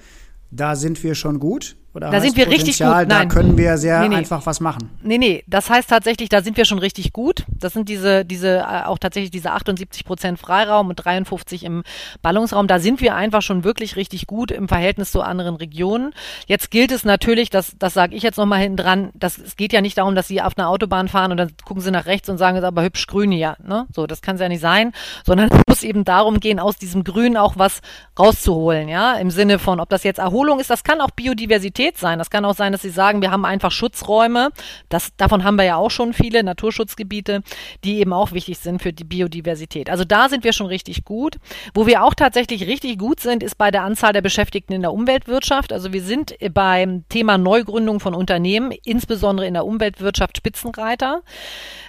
da 0.52 0.76
sind 0.76 1.02
wir 1.04 1.16
schon 1.16 1.40
gut. 1.40 1.78
Oder 1.98 2.12
da 2.12 2.22
sind 2.22 2.38
wir 2.38 2.48
richtig 2.48 2.78
gut. 2.78 2.88
Nein. 2.88 3.10
Da 3.10 3.26
können 3.26 3.58
wir 3.58 3.76
sehr 3.80 4.02
nee, 4.02 4.10
nee. 4.10 4.16
einfach 4.18 4.46
was 4.46 4.60
machen. 4.60 4.92
Nee, 5.02 5.18
nee, 5.18 5.44
das 5.48 5.68
heißt 5.70 5.90
tatsächlich, 5.90 6.30
da 6.30 6.44
sind 6.44 6.56
wir 6.56 6.66
schon 6.66 6.78
richtig 6.78 7.12
gut. 7.12 7.44
Das 7.48 7.74
sind 7.74 7.90
diese, 7.90 8.24
diese, 8.24 8.60
äh, 8.60 8.84
auch 8.86 9.00
tatsächlich 9.00 9.32
diese 9.32 9.52
78 9.52 10.06
Prozent 10.06 10.40
Freiraum 10.40 10.90
und 10.90 10.96
53 10.96 11.64
im 11.64 11.84
Ballungsraum. 12.22 12.68
Da 12.68 12.78
sind 12.78 13.02
wir 13.02 13.16
einfach 13.16 13.42
schon 13.42 13.64
wirklich 13.64 13.96
richtig 13.96 14.28
gut 14.28 14.52
im 14.52 14.68
Verhältnis 14.68 15.12
zu 15.12 15.24
anderen 15.24 15.56
Regionen. 15.56 16.14
Jetzt 16.46 16.70
gilt 16.70 16.92
es 16.92 17.04
natürlich, 17.04 17.50
das, 17.50 17.76
das 17.80 17.96
sage 17.96 18.16
ich 18.16 18.22
jetzt 18.22 18.38
nochmal 18.38 18.60
hinten 18.60 18.78
dran, 18.78 19.10
das, 19.16 19.40
es 19.40 19.56
geht 19.56 19.74
ja 19.74 19.82
nicht 19.82 19.98
darum, 19.98 20.14
dass 20.14 20.28
Sie 20.28 20.40
auf 20.40 20.56
einer 20.56 20.70
Autobahn 20.70 21.08
fahren 21.08 21.32
und 21.32 21.38
dann 21.38 21.50
gucken 21.66 21.82
Sie 21.82 21.90
nach 21.90 22.06
rechts 22.06 22.30
und 22.30 22.38
sagen, 22.38 22.58
es 22.58 22.62
ist 22.62 22.68
aber 22.68 22.84
hübsch 22.84 23.08
grün 23.08 23.32
hier. 23.32 23.58
Ne? 23.66 23.88
So, 23.96 24.06
das 24.06 24.22
kann 24.22 24.36
es 24.36 24.42
ja 24.42 24.50
nicht 24.50 24.62
sein, 24.62 24.92
sondern 25.26 25.50
es 25.52 25.62
muss 25.68 25.84
eben 25.84 26.06
darum 26.06 26.40
gehen, 26.40 26.60
aus 26.60 26.78
diesem 26.78 27.04
Grün 27.04 27.38
auch 27.38 27.56
was 27.58 27.82
rauszuholen, 28.20 28.88
ja, 28.88 29.14
im 29.16 29.32
Sinne 29.32 29.58
von, 29.58 29.80
ob 29.80 29.90
das 29.90 30.04
jetzt 30.04 30.20
Erholung 30.20 30.60
ist, 30.60 30.70
das 30.70 30.84
kann 30.84 31.02
auch 31.02 31.10
Biodiversität 31.10 31.87
Qualität 31.88 31.98
sein. 31.98 32.20
Das 32.20 32.30
kann 32.30 32.46
auch 32.46 32.56
sein, 32.56 32.72
dass 32.72 32.82
Sie 32.82 32.90
sagen, 32.90 33.22
wir 33.22 33.32
haben 33.32 33.46
einfach 33.46 33.72
Schutzräume. 33.72 34.50
Das, 34.90 35.16
davon 35.18 35.44
haben 35.44 35.56
wir 35.56 35.66
ja 35.66 35.76
auch 35.78 35.92
schon 35.92 36.14
viele 36.14 36.44
Naturschutzgebiete, 36.44 37.42
die 37.84 38.00
eben 38.00 38.14
auch 38.14 38.32
wichtig 38.32 38.60
sind 38.60 38.82
für 38.82 38.94
die 38.94 39.04
Biodiversität. 39.04 39.90
Also 39.90 40.04
da 40.04 40.30
sind 40.30 40.44
wir 40.44 40.54
schon 40.54 40.68
richtig 40.68 41.06
gut. 41.06 41.38
Wo 41.74 41.88
wir 41.88 42.04
auch 42.04 42.14
tatsächlich 42.14 42.68
richtig 42.68 42.98
gut 42.98 43.20
sind, 43.20 43.44
ist 43.44 43.58
bei 43.58 43.72
der 43.72 43.84
Anzahl 43.84 44.14
der 44.14 44.22
Beschäftigten 44.22 44.74
in 44.74 44.82
der 44.82 44.94
Umweltwirtschaft. 44.94 45.74
Also 45.74 45.94
wir 45.94 46.02
sind 46.02 46.36
beim 46.54 47.08
Thema 47.10 47.38
Neugründung 47.38 48.00
von 48.00 48.14
Unternehmen, 48.14 48.72
insbesondere 48.84 49.48
in 49.48 49.54
der 49.54 49.66
Umweltwirtschaft 49.66 50.38
Spitzenreiter. 50.38 51.22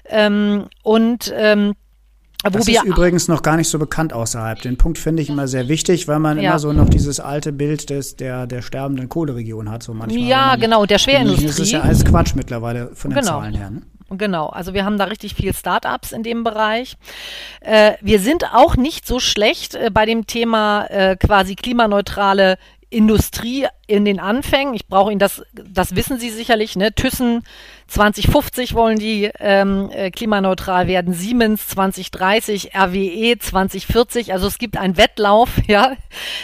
Ähm, 0.08 0.66
und 0.82 1.32
ähm, 1.36 1.74
wo 2.44 2.50
das 2.50 2.68
ist 2.68 2.84
übrigens 2.84 3.26
noch 3.26 3.42
gar 3.42 3.56
nicht 3.56 3.68
so 3.68 3.78
bekannt 3.78 4.12
außerhalb. 4.12 4.62
Den 4.62 4.76
Punkt 4.76 4.98
finde 4.98 5.22
ich 5.22 5.28
immer 5.28 5.48
sehr 5.48 5.68
wichtig, 5.68 6.06
weil 6.06 6.20
man 6.20 6.38
ja. 6.38 6.50
immer 6.50 6.58
so 6.58 6.72
noch 6.72 6.88
dieses 6.88 7.18
alte 7.18 7.52
Bild 7.52 7.90
des, 7.90 8.16
der, 8.16 8.46
der 8.46 8.62
sterbenden 8.62 9.08
Kohleregion 9.08 9.68
hat. 9.70 9.82
So 9.82 9.92
manchmal, 9.92 10.22
ja, 10.22 10.56
genau, 10.56 10.86
der 10.86 10.98
Schwerindustrie. 10.98 11.46
Das 11.46 11.58
ist 11.58 11.72
ja 11.72 11.80
alles 11.80 12.04
Quatsch 12.04 12.34
mittlerweile 12.36 12.94
von 12.94 13.10
den 13.10 13.20
genau. 13.20 13.40
Zahlen 13.40 13.54
her. 13.54 13.70
Ne? 13.70 13.82
Genau, 14.10 14.46
also 14.46 14.72
wir 14.72 14.84
haben 14.84 14.96
da 14.96 15.04
richtig 15.04 15.34
viel 15.34 15.52
Startups 15.52 16.12
in 16.12 16.22
dem 16.22 16.44
Bereich. 16.44 16.96
Äh, 17.60 17.94
wir 18.00 18.20
sind 18.20 18.54
auch 18.54 18.76
nicht 18.76 19.06
so 19.06 19.18
schlecht 19.18 19.74
äh, 19.74 19.90
bei 19.92 20.06
dem 20.06 20.26
Thema 20.26 20.86
äh, 20.86 21.16
quasi 21.16 21.56
klimaneutrale 21.56 22.56
Industrie 22.88 23.66
in 23.88 24.04
den 24.04 24.20
Anfängen. 24.20 24.74
Ich 24.74 24.86
brauche 24.86 25.10
Ihnen 25.10 25.18
das, 25.18 25.42
das 25.52 25.96
wissen 25.96 26.18
Sie 26.18 26.30
sicherlich, 26.30 26.76
ne? 26.76 26.94
Thyssen 26.94 27.42
2050 27.88 28.74
wollen 28.74 28.98
die 28.98 29.30
ähm, 29.40 29.88
äh, 29.90 30.10
klimaneutral 30.10 30.86
werden, 30.88 31.14
Siemens 31.14 31.68
2030, 31.68 32.74
RWE 32.76 33.38
2040. 33.38 34.34
Also 34.34 34.46
es 34.46 34.58
gibt 34.58 34.76
einen 34.76 34.98
Wettlauf, 34.98 35.48
ja, 35.66 35.92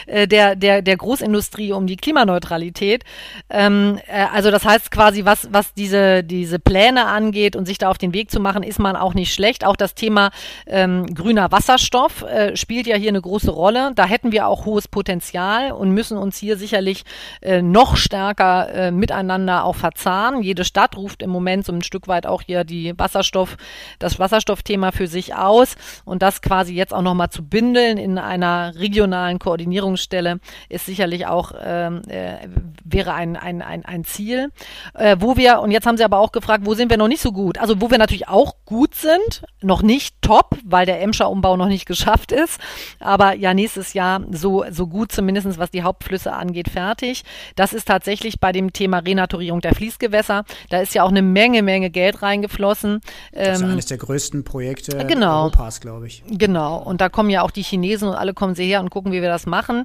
äh, 0.07 0.26
der 0.26 0.57
der 0.57 0.80
der 0.80 0.97
Großindustrie 0.97 1.72
um 1.72 1.86
die 1.86 1.97
Klimaneutralität. 1.97 3.05
Ähm, 3.51 4.01
äh, 4.07 4.24
also 4.32 4.51
das 4.51 4.64
heißt 4.64 4.90
quasi, 4.90 5.26
was 5.26 5.53
was 5.53 5.74
diese 5.74 6.24
diese 6.24 6.59
Pläne 6.59 7.05
angeht 7.05 7.57
und 7.57 7.66
sich 7.66 7.76
da 7.76 7.90
auf 7.90 7.99
den 7.99 8.14
Weg 8.14 8.30
zu 8.30 8.40
machen, 8.40 8.62
ist 8.62 8.78
man 8.78 8.97
auch 8.97 9.12
nicht 9.12 9.34
schlecht. 9.34 9.66
Auch 9.66 9.76
das 9.76 9.95
Thema 9.95 10.30
ähm, 10.66 11.14
grüner 11.14 11.53
Wasserstoff 11.53 12.22
äh, 12.22 12.57
spielt 12.57 12.86
ja 12.86 12.97
hier 12.97 13.11
eine 13.11 13.20
große 13.20 13.51
Rolle. 13.51 13.92
Da 13.95 14.07
hätten 14.07 14.32
wir 14.32 14.49
auch 14.49 14.64
hohes 14.64 14.88
Potenzial 14.88 15.72
und 15.72 15.90
müssen 15.90 16.16
uns 16.16 16.38
hier 16.38 16.57
sicherlich 16.57 17.05
äh, 17.41 17.62
noch 17.62 17.97
stärker 17.97 18.72
äh, 18.72 18.91
miteinander 18.91 19.64
auch 19.64 19.76
verzahnen. 19.76 20.43
Jede 20.43 20.64
Stadt 20.64 20.97
ruft 20.97 21.22
im 21.22 21.30
Moment 21.30 21.64
so 21.66 21.72
ein 21.72 21.82
Stück 21.82 22.09
weit 22.09 22.26
auch 22.26 22.43
hier 22.43 22.64
die 22.64 22.99
Wasserstoff, 22.99 23.57
das 23.99 24.18
Wasserstoffthema 24.18 24.93
für 24.93 25.07
sich 25.07 25.35
aus 25.35 25.76
und 26.05 26.22
das 26.22 26.43
quasi 26.43 26.74
jetzt 26.74 26.95
auch 26.95 27.03
nochmal 27.03 27.30
zu 27.30 27.45
bündeln 27.45 27.99
in 27.99 28.18
einer 28.18 28.74
regionalen 28.76 29.39
Koordinierungsstelle 29.39 30.41
ist 30.68 30.87
sicherlich 30.87 31.26
auch 31.26 31.53
ähm, 31.62 32.03
äh, 32.09 32.49
wäre 32.85 33.14
ein, 33.14 33.37
ein, 33.37 33.62
ein, 33.62 33.85
ein 33.85 34.05
Ziel. 34.05 34.51
Äh, 34.95 35.16
wo 35.20 35.37
wir, 35.37 35.61
und 35.61 35.70
jetzt 35.70 35.87
haben 35.87 35.97
Sie 35.97 36.05
aber 36.05 36.18
auch 36.18 36.32
gefragt, 36.32 36.66
wo 36.66 36.74
sind 36.74 36.91
wir 36.91 36.97
noch 36.97 37.09
nicht 37.09 37.22
so 37.22 37.32
gut? 37.32 37.59
Also 37.59 37.80
wo 37.80 37.91
wir 37.91 37.99
natürlich 37.99 38.28
auch 38.28 38.55
gut 38.64 38.95
sind, 38.95 39.43
noch 39.62 39.82
nicht 39.82 40.20
top, 40.22 40.57
weil 40.64 40.87
der 40.87 41.01
Emscher-Umbau 41.03 41.57
noch 41.57 41.68
nicht 41.68 41.87
geschafft 41.87 42.32
ist, 42.32 42.61
aber 43.01 43.35
ja 43.35 43.55
nächstes 43.55 43.95
Jahr 43.95 44.22
so, 44.30 44.64
so 44.70 44.87
gut 44.87 45.12
zumindest 45.12 45.59
was 45.59 45.70
die 45.70 45.82
Hauptflüsse 45.82 46.32
angeht, 46.32 46.68
fertig. 46.68 47.23
Das 47.56 47.72
ist 47.72 47.86
tatsächlich 47.86 48.40
bei 48.40 48.52
dem 48.52 48.72
Thema 48.72 48.98
Renaturierung 48.98 49.60
der 49.60 49.74
Fließgewässer. 49.74 50.44
Da 50.70 50.80
ist 50.80 50.94
ja 50.94 51.02
auch 51.02 51.10
eine 51.10 51.22
Menge, 51.22 51.62
Menge 51.62 51.90
Geld 51.90 52.22
reingeflossen. 52.22 53.00
Das 53.32 53.58
ist 53.58 53.62
ähm, 53.62 53.70
eines 53.72 53.86
der 53.86 53.98
größten 53.98 54.44
Projekte 54.44 55.04
genau, 55.06 55.42
Europas, 55.42 55.80
glaube 55.80 56.06
ich. 56.06 56.22
Genau. 56.28 56.78
Und 56.78 57.00
da 57.00 57.08
kommen 57.08 57.30
ja 57.30 57.42
auch 57.42 57.50
die 57.50 57.62
Chinesen 57.62 58.08
und 58.08 58.14
alle 58.14 58.34
kommen 58.34 58.54
sie 58.54 58.66
her 58.66 58.80
und 58.80 58.90
gucken, 58.90 59.12
wie 59.12 59.22
wir 59.22 59.28
das 59.28 59.46
machen. 59.46 59.84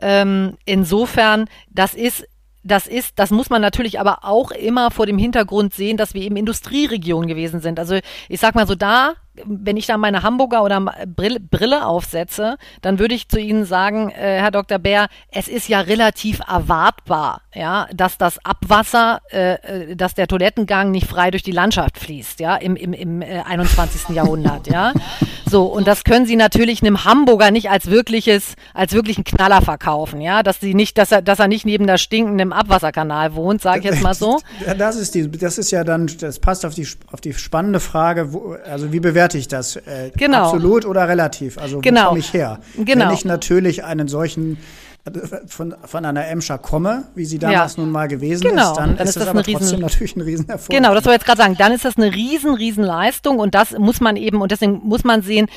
Ähm, 0.00 0.56
insofern, 0.64 1.46
das 1.70 1.94
ist 1.94 2.26
das 2.62 2.86
ist, 2.86 3.18
das 3.18 3.30
muss 3.30 3.50
man 3.50 3.62
natürlich 3.62 4.00
aber 4.00 4.24
auch 4.24 4.50
immer 4.50 4.90
vor 4.90 5.06
dem 5.06 5.18
Hintergrund 5.18 5.74
sehen, 5.74 5.96
dass 5.96 6.14
wir 6.14 6.22
eben 6.22 6.36
Industrieregion 6.36 7.26
gewesen 7.26 7.60
sind. 7.60 7.78
Also 7.78 7.98
ich 8.28 8.40
sag 8.40 8.54
mal 8.54 8.66
so, 8.66 8.74
da 8.74 9.14
wenn 9.44 9.76
ich 9.76 9.86
da 9.86 9.96
meine 9.96 10.22
Hamburger 10.22 10.62
oder 10.62 10.80
Brille, 11.06 11.40
Brille 11.40 11.86
aufsetze, 11.86 12.56
dann 12.82 12.98
würde 12.98 13.14
ich 13.14 13.28
zu 13.28 13.38
Ihnen 13.38 13.64
sagen, 13.64 14.10
äh, 14.10 14.38
Herr 14.40 14.50
Dr. 14.50 14.78
Bär, 14.78 15.08
es 15.30 15.48
ist 15.48 15.68
ja 15.68 15.80
relativ 15.80 16.40
erwartbar, 16.40 17.42
ja, 17.54 17.86
dass 17.94 18.18
das 18.18 18.44
Abwasser, 18.44 19.20
äh, 19.30 19.54
äh, 19.54 19.96
dass 19.96 20.14
der 20.14 20.26
Toilettengang 20.26 20.90
nicht 20.90 21.06
frei 21.06 21.30
durch 21.30 21.42
die 21.42 21.52
Landschaft 21.52 21.98
fließt, 21.98 22.40
ja, 22.40 22.56
im, 22.56 22.76
im, 22.76 22.92
im 22.92 23.22
äh, 23.22 23.42
21. 23.42 24.14
Jahrhundert, 24.14 24.66
ja. 24.66 24.92
So, 25.50 25.64
und 25.64 25.88
das 25.88 26.04
können 26.04 26.26
Sie 26.26 26.36
natürlich 26.36 26.80
einem 26.80 27.04
Hamburger 27.04 27.50
nicht 27.50 27.70
als 27.70 27.90
wirkliches, 27.90 28.54
als 28.72 28.92
wirklichen 28.92 29.24
Knaller 29.24 29.62
verkaufen, 29.62 30.20
ja, 30.20 30.44
dass 30.44 30.60
sie 30.60 30.74
nicht, 30.74 30.96
dass 30.96 31.10
er, 31.10 31.22
dass 31.22 31.40
er 31.40 31.48
nicht 31.48 31.66
neben 31.66 31.88
der 31.88 31.98
stinkenden 31.98 32.52
Abwasserkanal 32.52 33.34
wohnt, 33.34 33.60
sage 33.60 33.80
ich 33.80 33.84
jetzt 33.86 34.02
mal 34.02 34.14
so. 34.14 34.40
Das 34.78 34.96
ist 34.96 35.14
die, 35.14 35.28
das 35.30 35.58
ist 35.58 35.72
ja 35.72 35.82
dann, 35.82 36.08
das 36.20 36.38
passt 36.38 36.64
auf 36.64 36.74
die, 36.74 36.86
auf 37.10 37.20
die 37.20 37.34
spannende 37.34 37.80
Frage, 37.80 38.32
wo, 38.32 38.56
also 38.64 38.92
wie 38.92 39.00
bewerte 39.00 39.38
ich 39.38 39.48
das? 39.48 39.76
Äh, 39.76 40.12
genau. 40.16 40.44
Absolut 40.44 40.86
oder 40.86 41.08
relativ? 41.08 41.58
Also 41.58 41.80
genau. 41.80 42.02
wo 42.02 42.06
komme 42.08 42.20
ich 42.20 42.32
her? 42.32 42.60
Genau. 42.76 43.06
Wenn 43.06 43.14
ich 43.14 43.24
natürlich 43.24 43.84
einen 43.84 44.06
solchen 44.06 44.58
von, 45.46 45.74
von 45.82 46.04
einer 46.04 46.26
Emscher 46.28 46.58
komme, 46.58 47.04
wie 47.14 47.24
sie 47.24 47.38
damals 47.38 47.76
ja. 47.76 47.82
nun 47.82 47.90
mal 47.90 48.06
gewesen 48.06 48.42
genau. 48.42 48.72
ist, 48.72 48.76
dann, 48.76 48.96
dann 48.96 49.06
ist, 49.06 49.16
das, 49.16 49.24
das 49.24 49.28
aber 49.28 49.46
riesen, 49.46 49.60
trotzdem 49.60 49.80
natürlich 49.80 50.16
ein 50.16 50.20
Riesenerfolg. 50.20 50.70
Genau, 50.70 50.94
das 50.94 51.04
wollte 51.04 51.16
ich 51.16 51.20
jetzt 51.20 51.26
gerade 51.26 51.38
sagen. 51.38 51.56
Dann 51.58 51.72
ist 51.72 51.84
das 51.84 51.96
eine 51.96 52.14
riesen, 52.14 52.54
riesen 52.54 52.84
Leistung 52.84 53.38
und 53.38 53.54
das 53.54 53.72
muss 53.78 54.00
man 54.00 54.16
eben, 54.16 54.42
und 54.42 54.52
deswegen 54.52 54.80
muss 54.84 55.04
man 55.04 55.22
sehen, 55.22 55.48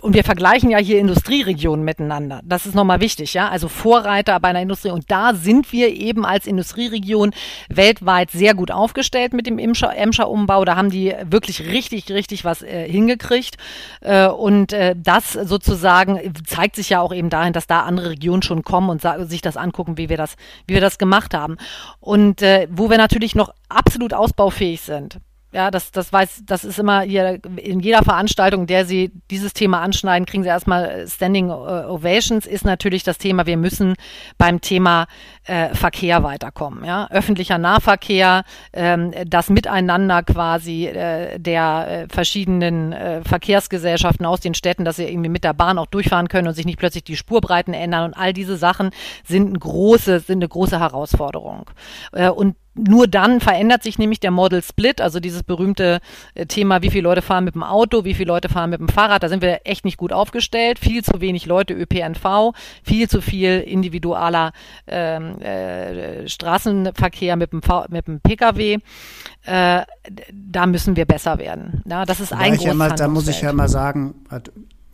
und 0.00 0.14
wir 0.14 0.22
vergleichen 0.22 0.70
ja 0.70 0.78
hier 0.78 1.00
Industrieregionen 1.00 1.84
miteinander. 1.84 2.40
Das 2.44 2.66
ist 2.66 2.74
nochmal 2.74 3.00
wichtig, 3.00 3.34
ja. 3.34 3.48
Also 3.48 3.68
Vorreiter 3.68 4.38
bei 4.38 4.48
einer 4.48 4.62
Industrie. 4.62 4.90
Und 4.90 5.10
da 5.10 5.34
sind 5.34 5.72
wir 5.72 5.88
eben 5.88 6.24
als 6.24 6.46
Industrieregion 6.46 7.32
weltweit 7.68 8.30
sehr 8.30 8.54
gut 8.54 8.70
aufgestellt 8.70 9.32
mit 9.32 9.46
dem 9.46 9.58
Emscher-Umbau. 9.58 10.64
Da 10.64 10.76
haben 10.76 10.90
die 10.90 11.14
wirklich 11.24 11.66
richtig, 11.66 12.10
richtig 12.10 12.44
was 12.44 12.62
äh, 12.62 12.88
hingekriegt. 12.88 13.56
Äh, 14.00 14.28
und 14.28 14.72
äh, 14.72 14.94
das 14.96 15.32
sozusagen 15.32 16.32
zeigt 16.46 16.76
sich 16.76 16.90
ja 16.90 17.00
auch 17.00 17.12
eben 17.12 17.30
dahin, 17.30 17.52
dass 17.52 17.66
da 17.66 17.80
andere 17.80 18.10
Regionen 18.10 18.42
schon 18.42 18.62
kommen 18.62 18.90
und 18.90 19.02
sich 19.28 19.42
das 19.42 19.56
angucken, 19.56 19.98
wie 19.98 20.08
wir 20.08 20.16
das, 20.16 20.36
wie 20.66 20.74
wir 20.74 20.80
das 20.80 20.98
gemacht 20.98 21.34
haben. 21.34 21.56
Und 21.98 22.42
äh, 22.42 22.68
wo 22.70 22.88
wir 22.88 22.98
natürlich 22.98 23.34
noch 23.34 23.52
absolut 23.68 24.14
ausbaufähig 24.14 24.80
sind, 24.80 25.18
ja, 25.50 25.70
das, 25.70 25.92
das 25.92 26.12
weiß, 26.12 26.42
das 26.44 26.64
ist 26.64 26.78
immer 26.78 27.00
hier 27.00 27.40
in 27.56 27.80
jeder 27.80 28.02
Veranstaltung, 28.02 28.66
der 28.66 28.84
Sie 28.84 29.12
dieses 29.30 29.54
Thema 29.54 29.80
anschneiden, 29.80 30.26
kriegen 30.26 30.42
Sie 30.42 30.48
erstmal 30.48 31.08
Standing 31.08 31.50
Ovations, 31.50 32.46
ist 32.46 32.66
natürlich 32.66 33.02
das 33.02 33.16
Thema, 33.16 33.46
wir 33.46 33.56
müssen 33.56 33.94
beim 34.36 34.60
Thema 34.60 35.06
äh, 35.44 35.74
Verkehr 35.74 36.22
weiterkommen. 36.22 36.84
Ja? 36.84 37.08
Öffentlicher 37.10 37.56
Nahverkehr, 37.56 38.44
ähm, 38.74 39.12
das 39.26 39.48
Miteinander 39.48 40.22
quasi 40.22 40.86
äh, 40.86 41.38
der 41.38 41.86
äh, 41.88 42.08
verschiedenen 42.12 42.92
äh, 42.92 43.22
Verkehrsgesellschaften 43.24 44.26
aus 44.26 44.40
den 44.40 44.52
Städten, 44.52 44.84
dass 44.84 44.96
sie 44.96 45.08
irgendwie 45.08 45.30
mit 45.30 45.44
der 45.44 45.54
Bahn 45.54 45.78
auch 45.78 45.86
durchfahren 45.86 46.28
können 46.28 46.48
und 46.48 46.54
sich 46.54 46.66
nicht 46.66 46.78
plötzlich 46.78 47.04
die 47.04 47.16
Spurbreiten 47.16 47.72
ändern 47.72 48.04
und 48.04 48.14
all 48.14 48.34
diese 48.34 48.58
Sachen 48.58 48.90
sind, 49.24 49.48
eine 49.48 49.58
große, 49.58 50.20
sind 50.20 50.38
eine 50.38 50.48
große 50.48 50.78
Herausforderung. 50.78 51.70
Äh, 52.12 52.28
und 52.28 52.56
nur 52.78 53.08
dann 53.08 53.40
verändert 53.40 53.82
sich 53.82 53.98
nämlich 53.98 54.20
der 54.20 54.30
Model 54.30 54.62
Split, 54.62 55.00
also 55.00 55.20
dieses 55.20 55.42
berühmte 55.42 56.00
äh, 56.34 56.46
Thema, 56.46 56.82
wie 56.82 56.90
viele 56.90 57.04
Leute 57.04 57.22
fahren 57.22 57.44
mit 57.44 57.54
dem 57.54 57.62
Auto, 57.62 58.04
wie 58.04 58.14
viele 58.14 58.28
Leute 58.28 58.48
fahren 58.48 58.70
mit 58.70 58.80
dem 58.80 58.88
Fahrrad. 58.88 59.22
Da 59.22 59.28
sind 59.28 59.42
wir 59.42 59.60
echt 59.64 59.84
nicht 59.84 59.96
gut 59.96 60.12
aufgestellt. 60.12 60.78
Viel 60.78 61.02
zu 61.02 61.20
wenig 61.20 61.46
Leute 61.46 61.74
ÖPNV, 61.74 62.54
viel 62.82 63.08
zu 63.08 63.20
viel 63.20 63.60
individualer 63.60 64.52
ähm, 64.86 65.40
äh, 65.40 66.28
Straßenverkehr 66.28 67.36
mit 67.36 67.52
dem, 67.52 67.62
v 67.62 67.86
mit 67.88 68.06
dem 68.06 68.20
Pkw. 68.20 68.78
Äh, 69.44 69.82
da 70.32 70.66
müssen 70.66 70.96
wir 70.96 71.04
besser 71.04 71.38
werden. 71.38 71.82
Ja, 71.86 72.04
das 72.04 72.20
ist 72.20 72.32
ein 72.32 72.56
großes 72.56 72.78
ja 72.78 72.88
Da 72.90 73.08
muss 73.08 73.28
ich 73.28 73.40
ja 73.40 73.52
mal 73.52 73.68
sagen, 73.68 74.14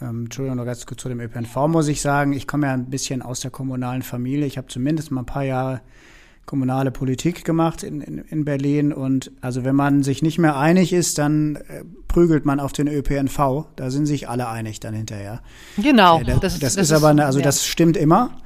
Ähm, 0.00 0.24
Entschuldigung, 0.24 0.56
noch 0.56 0.64
ganz 0.64 0.84
kurz 0.86 1.02
zu 1.02 1.08
dem 1.08 1.20
ÖPNV 1.20 1.68
muss 1.68 1.88
ich 1.88 2.00
sagen, 2.00 2.32
ich 2.32 2.46
komme 2.46 2.66
ja 2.66 2.72
ein 2.72 2.90
bisschen 2.90 3.22
aus 3.22 3.40
der 3.40 3.50
kommunalen 3.50 4.02
Familie. 4.02 4.44
Ich 4.44 4.58
habe 4.58 4.66
zumindest 4.66 5.10
mal 5.10 5.22
ein 5.22 5.26
paar 5.26 5.44
Jahre 5.44 5.80
kommunale 6.46 6.90
Politik 6.90 7.44
gemacht 7.44 7.82
in, 7.82 8.00
in, 8.00 8.18
in 8.18 8.44
Berlin. 8.44 8.92
Und 8.92 9.32
also 9.40 9.64
wenn 9.64 9.76
man 9.76 10.02
sich 10.02 10.22
nicht 10.22 10.38
mehr 10.38 10.56
einig 10.56 10.92
ist, 10.92 11.18
dann 11.18 11.56
äh, 11.56 11.84
prügelt 12.08 12.44
man 12.44 12.60
auf 12.60 12.72
den 12.72 12.88
ÖPNV. 12.88 13.66
Da 13.76 13.90
sind 13.90 14.06
sich 14.06 14.28
alle 14.28 14.48
einig 14.48 14.80
dann 14.80 14.94
hinterher. 14.94 15.42
Genau. 15.76 16.20
Äh, 16.20 16.24
das, 16.24 16.40
das, 16.40 16.58
das, 16.58 16.76
ist 16.76 16.92
aber, 16.92 17.08
eine, 17.08 17.26
also 17.26 17.38
ja. 17.38 17.44
das 17.44 17.66
stimmt 17.66 17.96
immer. 17.96 18.38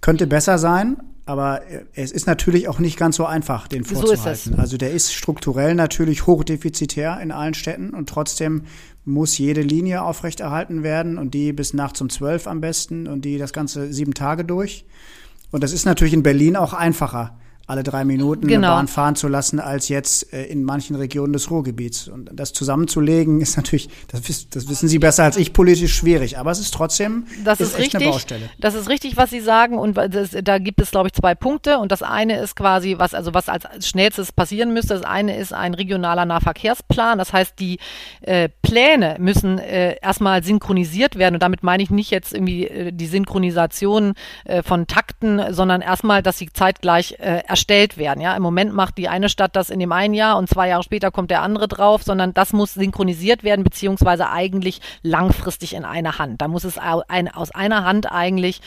Könnte 0.00 0.26
besser 0.26 0.58
sein, 0.58 0.96
aber 1.26 1.66
äh, 1.70 1.84
es 1.94 2.12
ist 2.12 2.26
natürlich 2.26 2.68
auch 2.68 2.78
nicht 2.78 2.98
ganz 2.98 3.16
so 3.16 3.26
einfach, 3.26 3.68
den 3.68 3.84
vorzuhalten. 3.84 4.54
So 4.54 4.58
also 4.58 4.76
der 4.76 4.92
ist 4.92 5.14
strukturell 5.14 5.74
natürlich 5.74 6.26
hochdefizitär 6.26 7.20
in 7.20 7.32
allen 7.32 7.54
Städten 7.54 7.90
und 7.90 8.08
trotzdem 8.08 8.62
muss 9.04 9.36
jede 9.36 9.60
Linie 9.60 10.02
aufrechterhalten 10.02 10.82
werden 10.82 11.18
und 11.18 11.34
die 11.34 11.52
bis 11.52 11.74
nachts 11.74 12.00
um 12.00 12.08
zwölf 12.08 12.46
am 12.46 12.60
besten 12.60 13.06
und 13.06 13.24
die 13.24 13.38
das 13.38 13.52
ganze 13.52 13.92
sieben 13.92 14.14
Tage 14.14 14.44
durch. 14.44 14.86
Und 15.54 15.62
das 15.62 15.72
ist 15.72 15.84
natürlich 15.84 16.14
in 16.14 16.24
Berlin 16.24 16.56
auch 16.56 16.72
einfacher 16.72 17.38
alle 17.66 17.82
drei 17.82 18.04
Minuten 18.04 18.46
genau. 18.46 18.68
eine 18.68 18.76
Bahn 18.76 18.88
fahren 18.88 19.16
zu 19.16 19.28
lassen, 19.28 19.58
als 19.58 19.88
jetzt 19.88 20.32
äh, 20.32 20.44
in 20.44 20.64
manchen 20.64 20.96
Regionen 20.96 21.32
des 21.32 21.50
Ruhrgebiets. 21.50 22.08
Und 22.08 22.30
das 22.32 22.52
zusammenzulegen 22.52 23.40
ist 23.40 23.56
natürlich, 23.56 23.88
das, 24.08 24.22
das, 24.50 24.68
wissen 24.68 24.88
Sie 24.88 24.98
besser 24.98 25.24
als 25.24 25.36
ich, 25.36 25.52
politisch 25.52 25.94
schwierig. 25.94 26.38
Aber 26.38 26.50
es 26.50 26.60
ist 26.60 26.74
trotzdem 26.74 27.26
das 27.42 27.60
ist, 27.60 27.70
ist 27.70 27.78
richtig, 27.78 28.02
eine 28.02 28.10
Baustelle. 28.10 28.50
Das 28.58 28.74
ist 28.74 28.88
richtig, 28.88 29.16
was 29.16 29.30
Sie 29.30 29.40
sagen. 29.40 29.78
Und 29.78 29.96
das, 29.96 30.30
da 30.42 30.58
gibt 30.58 30.80
es, 30.80 30.90
glaube 30.90 31.08
ich, 31.08 31.14
zwei 31.14 31.34
Punkte. 31.34 31.78
Und 31.78 31.90
das 31.90 32.02
eine 32.02 32.38
ist 32.38 32.54
quasi, 32.54 32.96
was 32.98 33.14
also 33.14 33.32
was 33.32 33.48
als 33.48 33.64
schnellstes 33.86 34.32
passieren 34.32 34.74
müsste. 34.74 34.94
Das 34.94 35.04
eine 35.04 35.36
ist 35.36 35.54
ein 35.54 35.72
regionaler 35.72 36.26
Nahverkehrsplan. 36.26 37.16
Das 37.16 37.32
heißt, 37.32 37.58
die 37.58 37.78
äh, 38.20 38.50
Pläne 38.60 39.16
müssen 39.18 39.58
äh, 39.58 39.96
erstmal 40.02 40.44
synchronisiert 40.44 41.16
werden. 41.16 41.34
Und 41.36 41.42
damit 41.42 41.62
meine 41.62 41.82
ich 41.82 41.90
nicht 41.90 42.10
jetzt 42.10 42.34
irgendwie 42.34 42.66
äh, 42.66 42.92
die 42.92 43.06
Synchronisation 43.06 44.12
äh, 44.44 44.62
von 44.62 44.86
Takten, 44.86 45.40
sondern 45.50 45.80
erstmal, 45.80 46.22
dass 46.22 46.36
sie 46.36 46.50
zeitgleich 46.52 47.16
äh, 47.20 47.42
erstellt 47.54 47.98
werden. 47.98 48.20
Ja, 48.20 48.34
im 48.34 48.42
Moment 48.42 48.74
macht 48.74 48.98
die 48.98 49.08
eine 49.08 49.28
Stadt 49.28 49.54
das 49.54 49.70
in 49.70 49.78
dem 49.78 49.92
einen 49.92 50.12
Jahr 50.12 50.38
und 50.38 50.48
zwei 50.48 50.68
Jahre 50.68 50.82
später 50.82 51.12
kommt 51.12 51.30
der 51.30 51.40
andere 51.40 51.68
drauf, 51.68 52.02
sondern 52.02 52.34
das 52.34 52.52
muss 52.52 52.74
synchronisiert 52.74 53.44
werden, 53.44 53.62
beziehungsweise 53.62 54.28
eigentlich 54.28 54.80
langfristig 55.02 55.74
in 55.74 55.84
einer 55.84 56.18
Hand. 56.18 56.40
Da 56.40 56.48
muss 56.48 56.64
es 56.64 56.78
ein, 56.78 57.28
aus 57.28 57.52
einer 57.52 57.84
Hand 57.84 58.10
eigentlich 58.10 58.60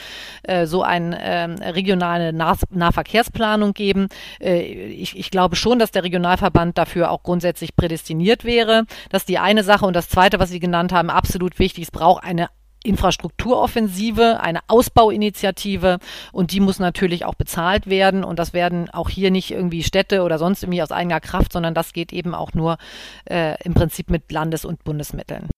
äh, 0.43 0.65
so 0.65 0.83
eine 0.83 1.19
äh, 1.19 1.69
regionale 1.71 2.31
nah 2.31 2.55
Nahverkehrsplanung 2.69 3.73
geben. 3.73 4.07
Äh, 4.39 4.61
ich, 4.61 5.17
ich 5.17 5.31
glaube 5.31 5.57
schon, 5.57 5.79
dass 5.79 5.91
der 5.91 6.05
Regionalverband 6.05 6.77
dafür 6.77 7.11
auch 7.11 7.23
grundsätzlich 7.23 7.75
prädestiniert 7.75 8.45
wäre. 8.45 8.85
Das 9.09 9.23
ist 9.23 9.29
die 9.29 9.37
eine 9.37 9.63
Sache. 9.63 9.85
Und 9.85 9.97
das 9.97 10.07
zweite, 10.07 10.39
was 10.39 10.49
Sie 10.49 10.61
genannt 10.61 10.93
haben, 10.93 11.09
absolut 11.09 11.59
wichtig, 11.59 11.83
es 11.83 11.91
braucht 11.91 12.23
eine 12.23 12.47
Infrastrukturoffensive, 12.87 14.39
eine 14.39 14.59
Ausbauinitiative 14.67 15.99
und 16.31 16.51
die 16.51 16.59
muss 16.59 16.79
natürlich 16.79 17.25
auch 17.25 17.35
bezahlt 17.35 17.87
werden 17.87 18.23
und 18.23 18.39
das 18.39 18.53
werden 18.53 18.89
auch 18.89 19.09
hier 19.09 19.31
nicht 19.31 19.51
irgendwie 19.51 19.83
Städte 19.83 20.23
oder 20.23 20.39
sonst 20.39 20.63
irgendwie 20.63 20.81
aus 20.81 20.91
eigener 20.91 21.19
Kraft, 21.19 21.53
sondern 21.53 21.73
das 21.73 21.93
geht 21.93 22.13
eben 22.13 22.33
auch 22.33 22.53
nur 22.53 22.77
äh, 23.25 23.61
im 23.63 23.73
Prinzip 23.73 24.09
mit 24.09 24.31
Landes- 24.31 24.65
und 24.65 24.83
Bundesmitteln. 24.83 25.49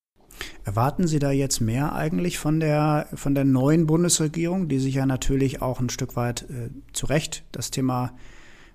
Erwarten 0.64 1.08
Sie 1.08 1.20
da 1.20 1.32
jetzt 1.32 1.60
mehr 1.62 1.94
eigentlich 1.94 2.38
von 2.38 2.60
der, 2.60 3.08
von 3.14 3.36
der 3.36 3.44
neuen 3.44 3.88
Bundesregierung, 3.88 4.68
die 4.68 4.80
sich 4.80 4.96
ja 4.96 5.06
natürlich 5.06 5.62
auch 5.62 5.80
ein 5.80 5.90
Stück 5.90 6.16
weit 6.16 6.44
äh, 6.44 6.70
zu 6.94 7.08
Recht 7.08 7.44
das 7.52 7.72
Thema 7.72 8.12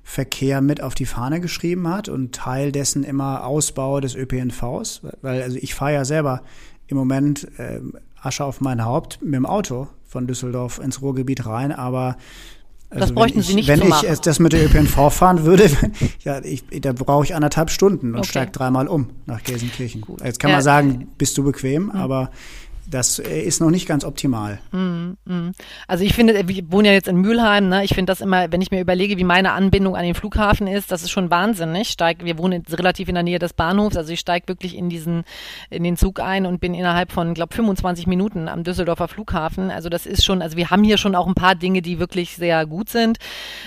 Verkehr 0.03 0.61
mit 0.61 0.83
auf 0.83 0.95
die 0.95 1.07
Fahne 1.07 1.41
geschrieben 1.41 1.89
hat 1.89 2.11
und 2.11 2.35
Teil 2.35 2.73
dessen 2.73 3.05
immer 3.05 3.47
Ausbau 3.47 4.01
des 4.01 4.15
ÖPNVs? 4.15 5.03
Weil 5.23 5.43
also 5.43 5.57
ich 5.61 5.75
fahre 5.75 5.95
ja 5.95 6.05
selber 6.05 6.43
im 6.87 6.97
Moment 6.97 7.49
äh, 7.59 7.81
Asche 8.25 8.45
auf 8.45 8.61
mein 8.61 8.85
Haupt 8.85 9.20
mit 9.22 9.35
dem 9.35 9.47
Auto 9.47 9.89
von 10.07 10.27
Düsseldorf 10.27 10.79
ins 10.79 11.03
Ruhrgebiet 11.03 11.47
rein, 11.47 11.72
aber 11.72 12.16
also 12.91 13.07
das 13.07 13.14
bräuchten 13.14 13.41
ich, 13.41 13.47
Sie 13.47 13.55
nicht 13.55 13.68
Wenn 13.68 13.83
ich 13.83 13.89
machen. 13.89 14.18
das 14.22 14.39
mit 14.39 14.53
der 14.53 14.64
ÖPNV 14.64 15.12
fahren 15.12 15.45
würde, 15.45 15.68
ja, 16.25 16.43
ich, 16.45 16.64
da 16.81 16.93
brauche 16.93 17.25
ich 17.25 17.35
anderthalb 17.35 17.70
Stunden 17.70 18.12
und 18.14 18.20
okay. 18.20 18.29
steige 18.29 18.53
dreimal 18.53 18.87
um 18.87 19.11
nach 19.27 19.43
Gelsenkirchen. 19.43 20.01
Gut. 20.01 20.22
Jetzt 20.22 20.39
kann 20.39 20.53
man 20.53 20.62
sagen, 20.62 21.09
bist 21.18 21.37
du 21.37 21.43
bequem, 21.43 21.85
mhm. 21.87 21.91
aber 21.91 22.31
das 22.91 23.18
äh, 23.18 23.41
ist 23.41 23.61
noch 23.61 23.70
nicht 23.70 23.87
ganz 23.87 24.05
optimal. 24.05 24.59
Mm, 24.72 25.12
mm. 25.24 25.53
Also 25.89 26.05
ich 26.05 26.14
finde, 26.14 26.35
ich 26.35 26.70
wohne 26.70 26.89
ja 26.89 26.95
jetzt 26.95 27.09
in 27.09 27.16
Mülheim, 27.16 27.68
ne? 27.68 27.85
ich 27.85 27.95
finde 27.95 28.11
das 28.11 28.20
immer, 28.20 28.51
wenn 28.53 28.61
ich 28.61 28.70
mir 28.70 28.80
überlege, 28.80 29.18
wie 29.18 29.24
meine 29.24 29.53
Anbindung 29.53 29.97
an 29.97 30.05
den 30.05 30.14
Flughafen 30.14 30.66
ist, 30.66 30.93
das 30.93 31.03
ist 31.03 31.11
schon 31.11 31.30
wahnsinnig. 31.30 31.89
Steig, 31.89 32.24
wir 32.24 32.39
wohnen 32.39 32.62
relativ 32.70 33.09
in 33.09 33.14
der 33.14 33.24
Nähe 33.24 33.39
des 33.39 33.53
Bahnhofs, 33.53 33.97
also 33.97 34.12
ich 34.12 34.20
steige 34.20 34.49
wirklich 34.49 34.76
in 34.76 34.89
diesen, 34.89 35.24
in 35.70 35.82
den 35.82 35.97
Zug 35.97 36.20
ein 36.20 36.47
und 36.47 36.61
bin 36.61 36.74
innerhalb 36.74 37.12
von, 37.12 37.35
glaube 37.35 37.55
25 37.55 38.07
Minuten 38.07 38.49
am 38.49 38.64
Düsseldorfer 38.64 39.09
Flughafen. 39.09 39.70
Also 39.70 39.89
das 39.89 40.07
ist 40.07 40.24
schon, 40.24 40.43
also 40.43 40.57
wir 40.57 40.70
haben 40.70 40.85
hier 40.85 40.99
schon 40.99 41.14
auch 41.14 41.26
ein 41.26 41.35
paar 41.35 41.55
Dinge, 41.55 41.82
die 41.82 41.99
wirklich 41.99 42.37
sehr 42.37 42.66
gut 42.66 42.89
sind. 42.89 43.18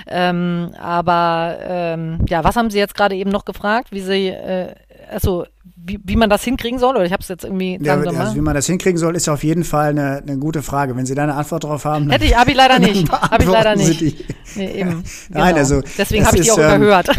Ähm, 0.07 0.72
aber 0.80 1.57
ähm, 1.61 2.26
ja, 2.30 2.43
was 2.43 2.55
haben 2.55 2.70
Sie 2.70 2.78
jetzt 2.78 2.95
gerade 2.95 3.15
eben 3.15 3.30
noch 3.30 3.45
gefragt? 3.45 3.91
Wie 3.91 4.01
Sie, 4.01 4.28
äh, 4.28 4.76
also 5.12 5.45
wie, 5.76 5.99
wie 6.03 6.16
man 6.16 6.30
das 6.30 6.43
hinkriegen 6.43 6.80
soll? 6.80 6.95
Oder 6.95 7.05
ich 7.05 7.14
habe 7.14 7.22
es 7.22 7.28
jetzt 7.28 7.43
irgendwie. 7.43 7.78
Ja, 7.82 7.95
also 7.95 8.36
wie 8.36 8.41
man 8.41 8.55
das 8.55 8.66
hinkriegen 8.66 8.97
soll, 8.97 9.16
ist 9.16 9.30
auf 9.30 9.43
jeden 9.43 9.64
Fall 9.64 9.89
eine, 9.89 10.18
eine 10.18 10.38
gute 10.38 10.62
Frage. 10.62 10.95
Wenn 10.95 11.05
Sie 11.05 11.16
da 11.16 11.24
eine 11.24 11.36
Antwort 11.36 11.64
drauf 11.64 11.86
haben. 11.86 12.10
Hätte 12.10 12.26
ich, 12.26 12.36
habe 12.38 12.51
ich 12.51 12.58
leider 12.58 12.80
nicht. 12.80 13.10
Ich 13.39 13.45
leider 13.45 13.76
nicht. 13.76 14.01
Die. 14.01 14.26
Nee, 14.55 14.82
eben. 14.82 15.03
Nein, 15.30 15.47
genau. 15.49 15.58
also. 15.58 15.82
Deswegen 15.97 16.26
habe 16.26 16.38
ich 16.38 16.43
die 16.43 16.51
auch 16.51 16.58
ähm, 16.58 16.84
überhört. 16.84 17.10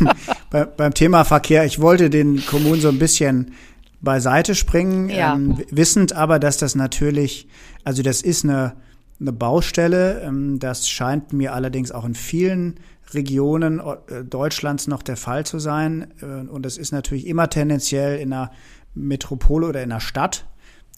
bei, 0.50 0.64
beim 0.64 0.94
Thema 0.94 1.24
Verkehr, 1.24 1.64
ich 1.64 1.80
wollte 1.80 2.10
den 2.10 2.44
Kommunen 2.46 2.80
so 2.80 2.88
ein 2.88 2.98
bisschen 2.98 3.54
beiseite 4.00 4.54
springen, 4.54 5.10
ja. 5.10 5.34
ähm, 5.34 5.58
wissend 5.70 6.14
aber, 6.14 6.38
dass 6.38 6.56
das 6.56 6.74
natürlich, 6.74 7.48
also 7.84 8.02
das 8.02 8.22
ist 8.22 8.44
eine, 8.44 8.74
eine 9.20 9.32
Baustelle. 9.32 10.22
Ähm, 10.22 10.58
das 10.58 10.88
scheint 10.88 11.32
mir 11.32 11.52
allerdings 11.52 11.92
auch 11.92 12.04
in 12.04 12.14
vielen 12.14 12.80
Regionen 13.14 13.80
äh, 13.80 14.24
Deutschlands 14.24 14.86
noch 14.86 15.02
der 15.02 15.16
Fall 15.16 15.46
zu 15.46 15.58
sein. 15.58 16.12
Äh, 16.20 16.48
und 16.48 16.66
es 16.66 16.78
ist 16.78 16.92
natürlich 16.92 17.26
immer 17.26 17.48
tendenziell 17.48 18.18
in 18.18 18.32
einer 18.32 18.50
Metropole 18.94 19.68
oder 19.68 19.82
in 19.82 19.92
einer 19.92 20.00
Stadt 20.00 20.46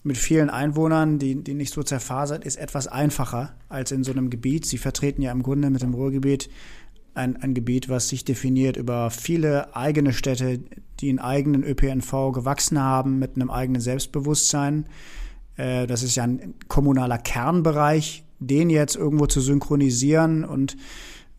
mit 0.03 0.17
vielen 0.17 0.49
Einwohnern, 0.49 1.17
die, 1.17 1.43
die 1.43 1.53
nicht 1.53 1.73
so 1.73 1.81
zerfasert 1.81 2.43
ist, 2.43 2.57
etwas 2.57 2.87
einfacher 2.87 3.55
als 3.69 3.91
in 3.91 4.03
so 4.03 4.11
einem 4.11 4.29
Gebiet. 4.29 4.65
Sie 4.65 4.77
vertreten 4.77 5.21
ja 5.21 5.31
im 5.31 5.43
Grunde 5.43 5.69
mit 5.69 5.81
dem 5.81 5.93
Ruhrgebiet 5.93 6.49
ein, 7.13 7.37
ein 7.37 7.53
Gebiet, 7.53 7.89
was 7.89 8.09
sich 8.09 8.25
definiert 8.25 8.75
über 8.75 9.09
viele 9.11 9.75
eigene 9.75 10.13
Städte, 10.13 10.59
die 10.99 11.09
einen 11.09 11.19
eigenen 11.19 11.63
ÖPNV 11.63 12.31
gewachsen 12.33 12.79
haben, 12.79 13.19
mit 13.19 13.35
einem 13.35 13.49
eigenen 13.49 13.81
Selbstbewusstsein. 13.81 14.87
Äh, 15.55 15.87
das 15.87 16.03
ist 16.03 16.15
ja 16.15 16.23
ein 16.23 16.55
kommunaler 16.67 17.17
Kernbereich, 17.17 18.25
den 18.39 18.69
jetzt 18.69 18.95
irgendwo 18.95 19.27
zu 19.27 19.41
synchronisieren 19.41 20.43
und 20.43 20.75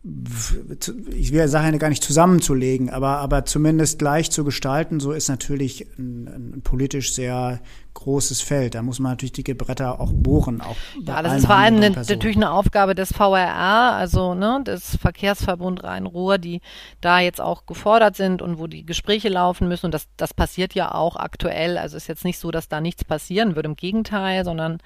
ich 0.05 1.33
will 1.33 1.39
ja 1.39 1.49
Sachen 1.49 1.79
gar 1.79 1.89
nicht 1.89 2.05
zusammenzulegen, 2.05 2.91
aber, 2.91 3.19
aber 3.19 3.47
zumindest 3.47 3.99
gleich 3.99 4.31
zu 4.31 4.45
gestalten, 4.45 5.01
so 5.01 5.13
ist 5.13 5.29
natürlich 5.29 5.87
ein, 5.99 6.57
ein 6.57 6.61
politisch 6.63 7.15
sehr 7.15 7.63
großes 7.95 8.41
Feld. 8.41 8.75
Da 8.75 8.83
muss 8.83 8.99
man 8.99 9.13
natürlich 9.13 9.33
dicke 9.33 9.55
Bretter 9.55 10.01
auch 10.01 10.13
bohren. 10.13 10.61
Auch 10.61 10.77
ja, 11.07 11.23
das 11.23 11.39
ist 11.39 11.47
vor 11.47 11.55
allem 11.55 11.77
eine, 11.77 11.91
natürlich 11.91 12.37
eine 12.37 12.51
Aufgabe 12.51 12.95
des 12.95 13.13
VRR, 13.13 13.93
also 13.93 14.35
ne, 14.35 14.63
des 14.67 14.97
Verkehrsverbund 14.97 15.83
Rhein-Ruhr, 15.85 16.39
die 16.39 16.61
da 17.01 17.21
jetzt 17.21 17.41
auch 17.41 17.67
gefordert 17.67 18.17
sind 18.17 18.43
und 18.43 18.59
wo 18.59 18.67
die 18.67 18.85
Gespräche 18.85 19.29
laufen 19.29 19.69
müssen. 19.69 19.87
Und 19.87 19.95
das, 19.95 20.09
das 20.17 20.35
passiert 20.35 20.75
ja 20.75 20.95
auch 20.95 21.17
aktuell. 21.17 21.79
Also 21.79 21.97
ist 21.97 22.09
jetzt 22.09 22.25
nicht 22.25 22.39
so, 22.39 22.51
dass 22.51 22.69
da 22.69 22.81
nichts 22.81 23.05
passieren 23.05 23.57
würde. 23.57 23.69
Im 23.69 23.77
Gegenteil, 23.77 24.45
sondern 24.45 24.79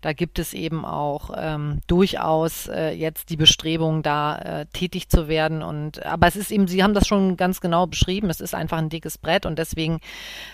da 0.00 0.12
gibt 0.12 0.38
es 0.38 0.52
eben 0.52 0.84
auch 0.84 1.30
ähm, 1.36 1.80
durchaus 1.86 2.66
äh, 2.66 2.90
jetzt 2.90 3.30
die 3.30 3.36
Bestrebung, 3.36 4.02
da 4.02 4.36
äh, 4.38 4.66
tätig 4.66 5.08
zu 5.08 5.28
werden. 5.28 5.62
Und 5.62 6.04
aber 6.04 6.26
es 6.26 6.36
ist 6.36 6.50
eben, 6.50 6.66
Sie 6.66 6.82
haben 6.82 6.94
das 6.94 7.06
schon 7.06 7.36
ganz 7.36 7.60
genau 7.60 7.86
beschrieben. 7.86 8.28
Es 8.28 8.40
ist 8.40 8.54
einfach 8.54 8.78
ein 8.78 8.88
dickes 8.88 9.18
Brett 9.18 9.46
und 9.46 9.58
deswegen 9.58 10.00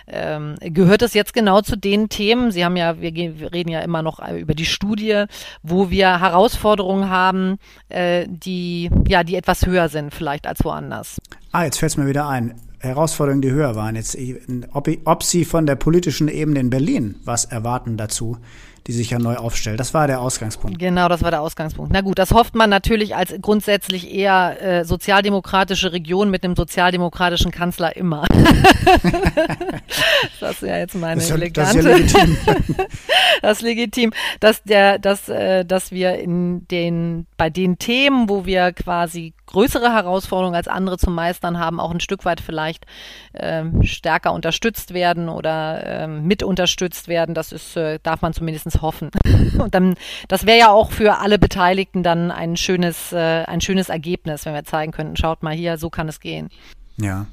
ähm, 0.06 0.54
gehört 0.60 1.02
es 1.02 1.14
jetzt 1.14 1.34
genau 1.34 1.60
zu 1.62 1.76
den 1.76 2.01
Themen. 2.08 2.50
Sie 2.50 2.64
haben 2.64 2.76
ja, 2.76 3.00
wir, 3.00 3.12
gehen, 3.12 3.38
wir 3.38 3.52
reden 3.52 3.70
ja 3.70 3.80
immer 3.80 4.02
noch 4.02 4.20
über 4.30 4.54
die 4.54 4.66
Studie, 4.66 5.24
wo 5.62 5.90
wir 5.90 6.20
Herausforderungen 6.20 7.10
haben, 7.10 7.58
äh, 7.88 8.26
die 8.28 8.90
ja, 9.06 9.24
die 9.24 9.36
etwas 9.36 9.66
höher 9.66 9.88
sind 9.88 10.14
vielleicht 10.14 10.46
als 10.46 10.64
woanders. 10.64 11.20
Ah, 11.52 11.64
jetzt 11.64 11.78
fällt 11.78 11.92
es 11.92 11.96
mir 11.96 12.06
wieder 12.06 12.28
ein. 12.28 12.54
Herausforderungen, 12.82 13.42
die 13.42 13.52
höher 13.52 13.76
waren. 13.76 13.94
Jetzt, 13.94 14.18
ob, 14.72 14.88
ob 15.04 15.22
Sie 15.22 15.44
von 15.44 15.66
der 15.66 15.76
politischen 15.76 16.26
Ebene 16.28 16.58
in 16.60 16.70
Berlin 16.70 17.14
was 17.24 17.44
erwarten 17.44 17.96
dazu? 17.96 18.38
Die 18.86 18.92
sich 18.92 19.10
ja 19.10 19.18
neu 19.18 19.36
aufstellt. 19.36 19.78
Das 19.78 19.94
war 19.94 20.06
der 20.06 20.20
Ausgangspunkt. 20.20 20.78
Genau, 20.78 21.08
das 21.08 21.22
war 21.22 21.30
der 21.30 21.42
Ausgangspunkt. 21.42 21.92
Na 21.92 22.00
gut, 22.00 22.18
das 22.18 22.32
hofft 22.32 22.54
man 22.54 22.70
natürlich 22.70 23.14
als 23.14 23.34
grundsätzlich 23.40 24.12
eher 24.12 24.60
äh, 24.60 24.84
sozialdemokratische 24.84 25.92
Region 25.92 26.30
mit 26.30 26.44
einem 26.44 26.56
sozialdemokratischen 26.56 27.50
Kanzler 27.50 27.96
immer. 27.96 28.26
das 30.40 30.54
ist 30.54 30.62
ja 30.62 30.78
jetzt 30.78 30.94
meine 30.94 31.16
das 31.16 31.24
ist, 31.24 31.30
elegante. 31.30 31.82
Das 31.82 32.04
ist 32.04 32.16
ja 32.16 32.24
legitim. 32.24 32.36
das 33.42 33.58
ist 33.58 33.62
legitim, 33.62 34.12
dass 34.40 34.62
der, 34.64 34.98
dass, 34.98 35.28
äh, 35.28 35.64
dass 35.64 35.92
wir 35.92 36.18
in 36.18 36.66
den 36.68 37.26
bei 37.36 37.50
den 37.50 37.78
Themen, 37.78 38.28
wo 38.28 38.46
wir 38.46 38.72
quasi 38.72 39.34
größere 39.52 39.92
Herausforderungen 39.92 40.56
als 40.56 40.68
andere 40.68 40.98
zu 40.98 41.10
meistern 41.10 41.58
haben, 41.58 41.78
auch 41.78 41.90
ein 41.90 42.00
Stück 42.00 42.24
weit 42.24 42.40
vielleicht 42.40 42.86
äh, 43.34 43.64
stärker 43.82 44.32
unterstützt 44.32 44.94
werden 44.94 45.28
oder 45.28 45.86
äh, 45.86 46.06
mit 46.08 46.42
unterstützt 46.42 47.08
werden. 47.08 47.34
Das 47.34 47.52
ist, 47.52 47.76
äh, 47.76 47.98
darf 48.02 48.22
man 48.22 48.32
zumindest 48.32 48.82
hoffen. 48.82 49.10
Und 49.58 49.74
dann, 49.74 49.94
das 50.28 50.46
wäre 50.46 50.58
ja 50.58 50.70
auch 50.70 50.90
für 50.90 51.18
alle 51.18 51.38
Beteiligten 51.38 52.02
dann 52.02 52.30
ein 52.30 52.56
schönes, 52.56 53.12
äh, 53.12 53.44
ein 53.44 53.60
schönes 53.60 53.88
Ergebnis, 53.88 54.46
wenn 54.46 54.54
wir 54.54 54.64
zeigen 54.64 54.92
könnten, 54.92 55.16
schaut 55.16 55.42
mal 55.42 55.54
hier, 55.54 55.78
so 55.78 55.90
kann 55.90 56.08
es 56.08 56.20
gehen. 56.20 56.48
Ja. 56.96 57.26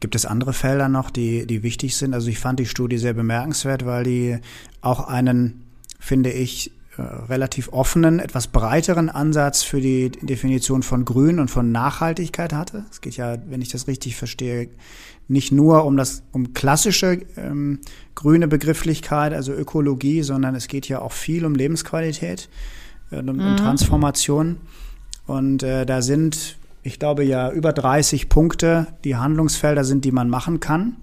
Gibt 0.00 0.14
es 0.14 0.26
andere 0.26 0.52
Felder 0.52 0.88
noch, 0.88 1.10
die, 1.10 1.46
die 1.46 1.62
wichtig 1.62 1.96
sind? 1.96 2.14
Also 2.14 2.28
ich 2.28 2.38
fand 2.38 2.58
die 2.58 2.66
Studie 2.66 2.98
sehr 2.98 3.14
bemerkenswert, 3.14 3.86
weil 3.86 4.04
die 4.04 4.38
auch 4.82 5.08
einen, 5.08 5.64
finde 5.98 6.30
ich, 6.30 6.72
relativ 6.98 7.68
offenen, 7.72 8.18
etwas 8.18 8.48
breiteren 8.48 9.10
Ansatz 9.10 9.62
für 9.62 9.80
die 9.80 10.10
Definition 10.10 10.82
von 10.82 11.04
Grün 11.04 11.40
und 11.40 11.50
von 11.50 11.72
Nachhaltigkeit 11.72 12.52
hatte. 12.52 12.84
Es 12.90 13.00
geht 13.00 13.16
ja, 13.16 13.36
wenn 13.48 13.62
ich 13.62 13.68
das 13.68 13.88
richtig 13.88 14.16
verstehe, 14.16 14.68
nicht 15.26 15.52
nur 15.52 15.84
um 15.84 15.96
das 15.96 16.22
um 16.32 16.52
klassische 16.52 17.20
ähm, 17.36 17.80
grüne 18.14 18.46
Begrifflichkeit, 18.46 19.32
also 19.32 19.52
Ökologie, 19.52 20.22
sondern 20.22 20.54
es 20.54 20.68
geht 20.68 20.88
ja 20.88 21.00
auch 21.00 21.12
viel 21.12 21.44
um 21.44 21.54
Lebensqualität 21.54 22.48
äh, 23.10 23.18
und 23.18 23.36
mhm. 23.36 23.56
Transformation. 23.56 24.58
Und 25.26 25.62
äh, 25.62 25.86
da 25.86 26.02
sind 26.02 26.58
ich 26.84 26.98
glaube 26.98 27.24
ja, 27.24 27.50
über 27.50 27.72
30 27.72 28.28
Punkte, 28.28 28.86
die 29.02 29.16
Handlungsfelder 29.16 29.84
sind, 29.84 30.04
die 30.04 30.12
man 30.12 30.28
machen 30.28 30.60
kann. 30.60 30.96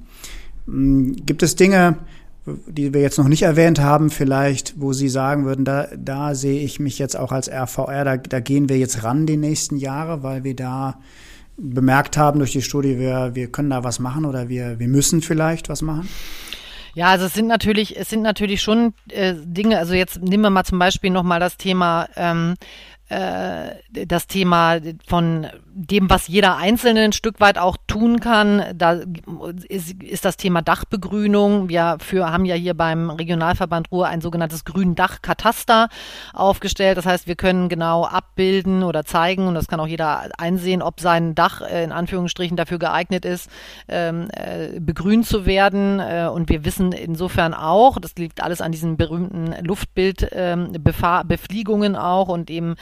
Hm, 0.68 1.16
gibt 1.26 1.44
es 1.44 1.56
Dinge, 1.56 1.98
die 2.46 2.94
wir 2.94 3.02
jetzt 3.02 3.18
noch 3.18 3.28
nicht 3.28 3.44
erwähnt 3.44 3.80
haben, 3.80 4.10
vielleicht, 4.10 4.80
wo 4.80 4.94
Sie 4.94 5.10
sagen 5.10 5.46
würden, 5.46 5.66
da, 5.66 5.88
da 5.96 6.34
sehe 6.34 6.62
ich 6.62 6.80
mich 6.80 6.98
jetzt 6.98 7.16
auch 7.16 7.32
als 7.32 7.50
RVR, 7.50 8.04
da, 8.04 8.18
da 8.18 8.40
gehen 8.40 8.70
wir 8.70 8.78
jetzt 8.78 9.04
ran 9.04 9.26
die 9.26 9.38
nächsten 9.38 9.78
Jahre, 9.78 10.24
weil 10.24 10.44
wir 10.44 10.56
da 10.56 11.00
bemerkt 11.58 12.18
haben 12.18 12.40
durch 12.40 12.52
die 12.52 12.62
Studie, 12.62 12.98
wir, 12.98 13.32
wir 13.36 13.52
können 13.52 13.70
da 13.70 13.84
was 13.84 14.00
machen 14.00 14.26
oder 14.26 14.50
wir, 14.50 14.80
wir 14.80 14.88
müssen 14.88 15.22
vielleicht 15.22 15.70
was 15.70 15.82
machen? 15.82 16.10
Ja, 16.94 17.08
also 17.08 17.26
es 17.26 17.34
sind 17.34 17.48
natürlich, 17.48 17.98
es 17.98 18.10
sind 18.10 18.22
natürlich 18.22 18.62
schon 18.62 18.94
äh, 19.10 19.36
Dinge, 19.38 19.78
also 19.78 19.94
jetzt 19.94 20.22
nehmen 20.22 20.44
wir 20.44 20.50
mal 20.50 20.66
zum 20.66 20.80
Beispiel 20.80 21.10
nochmal 21.10 21.40
das 21.40 21.56
Thema 21.58 22.08
ähm, 22.16 22.56
äh, 23.12 23.76
das 24.06 24.28
Thema 24.28 24.80
von 25.06 25.46
dem, 25.74 26.10
was 26.10 26.28
jeder 26.28 26.58
Einzelne 26.58 27.02
ein 27.02 27.14
Stück 27.14 27.40
weit 27.40 27.58
auch 27.58 27.78
tun 27.88 28.20
kann. 28.20 28.64
Da 28.76 29.00
ist, 29.70 30.04
ist 30.04 30.26
das 30.26 30.38
Thema 30.38 30.62
Dachbegrünung. 30.62 31.70
Wir 31.70 31.98
für, 32.00 32.32
haben 32.32 32.46
ja 32.46 32.56
hier 32.56 32.74
beim 32.74 33.10
Regionalverband 33.10 33.92
Ruhr 33.92 34.08
ein 34.08 34.22
sogenanntes 34.22 34.66
Gründachkataster 34.66 35.90
aufgestellt. 36.34 36.98
Das 36.98 37.06
heißt, 37.06 37.28
wir 37.28 37.36
können 37.36 37.70
genau 37.70 38.06
abbilden 38.06 38.84
oder 38.84 39.06
zeigen, 39.06 39.48
und 39.48 39.56
das 39.56 39.68
kann 39.68 39.80
auch 39.80 39.88
jeder 39.88 40.30
einsehen, 40.38 40.82
ob 40.82 41.00
sein 41.00 41.36
Dach 41.36 41.62
äh, 41.62 41.84
in 41.84 41.92
Anführungsstrichen 41.92 42.58
dafür 42.58 42.80
geeignet 42.80 43.26
ist, 43.26 43.50
ähm, 43.88 44.28
äh, 44.34 44.80
begrünt 44.80 45.26
zu 45.26 45.46
werden. 45.46 46.00
Äh, 46.00 46.30
und 46.32 46.50
wir 46.50 46.66
wissen 46.66 46.92
insofern 46.92 47.54
auch, 47.54 48.00
das 48.00 48.16
liegt 48.16 48.44
alles 48.44 48.62
an 48.62 48.72
diesen 48.72 48.98
berühmten 48.98 49.54
Luftbildbefliegungen 49.64 51.94
ähm, 51.94 52.00
auch 52.00 52.28
und 52.28 52.50
eben 52.50 52.76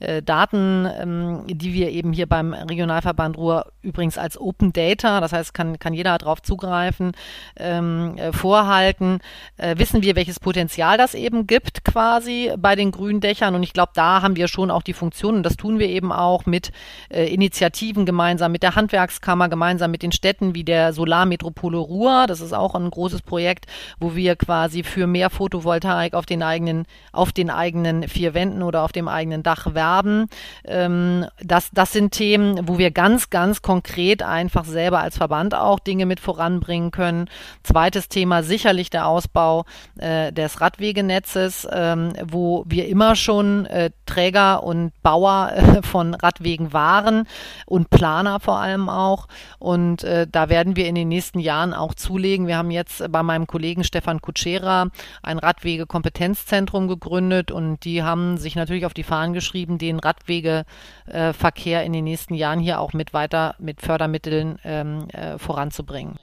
äh, 0.00 0.22
Daten, 0.22 0.86
ähm, 0.98 1.44
die 1.46 1.72
wir 1.72 1.90
eben 1.90 2.12
hier 2.12 2.26
beim 2.36 2.52
Regionalverband 2.52 3.38
Ruhr 3.38 3.72
übrigens 3.80 4.18
als 4.18 4.38
Open 4.38 4.74
Data, 4.74 5.20
das 5.20 5.32
heißt, 5.32 5.54
kann, 5.54 5.78
kann 5.78 5.94
jeder 5.94 6.18
darauf 6.18 6.42
zugreifen, 6.42 7.12
ähm, 7.56 8.18
äh, 8.18 8.32
vorhalten, 8.32 9.20
äh, 9.56 9.76
wissen 9.78 10.02
wir, 10.02 10.16
welches 10.16 10.38
Potenzial 10.38 10.98
das 10.98 11.14
eben 11.14 11.46
gibt 11.46 11.84
quasi 11.84 12.52
bei 12.58 12.76
den 12.76 12.90
Gründächern. 12.90 13.54
Und 13.54 13.62
ich 13.62 13.72
glaube, 13.72 13.92
da 13.94 14.20
haben 14.20 14.36
wir 14.36 14.48
schon 14.48 14.70
auch 14.70 14.82
die 14.82 14.92
Funktionen. 14.92 15.42
Das 15.42 15.56
tun 15.56 15.78
wir 15.78 15.88
eben 15.88 16.12
auch 16.12 16.44
mit 16.44 16.72
äh, 17.08 17.32
Initiativen 17.32 18.04
gemeinsam, 18.04 18.52
mit 18.52 18.62
der 18.62 18.74
Handwerkskammer, 18.74 19.48
gemeinsam 19.48 19.90
mit 19.90 20.02
den 20.02 20.12
Städten 20.12 20.54
wie 20.54 20.64
der 20.64 20.92
Solarmetropole 20.92 21.78
Ruhr. 21.78 22.26
Das 22.26 22.42
ist 22.42 22.52
auch 22.52 22.74
ein 22.74 22.90
großes 22.90 23.22
Projekt, 23.22 23.64
wo 23.98 24.14
wir 24.14 24.36
quasi 24.36 24.82
für 24.82 25.06
mehr 25.06 25.30
Photovoltaik 25.30 26.12
auf 26.12 26.26
den 26.26 26.42
eigenen, 26.42 26.84
auf 27.12 27.32
den 27.32 27.48
eigenen 27.48 28.08
vier 28.08 28.34
Wänden 28.34 28.62
oder 28.62 28.82
auf 28.82 28.92
dem 28.92 29.08
eigenen 29.08 29.42
Dach 29.42 29.74
werben. 29.74 30.26
Ähm, 30.64 31.26
das, 31.42 31.70
das 31.72 31.92
sind 31.92 32.10
Themen, 32.10 32.25
wo 32.34 32.78
wir 32.78 32.90
ganz, 32.90 33.30
ganz 33.30 33.62
konkret 33.62 34.22
einfach 34.22 34.64
selber 34.64 35.00
als 35.00 35.16
Verband 35.16 35.54
auch 35.54 35.78
Dinge 35.78 36.06
mit 36.06 36.20
voranbringen 36.20 36.90
können. 36.90 37.28
Zweites 37.62 38.08
Thema 38.08 38.42
sicherlich 38.42 38.90
der 38.90 39.06
Ausbau 39.06 39.64
äh, 39.98 40.32
des 40.32 40.60
Radwegenetzes, 40.60 41.66
ähm, 41.70 42.12
wo 42.24 42.64
wir 42.66 42.88
immer 42.88 43.14
schon 43.14 43.66
äh, 43.66 43.90
Träger 44.06 44.62
und 44.62 44.92
Bauer 45.02 45.52
äh, 45.54 45.82
von 45.82 46.14
Radwegen 46.14 46.72
waren 46.72 47.26
und 47.66 47.90
Planer 47.90 48.40
vor 48.40 48.58
allem 48.58 48.88
auch. 48.88 49.28
Und 49.58 50.04
äh, 50.04 50.26
da 50.30 50.48
werden 50.48 50.76
wir 50.76 50.88
in 50.88 50.94
den 50.94 51.08
nächsten 51.08 51.38
Jahren 51.38 51.74
auch 51.74 51.94
zulegen. 51.94 52.46
Wir 52.46 52.56
haben 52.56 52.70
jetzt 52.70 53.10
bei 53.10 53.22
meinem 53.22 53.46
Kollegen 53.46 53.84
Stefan 53.84 54.20
Kutschera 54.20 54.88
ein 55.22 55.38
Radwege-Kompetenzzentrum 55.38 56.88
gegründet 56.88 57.50
und 57.50 57.84
die 57.84 58.02
haben 58.02 58.38
sich 58.38 58.56
natürlich 58.56 58.86
auf 58.86 58.94
die 58.94 59.02
Fahnen 59.02 59.32
geschrieben, 59.32 59.78
den 59.78 59.98
Radwegeverkehr 59.98 61.84
in 61.84 61.92
den 61.92 62.04
nächsten 62.04 62.15
Jahren 62.34 62.60
hier 62.60 62.80
auch 62.80 62.92
mit 62.92 63.12
weiter 63.12 63.54
mit 63.58 63.80
Fördermitteln 63.80 64.58
ähm, 64.64 65.08
äh, 65.12 65.38
voranzubringen. 65.38 66.16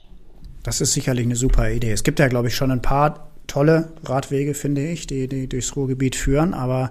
Das 0.62 0.80
ist 0.80 0.92
sicherlich 0.92 1.26
eine 1.26 1.36
super 1.36 1.70
Idee. 1.70 1.92
Es 1.92 2.04
gibt 2.04 2.18
ja, 2.18 2.28
glaube 2.28 2.48
ich, 2.48 2.56
schon 2.56 2.70
ein 2.70 2.82
paar 2.82 3.30
tolle 3.46 3.92
Radwege, 4.04 4.54
finde 4.54 4.86
ich, 4.86 5.06
die, 5.06 5.28
die 5.28 5.48
durchs 5.48 5.76
Ruhrgebiet 5.76 6.16
führen. 6.16 6.54
Aber 6.54 6.90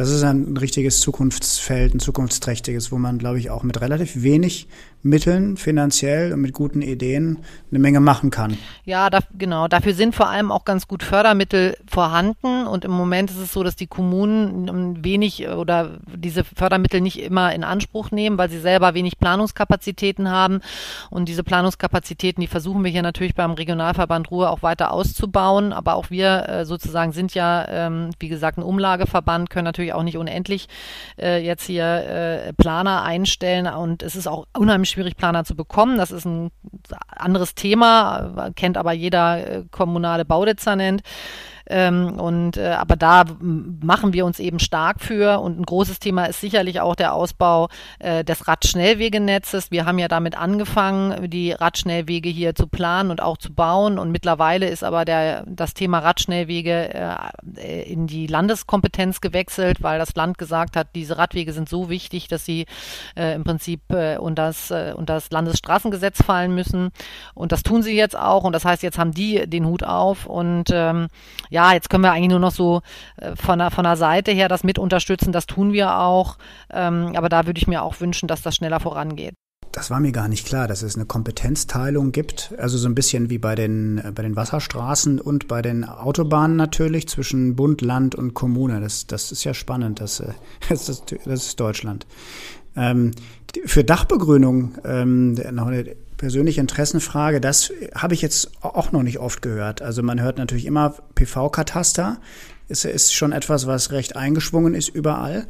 das 0.00 0.08
ist 0.08 0.22
ein 0.22 0.56
richtiges 0.56 1.00
Zukunftsfeld, 1.00 1.94
ein 1.94 2.00
zukunftsträchtiges, 2.00 2.90
wo 2.90 2.96
man, 2.96 3.18
glaube 3.18 3.38
ich, 3.38 3.50
auch 3.50 3.62
mit 3.62 3.82
relativ 3.82 4.22
wenig 4.22 4.66
Mitteln 5.02 5.56
finanziell 5.56 6.32
und 6.32 6.42
mit 6.42 6.52
guten 6.52 6.82
Ideen 6.82 7.38
eine 7.70 7.78
Menge 7.78 8.00
machen 8.00 8.30
kann. 8.30 8.58
Ja, 8.84 9.08
da, 9.08 9.20
genau. 9.38 9.66
Dafür 9.66 9.94
sind 9.94 10.14
vor 10.14 10.28
allem 10.28 10.52
auch 10.52 10.66
ganz 10.66 10.86
gut 10.86 11.02
Fördermittel 11.02 11.76
vorhanden. 11.88 12.66
Und 12.66 12.84
im 12.84 12.90
Moment 12.90 13.30
ist 13.30 13.38
es 13.38 13.52
so, 13.52 13.62
dass 13.62 13.76
die 13.76 13.86
Kommunen 13.86 15.02
wenig 15.02 15.48
oder 15.48 15.98
diese 16.14 16.44
Fördermittel 16.44 17.00
nicht 17.00 17.18
immer 17.18 17.54
in 17.54 17.64
Anspruch 17.64 18.10
nehmen, 18.10 18.36
weil 18.36 18.50
sie 18.50 18.60
selber 18.60 18.92
wenig 18.92 19.18
Planungskapazitäten 19.18 20.28
haben. 20.30 20.60
Und 21.08 21.30
diese 21.30 21.44
Planungskapazitäten, 21.44 22.42
die 22.42 22.46
versuchen 22.46 22.84
wir 22.84 22.90
hier 22.90 23.02
natürlich 23.02 23.34
beim 23.34 23.52
Regionalverband 23.52 24.30
Ruhr 24.30 24.50
auch 24.50 24.62
weiter 24.62 24.92
auszubauen. 24.92 25.72
Aber 25.72 25.94
auch 25.94 26.10
wir 26.10 26.46
äh, 26.46 26.64
sozusagen 26.66 27.12
sind 27.12 27.32
ja, 27.32 27.66
ähm, 27.68 28.10
wie 28.18 28.28
gesagt, 28.28 28.58
ein 28.58 28.62
Umlageverband, 28.62 29.48
können 29.48 29.64
natürlich 29.64 29.89
auch 29.92 30.02
nicht 30.02 30.16
unendlich 30.16 30.68
äh, 31.18 31.44
jetzt 31.44 31.66
hier 31.66 31.84
äh, 31.84 32.52
Planer 32.54 33.02
einstellen. 33.02 33.66
Und 33.66 34.02
es 34.02 34.16
ist 34.16 34.26
auch 34.26 34.46
unheimlich 34.56 34.90
schwierig, 34.90 35.16
Planer 35.16 35.44
zu 35.44 35.54
bekommen. 35.54 35.98
Das 35.98 36.10
ist 36.10 36.24
ein 36.24 36.50
anderes 37.08 37.54
Thema, 37.54 38.50
kennt 38.56 38.76
aber 38.76 38.92
jeder 38.92 39.46
äh, 39.46 39.64
kommunale 39.70 40.24
Baudezernent. 40.24 41.02
Ähm, 41.70 42.18
und 42.18 42.56
äh, 42.56 42.70
aber 42.70 42.96
da 42.96 43.24
machen 43.40 44.12
wir 44.12 44.26
uns 44.26 44.40
eben 44.40 44.58
stark 44.58 45.00
für. 45.00 45.38
Und 45.40 45.60
ein 45.60 45.64
großes 45.64 46.00
Thema 46.00 46.24
ist 46.24 46.40
sicherlich 46.40 46.80
auch 46.80 46.96
der 46.96 47.14
Ausbau 47.14 47.68
äh, 48.00 48.24
des 48.24 48.48
Radschnellwegenetzes. 48.48 49.70
Wir 49.70 49.86
haben 49.86 50.00
ja 50.00 50.08
damit 50.08 50.36
angefangen, 50.36 51.30
die 51.30 51.52
Radschnellwege 51.52 52.28
hier 52.28 52.56
zu 52.56 52.66
planen 52.66 53.12
und 53.12 53.22
auch 53.22 53.36
zu 53.36 53.54
bauen. 53.54 53.98
Und 54.00 54.10
mittlerweile 54.10 54.68
ist 54.68 54.82
aber 54.82 55.04
der, 55.04 55.44
das 55.46 55.72
Thema 55.72 56.00
Radschnellwege 56.00 56.92
äh, 57.56 57.82
in 57.84 58.08
die 58.08 58.26
Landeskompetenz 58.26 59.20
gewechselt, 59.20 59.80
weil 59.80 60.00
das 60.00 60.16
Land 60.16 60.38
gesagt 60.38 60.76
hat, 60.76 60.88
diese 60.96 61.18
Radwege 61.18 61.52
sind 61.52 61.68
so 61.68 61.88
wichtig, 61.88 62.26
dass 62.26 62.44
sie 62.44 62.66
äh, 63.16 63.34
im 63.36 63.44
Prinzip 63.44 63.80
äh, 63.90 64.16
unter 64.16 64.46
das, 64.46 64.72
äh, 64.72 64.92
unter 64.96 65.14
das 65.14 65.30
Landesstraßengesetz 65.30 66.20
fallen 66.22 66.52
müssen. 66.52 66.90
Und 67.34 67.52
das 67.52 67.62
tun 67.62 67.82
sie 67.82 67.94
jetzt 67.94 68.18
auch. 68.18 68.42
Und 68.42 68.54
das 68.54 68.64
heißt, 68.64 68.82
jetzt 68.82 68.98
haben 68.98 69.12
die 69.12 69.48
den 69.48 69.66
Hut 69.66 69.84
auf. 69.84 70.26
Und 70.26 70.70
ähm, 70.72 71.06
ja, 71.48 71.59
ja, 71.60 71.74
jetzt 71.74 71.90
können 71.90 72.04
wir 72.04 72.12
eigentlich 72.12 72.30
nur 72.30 72.38
noch 72.38 72.52
so 72.52 72.80
äh, 73.16 73.36
von, 73.36 73.58
der, 73.58 73.70
von 73.70 73.84
der 73.84 73.96
Seite 73.96 74.32
her 74.32 74.48
das 74.48 74.64
mit 74.64 74.78
unterstützen. 74.78 75.32
Das 75.32 75.46
tun 75.46 75.72
wir 75.72 75.98
auch. 75.98 76.38
Ähm, 76.72 77.12
aber 77.16 77.28
da 77.28 77.46
würde 77.46 77.58
ich 77.58 77.66
mir 77.66 77.82
auch 77.82 78.00
wünschen, 78.00 78.28
dass 78.28 78.42
das 78.42 78.56
schneller 78.56 78.80
vorangeht. 78.80 79.34
Das 79.72 79.88
war 79.88 80.00
mir 80.00 80.10
gar 80.10 80.26
nicht 80.26 80.46
klar, 80.46 80.66
dass 80.66 80.82
es 80.82 80.96
eine 80.96 81.06
Kompetenzteilung 81.06 82.10
gibt. 82.10 82.52
Also 82.58 82.76
so 82.76 82.88
ein 82.88 82.94
bisschen 82.94 83.30
wie 83.30 83.38
bei 83.38 83.54
den, 83.54 83.98
äh, 83.98 84.12
bei 84.12 84.22
den 84.22 84.36
Wasserstraßen 84.36 85.20
und 85.20 85.48
bei 85.48 85.62
den 85.62 85.84
Autobahnen 85.84 86.56
natürlich 86.56 87.08
zwischen 87.08 87.56
Bund, 87.56 87.82
Land 87.82 88.14
und 88.14 88.34
Kommune. 88.34 88.80
Das, 88.80 89.06
das 89.06 89.30
ist 89.30 89.44
ja 89.44 89.54
spannend. 89.54 90.00
Das, 90.00 90.20
äh, 90.20 90.32
das, 90.68 90.88
ist, 90.88 91.14
das 91.24 91.46
ist 91.46 91.60
Deutschland. 91.60 92.06
Ähm, 92.74 93.12
für 93.66 93.84
Dachbegrünung 93.84 94.76
ähm, 94.84 95.34
noch 95.34 95.66
eine 95.66 95.96
persönliche 96.20 96.60
Interessenfrage, 96.60 97.40
das 97.40 97.72
habe 97.94 98.12
ich 98.12 98.20
jetzt 98.20 98.50
auch 98.60 98.92
noch 98.92 99.02
nicht 99.02 99.18
oft 99.18 99.40
gehört. 99.40 99.80
Also 99.80 100.02
man 100.02 100.20
hört 100.20 100.36
natürlich 100.36 100.66
immer 100.66 100.94
PV-Kataster. 101.14 102.18
Es 102.68 102.84
ist 102.84 103.14
schon 103.14 103.32
etwas, 103.32 103.66
was 103.66 103.90
recht 103.90 104.16
eingeschwungen 104.16 104.74
ist 104.74 104.90
überall. 104.90 105.46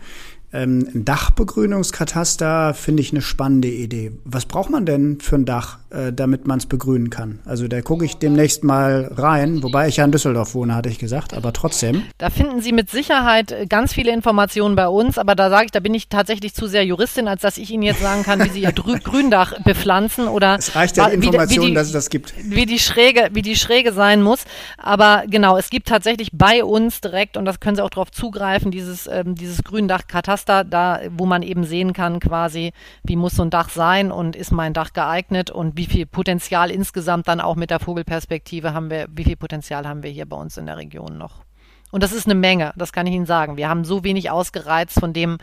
Ähm, 0.53 0.89
ein 0.95 1.05
Dachbegrünungskataster 1.05 2.73
finde 2.75 3.03
ich 3.03 3.11
eine 3.11 3.21
spannende 3.21 3.67
Idee. 3.67 4.13
Was 4.25 4.47
braucht 4.47 4.71
man 4.71 4.87
denn 4.87 5.19
für 5.21 5.35
ein 5.35 5.45
Dach? 5.45 5.80
Äh, 5.91 6.13
damit 6.13 6.47
man 6.47 6.59
es 6.59 6.67
begrünen 6.67 7.11
kann. 7.11 7.41
Also 7.45 7.69
da 7.69 7.81
gucke 7.83 8.05
ich 8.05 8.17
demnächst 8.17 8.65
mal 8.65 9.11
rein, 9.13 9.63
wobei 9.63 9.89
ich 9.89 9.97
ja 9.97 10.05
in 10.05 10.13
Düsseldorf 10.13 10.55
wohne, 10.55 10.75
hatte 10.75 10.89
ich 10.89 10.99
gesagt, 10.99 11.35
aber 11.35 11.53
trotzdem. 11.53 12.05
Da 12.19 12.31
finden 12.31 12.61
Sie 12.61 12.73
mit 12.73 12.91
Sicherheit 12.91 13.53
äh, 13.53 13.67
ganz 13.67 13.93
viele 13.93 14.13
Informationen 14.13 14.77
bei 14.77 14.89
uns, 14.89 15.19
aber 15.19 15.35
da 15.35 15.51
sage 15.51 15.67
ich, 15.67 15.71
da 15.73 15.81
bin 15.81 15.95
ich 15.95 16.09
tatsächlich 16.09 16.55
zu 16.55 16.67
sehr 16.67 16.85
Juristin, 16.85 17.29
als 17.29 17.43
dass 17.43 17.59
ich 17.59 17.71
Ihnen 17.71 17.83
jetzt 17.83 18.01
sagen 18.01 18.23
kann, 18.23 18.43
wie 18.45 18.49
Sie 18.51 18.63
Ihr 18.63 18.73
Gründach 18.73 19.61
bepflanzen 19.63 20.29
oder 20.29 20.57
es 20.59 20.75
reicht 20.75 20.97
ja 20.97 21.07
Information, 21.07 21.75
dass 21.75 21.89
es 21.89 21.93
das 21.93 22.11
gibt. 22.11 22.35
Wie 22.43 22.67
die 22.67 22.79
Schräge, 22.79 23.31
wie 23.33 23.43
die 23.43 23.57
Schräge 23.57 23.93
sein 23.93 24.23
muss. 24.23 24.45
Aber 24.79 25.25
genau, 25.29 25.57
es 25.57 25.71
gibt 25.71 25.89
tatsächlich 25.89 26.31
bei 26.33 26.65
uns 26.65 27.01
direkt 27.01 27.37
und 27.37 27.45
das 27.45 27.61
können 27.61 27.77
Sie 27.77 27.83
auch 27.83 27.91
darauf 27.91 28.11
zugreifen, 28.11 28.71
dieses 28.71 29.07
ähm, 29.07 29.35
dieses 29.35 29.65
Gründach-Kataster, 29.65 30.65
da 30.65 31.01
wo 31.17 31.27
man 31.27 31.43
eben 31.43 31.65
sehen 31.65 31.93
kann, 31.93 32.21
quasi, 32.21 32.73
wie 33.03 33.17
muss 33.17 33.35
so 33.35 33.43
ein 33.43 33.51
Dach 33.51 33.71
sein 33.71 34.13
und 34.13 34.37
ist 34.37 34.53
mein 34.53 34.73
Dach 34.73 34.93
geeignet 34.93 35.51
und 35.51 35.77
wie 35.81 35.87
viel 35.87 36.05
Potenzial 36.05 36.71
insgesamt 36.71 37.27
dann 37.27 37.41
auch 37.41 37.57
mit 37.57 37.71
der 37.71 37.81
Vogelperspektive 37.81 38.75
haben 38.75 38.91
wir, 38.91 39.07
wie 39.13 39.25
viel 39.25 39.37
Potenzial 39.37 39.89
haben 39.89 40.03
wir 40.03 40.11
hier 40.11 40.27
bei 40.27 40.37
uns 40.37 40.59
in 40.59 40.67
der 40.67 40.77
Region 40.77 41.17
noch? 41.17 41.43
Und 41.91 42.03
das 42.03 42.13
ist 42.13 42.27
eine 42.27 42.35
Menge, 42.35 42.73
das 42.77 42.93
kann 42.93 43.07
ich 43.07 43.15
Ihnen 43.15 43.27
sagen. 43.27 43.57
Wir 43.57 43.69
haben 43.69 43.85
so 43.85 44.05
wenig 44.05 44.31
ausgereizt 44.31 44.99
von 45.01 45.13
dem, 45.13 45.39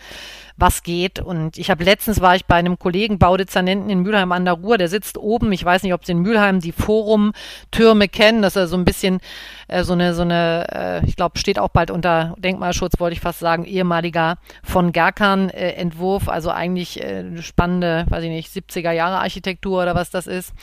was 0.57 0.83
geht. 0.83 1.19
Und 1.19 1.57
ich 1.57 1.69
habe 1.69 1.83
letztens 1.83 2.19
war 2.19 2.35
ich 2.35 2.45
bei 2.45 2.55
einem 2.55 2.79
Kollegen 2.79 3.19
Baudezernenten 3.19 3.89
in 3.89 3.99
Mülheim 3.99 4.31
an 4.31 4.45
der 4.45 4.55
Ruhr, 4.55 4.77
der 4.77 4.87
sitzt 4.87 5.17
oben. 5.17 5.51
Ich 5.51 5.63
weiß 5.63 5.83
nicht, 5.83 5.93
ob 5.93 6.05
Sie 6.05 6.13
in 6.13 6.19
Mülheim 6.19 6.59
die 6.59 6.71
Forum-Türme 6.71 8.07
kennen. 8.07 8.41
Das 8.41 8.55
ist 8.55 8.71
so 8.71 8.77
ein 8.77 8.85
bisschen 8.85 9.19
äh, 9.67 9.83
so 9.83 9.93
eine, 9.93 10.13
so 10.13 10.23
eine, 10.23 10.67
äh, 11.03 11.05
ich 11.05 11.15
glaube, 11.15 11.37
steht 11.37 11.59
auch 11.59 11.69
bald 11.69 11.91
unter 11.91 12.33
Denkmalschutz, 12.37 12.99
wollte 12.99 13.13
ich 13.13 13.21
fast 13.21 13.39
sagen, 13.39 13.65
ehemaliger 13.65 14.37
von 14.63 14.91
Gerkan 14.91 15.49
äh, 15.49 15.73
Entwurf. 15.73 16.27
Also 16.27 16.49
eigentlich 16.49 17.01
äh, 17.03 17.41
spannende, 17.41 18.05
weiß 18.09 18.23
ich 18.23 18.29
nicht, 18.29 18.51
70er 18.51 18.91
Jahre 18.91 19.19
Architektur 19.19 19.83
oder 19.83 19.95
was 19.95 20.09
das 20.09 20.25
ist. 20.27 20.53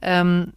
Ähm, 0.00 0.52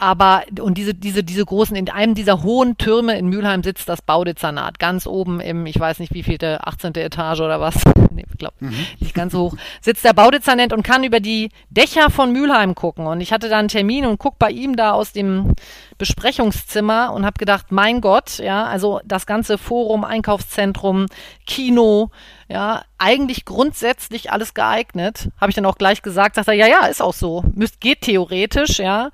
aber, 0.00 0.44
und 0.60 0.78
diese, 0.78 0.94
diese, 0.94 1.22
diese 1.22 1.44
großen, 1.44 1.76
in 1.76 1.90
einem 1.90 2.14
dieser 2.14 2.42
hohen 2.42 2.78
Türme 2.78 3.18
in 3.18 3.28
Mülheim 3.28 3.62
sitzt 3.62 3.86
das 3.86 4.00
Baudezernat, 4.00 4.78
ganz 4.78 5.06
oben 5.06 5.40
im, 5.40 5.66
ich 5.66 5.78
weiß 5.78 5.98
nicht 5.98 6.14
wie 6.14 6.22
vielte, 6.22 6.66
18. 6.66 6.94
Etage 6.94 7.40
oder 7.40 7.60
was, 7.60 7.74
nee, 8.10 8.24
ich 8.30 8.38
glaube, 8.38 8.54
mhm. 8.60 8.86
nicht 8.98 9.14
ganz 9.14 9.32
so 9.32 9.50
hoch, 9.50 9.56
sitzt 9.82 10.02
der 10.02 10.14
Baudezernent 10.14 10.72
und 10.72 10.84
kann 10.84 11.04
über 11.04 11.20
die 11.20 11.50
Dächer 11.68 12.08
von 12.08 12.32
Mülheim 12.32 12.74
gucken. 12.74 13.06
Und 13.06 13.20
ich 13.20 13.30
hatte 13.30 13.50
da 13.50 13.58
einen 13.58 13.68
Termin 13.68 14.06
und 14.06 14.16
guck 14.18 14.38
bei 14.38 14.50
ihm 14.50 14.74
da 14.74 14.92
aus 14.92 15.12
dem 15.12 15.54
Besprechungszimmer 15.98 17.12
und 17.12 17.26
habe 17.26 17.38
gedacht, 17.38 17.66
mein 17.68 18.00
Gott, 18.00 18.38
ja, 18.38 18.64
also 18.64 19.00
das 19.04 19.26
ganze 19.26 19.58
Forum, 19.58 20.04
Einkaufszentrum, 20.04 21.06
Kino, 21.46 22.10
ja, 22.48 22.84
eigentlich 22.96 23.44
grundsätzlich 23.44 24.32
alles 24.32 24.54
geeignet. 24.54 25.28
Habe 25.38 25.50
ich 25.50 25.56
dann 25.56 25.66
auch 25.66 25.76
gleich 25.76 26.00
gesagt, 26.00 26.36
sagt 26.36 26.48
er, 26.48 26.54
ja, 26.54 26.66
ja, 26.66 26.86
ist 26.86 27.02
auch 27.02 27.12
so. 27.12 27.44
Müsst, 27.54 27.80
geht 27.82 28.00
theoretisch, 28.00 28.78
ja. 28.78 29.10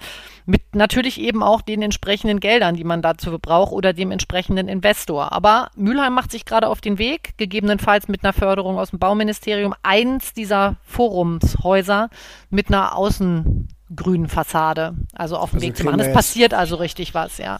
Mit 0.48 0.76
natürlich 0.76 1.20
eben 1.20 1.42
auch 1.42 1.60
den 1.60 1.82
entsprechenden 1.82 2.38
Geldern, 2.38 2.76
die 2.76 2.84
man 2.84 3.02
dazu 3.02 3.36
braucht 3.38 3.72
oder 3.72 3.92
dem 3.92 4.12
entsprechenden 4.12 4.68
Investor. 4.68 5.32
Aber 5.32 5.70
Mülheim 5.74 6.14
macht 6.14 6.30
sich 6.30 6.44
gerade 6.44 6.68
auf 6.68 6.80
den 6.80 6.98
Weg, 6.98 7.36
gegebenenfalls 7.36 8.06
mit 8.06 8.22
einer 8.22 8.32
Förderung 8.32 8.78
aus 8.78 8.90
dem 8.90 9.00
Bauministerium, 9.00 9.74
eins 9.82 10.32
dieser 10.34 10.76
Forumshäuser 10.84 12.10
mit 12.48 12.68
einer 12.68 12.96
außengrünen 12.96 14.28
Fassade, 14.28 14.94
also 15.12 15.36
auf 15.36 15.50
den 15.50 15.56
also 15.56 15.66
Weg 15.66 15.76
zu 15.76 15.84
machen. 15.84 16.00
Es 16.00 16.12
passiert 16.12 16.54
also 16.54 16.76
richtig 16.76 17.12
was, 17.12 17.38
ja. 17.38 17.58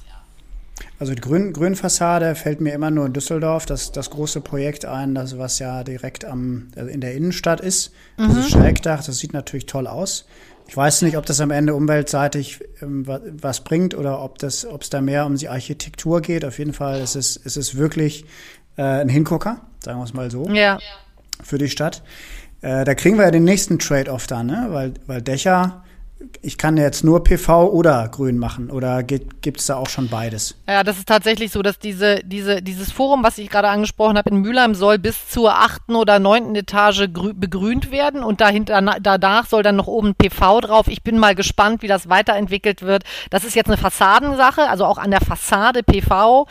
Also 0.98 1.14
die 1.14 1.20
Grün, 1.20 1.52
Grünfassade 1.52 2.34
fällt 2.34 2.60
mir 2.60 2.72
immer 2.72 2.90
nur 2.90 3.06
in 3.06 3.12
Düsseldorf, 3.12 3.66
das, 3.66 3.92
das 3.92 4.10
große 4.10 4.40
Projekt 4.40 4.84
ein, 4.84 5.14
das, 5.14 5.38
was 5.38 5.58
ja 5.58 5.84
direkt 5.84 6.24
am, 6.24 6.68
also 6.76 6.90
in 6.90 7.00
der 7.00 7.14
Innenstadt 7.14 7.60
ist. 7.60 7.92
Mhm. 8.16 8.28
Dieses 8.28 8.50
Schrägdach, 8.50 9.04
das 9.04 9.18
sieht 9.18 9.32
natürlich 9.32 9.66
toll 9.66 9.86
aus. 9.86 10.26
Ich 10.68 10.76
weiß 10.76 11.02
nicht, 11.02 11.16
ob 11.16 11.26
das 11.26 11.40
am 11.40 11.50
Ende 11.50 11.74
umweltseitig 11.74 12.60
ähm, 12.82 13.06
was 13.06 13.62
bringt 13.62 13.94
oder 13.94 14.22
ob 14.22 14.38
das, 14.38 14.66
ob 14.66 14.82
es 14.82 14.90
da 14.90 15.00
mehr 15.00 15.26
um 15.26 15.36
die 15.36 15.48
Architektur 15.48 16.20
geht. 16.20 16.44
Auf 16.44 16.58
jeden 16.58 16.72
Fall 16.72 17.00
ist 17.00 17.14
es, 17.14 17.36
ist 17.36 17.56
es 17.56 17.76
wirklich 17.76 18.24
äh, 18.76 18.82
ein 18.82 19.08
Hingucker, 19.08 19.60
sagen 19.84 19.98
wir 19.98 20.04
es 20.04 20.14
mal 20.14 20.30
so, 20.30 20.48
ja. 20.48 20.78
für 21.42 21.58
die 21.58 21.68
Stadt. 21.70 22.02
Äh, 22.62 22.84
da 22.84 22.94
kriegen 22.94 23.16
wir 23.16 23.24
ja 23.24 23.30
den 23.30 23.44
nächsten 23.44 23.78
Trade-off 23.78 24.26
dann, 24.26 24.46
ne? 24.46 24.66
weil, 24.70 24.94
weil 25.06 25.22
Dächer 25.22 25.84
ich 26.40 26.56
kann 26.56 26.76
jetzt 26.76 27.04
nur 27.04 27.22
PV 27.24 27.68
oder 27.68 28.08
grün 28.08 28.38
machen 28.38 28.70
oder 28.70 29.02
gibt 29.02 29.60
es 29.60 29.66
da 29.66 29.76
auch 29.76 29.88
schon 29.88 30.08
beides? 30.08 30.56
Ja, 30.66 30.82
das 30.82 30.96
ist 30.96 31.08
tatsächlich 31.08 31.52
so, 31.52 31.60
dass 31.60 31.78
diese, 31.78 32.20
diese, 32.24 32.62
dieses 32.62 32.90
Forum, 32.90 33.22
was 33.22 33.36
ich 33.36 33.50
gerade 33.50 33.68
angesprochen 33.68 34.16
habe 34.16 34.30
in 34.30 34.36
Mülheim, 34.36 34.74
soll 34.74 34.98
bis 34.98 35.28
zur 35.28 35.54
achten 35.54 35.94
oder 35.94 36.18
neunten 36.18 36.54
Etage 36.54 37.08
begrünt 37.10 37.90
werden 37.90 38.22
und 38.22 38.40
dahinter, 38.40 38.80
danach 39.00 39.46
soll 39.46 39.62
dann 39.62 39.76
noch 39.76 39.88
oben 39.88 40.14
PV 40.14 40.60
drauf. 40.62 40.88
Ich 40.88 41.02
bin 41.02 41.18
mal 41.18 41.34
gespannt, 41.34 41.82
wie 41.82 41.88
das 41.88 42.08
weiterentwickelt 42.08 42.82
wird. 42.82 43.04
Das 43.30 43.44
ist 43.44 43.54
jetzt 43.54 43.68
eine 43.68 43.76
Fassadensache, 43.76 44.68
also 44.70 44.84
auch 44.86 44.98
an 44.98 45.10
der 45.10 45.20
Fassade 45.20 45.82
PV 45.82 46.46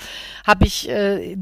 habe 0.46 0.66
ich, 0.66 0.90
äh, 0.90 1.36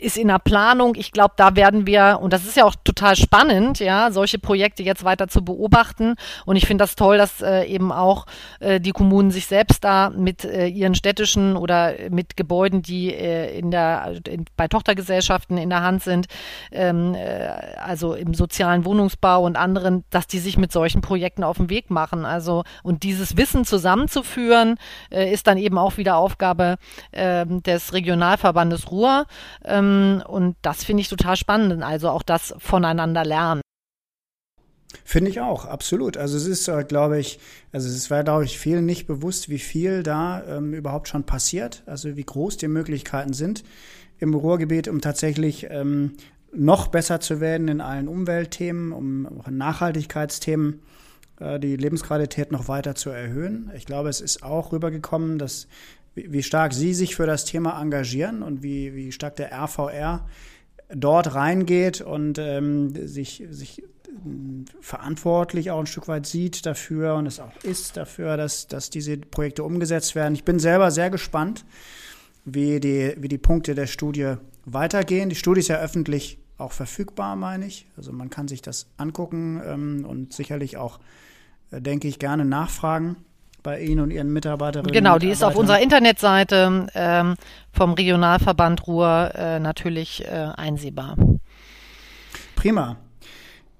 ist 0.00 0.16
in 0.16 0.28
der 0.28 0.40
Planung. 0.40 0.94
Ich 0.96 1.12
glaube, 1.12 1.34
da 1.36 1.54
werden 1.54 1.86
wir, 1.86 2.18
und 2.20 2.32
das 2.32 2.44
ist 2.44 2.56
ja 2.56 2.64
auch 2.64 2.74
total 2.82 3.14
spannend, 3.14 3.78
ja, 3.78 4.10
solche 4.10 4.40
Projekte 4.40 4.82
jetzt 4.82 5.04
weiter 5.04 5.28
zu 5.28 5.44
beobachten. 5.44 6.16
Und 6.44 6.56
ich 6.56 6.66
finde 6.66 6.82
das 6.82 6.96
toll, 6.96 7.18
dass 7.18 7.40
äh, 7.40 7.67
eben 7.68 7.92
auch 7.92 8.26
äh, 8.60 8.80
die 8.80 8.92
Kommunen 8.92 9.30
sich 9.30 9.46
selbst 9.46 9.84
da 9.84 10.10
mit 10.10 10.44
äh, 10.44 10.66
ihren 10.66 10.94
städtischen 10.94 11.56
oder 11.56 11.94
mit 12.10 12.36
Gebäuden, 12.36 12.82
die 12.82 13.12
äh, 13.14 13.58
in 13.58 13.70
der, 13.70 14.20
in, 14.26 14.44
bei 14.56 14.68
Tochtergesellschaften 14.68 15.58
in 15.58 15.70
der 15.70 15.82
Hand 15.82 16.02
sind, 16.02 16.26
ähm, 16.72 17.14
äh, 17.14 17.48
also 17.76 18.14
im 18.14 18.34
sozialen 18.34 18.84
Wohnungsbau 18.84 19.44
und 19.44 19.56
anderen, 19.56 20.04
dass 20.10 20.26
die 20.26 20.38
sich 20.38 20.56
mit 20.56 20.72
solchen 20.72 21.00
Projekten 21.00 21.44
auf 21.44 21.56
den 21.58 21.70
Weg 21.70 21.90
machen. 21.90 22.24
Also, 22.24 22.64
und 22.82 23.02
dieses 23.02 23.36
Wissen 23.36 23.64
zusammenzuführen, 23.64 24.76
äh, 25.10 25.32
ist 25.32 25.46
dann 25.46 25.58
eben 25.58 25.78
auch 25.78 25.96
wieder 25.96 26.16
Aufgabe 26.16 26.76
äh, 27.12 27.46
des 27.46 27.92
Regionalverbandes 27.92 28.90
Ruhr. 28.90 29.26
Ähm, 29.64 30.22
und 30.26 30.56
das 30.62 30.84
finde 30.84 31.02
ich 31.02 31.08
total 31.08 31.36
spannend. 31.36 31.82
Also 31.82 32.10
auch 32.10 32.22
das 32.22 32.54
voneinander 32.58 33.24
lernen. 33.24 33.60
Finde 35.10 35.30
ich 35.30 35.40
auch, 35.40 35.64
absolut. 35.64 36.18
Also 36.18 36.36
es 36.36 36.44
ist, 36.44 36.68
äh, 36.68 36.84
glaube 36.84 37.18
ich, 37.18 37.38
also 37.72 37.88
es 37.88 38.10
war, 38.10 38.22
glaube 38.24 38.44
ich, 38.44 38.58
vielen 38.58 38.84
nicht 38.84 39.06
bewusst, 39.06 39.48
wie 39.48 39.58
viel 39.58 40.02
da 40.02 40.44
ähm, 40.44 40.74
überhaupt 40.74 41.08
schon 41.08 41.24
passiert, 41.24 41.82
also 41.86 42.14
wie 42.18 42.24
groß 42.24 42.58
die 42.58 42.68
Möglichkeiten 42.68 43.32
sind 43.32 43.64
im 44.18 44.34
Ruhrgebiet, 44.34 44.86
um 44.86 45.00
tatsächlich 45.00 45.66
ähm, 45.70 46.12
noch 46.52 46.88
besser 46.88 47.20
zu 47.20 47.40
werden 47.40 47.68
in 47.68 47.80
allen 47.80 48.06
Umweltthemen, 48.06 48.92
um 48.92 49.26
auch 49.40 49.48
in 49.48 49.56
Nachhaltigkeitsthemen 49.56 50.82
äh, 51.40 51.58
die 51.58 51.76
Lebensqualität 51.76 52.52
noch 52.52 52.68
weiter 52.68 52.94
zu 52.94 53.08
erhöhen. 53.08 53.70
Ich 53.74 53.86
glaube, 53.86 54.10
es 54.10 54.20
ist 54.20 54.42
auch 54.42 54.72
rübergekommen, 54.72 55.38
dass 55.38 55.68
wie 56.16 56.42
stark 56.42 56.74
Sie 56.74 56.92
sich 56.92 57.16
für 57.16 57.24
das 57.24 57.46
Thema 57.46 57.80
engagieren 57.80 58.42
und 58.42 58.62
wie, 58.62 58.94
wie 58.94 59.10
stark 59.10 59.36
der 59.36 59.52
RVR 59.54 60.26
dort 60.94 61.34
reingeht 61.34 62.02
und 62.02 62.38
ähm, 62.38 62.94
sich, 63.06 63.42
sich 63.48 63.82
verantwortlich 64.80 65.70
auch 65.70 65.80
ein 65.80 65.86
Stück 65.86 66.08
weit 66.08 66.26
sieht 66.26 66.66
dafür 66.66 67.14
und 67.14 67.26
es 67.26 67.40
auch 67.40 67.52
ist 67.62 67.96
dafür, 67.96 68.36
dass, 68.36 68.66
dass 68.66 68.90
diese 68.90 69.16
Projekte 69.16 69.64
umgesetzt 69.64 70.14
werden. 70.14 70.34
Ich 70.34 70.44
bin 70.44 70.58
selber 70.58 70.90
sehr 70.90 71.10
gespannt, 71.10 71.64
wie 72.44 72.80
die, 72.80 73.14
wie 73.18 73.28
die 73.28 73.38
Punkte 73.38 73.74
der 73.74 73.86
Studie 73.86 74.34
weitergehen. 74.64 75.28
Die 75.28 75.36
Studie 75.36 75.60
ist 75.60 75.68
ja 75.68 75.76
öffentlich 75.76 76.38
auch 76.58 76.72
verfügbar, 76.72 77.36
meine 77.36 77.66
ich. 77.66 77.86
Also 77.96 78.12
man 78.12 78.30
kann 78.30 78.48
sich 78.48 78.62
das 78.62 78.86
angucken 78.96 79.62
ähm, 79.64 80.04
und 80.06 80.32
sicherlich 80.32 80.76
auch, 80.76 80.98
äh, 81.70 81.80
denke 81.80 82.08
ich, 82.08 82.18
gerne 82.18 82.44
nachfragen 82.44 83.16
bei 83.62 83.80
Ihnen 83.80 84.00
und 84.00 84.10
Ihren 84.10 84.32
Mitarbeiterinnen. 84.32 84.92
Genau, 84.92 85.18
die 85.18 85.30
ist 85.30 85.44
auf 85.44 85.56
unserer 85.56 85.80
Internetseite 85.80 86.88
ähm, 86.94 87.34
vom 87.72 87.92
Regionalverband 87.92 88.86
Ruhr 88.86 89.32
äh, 89.34 89.60
natürlich 89.60 90.24
äh, 90.24 90.48
einsehbar. 90.56 91.16
Prima. 92.56 92.96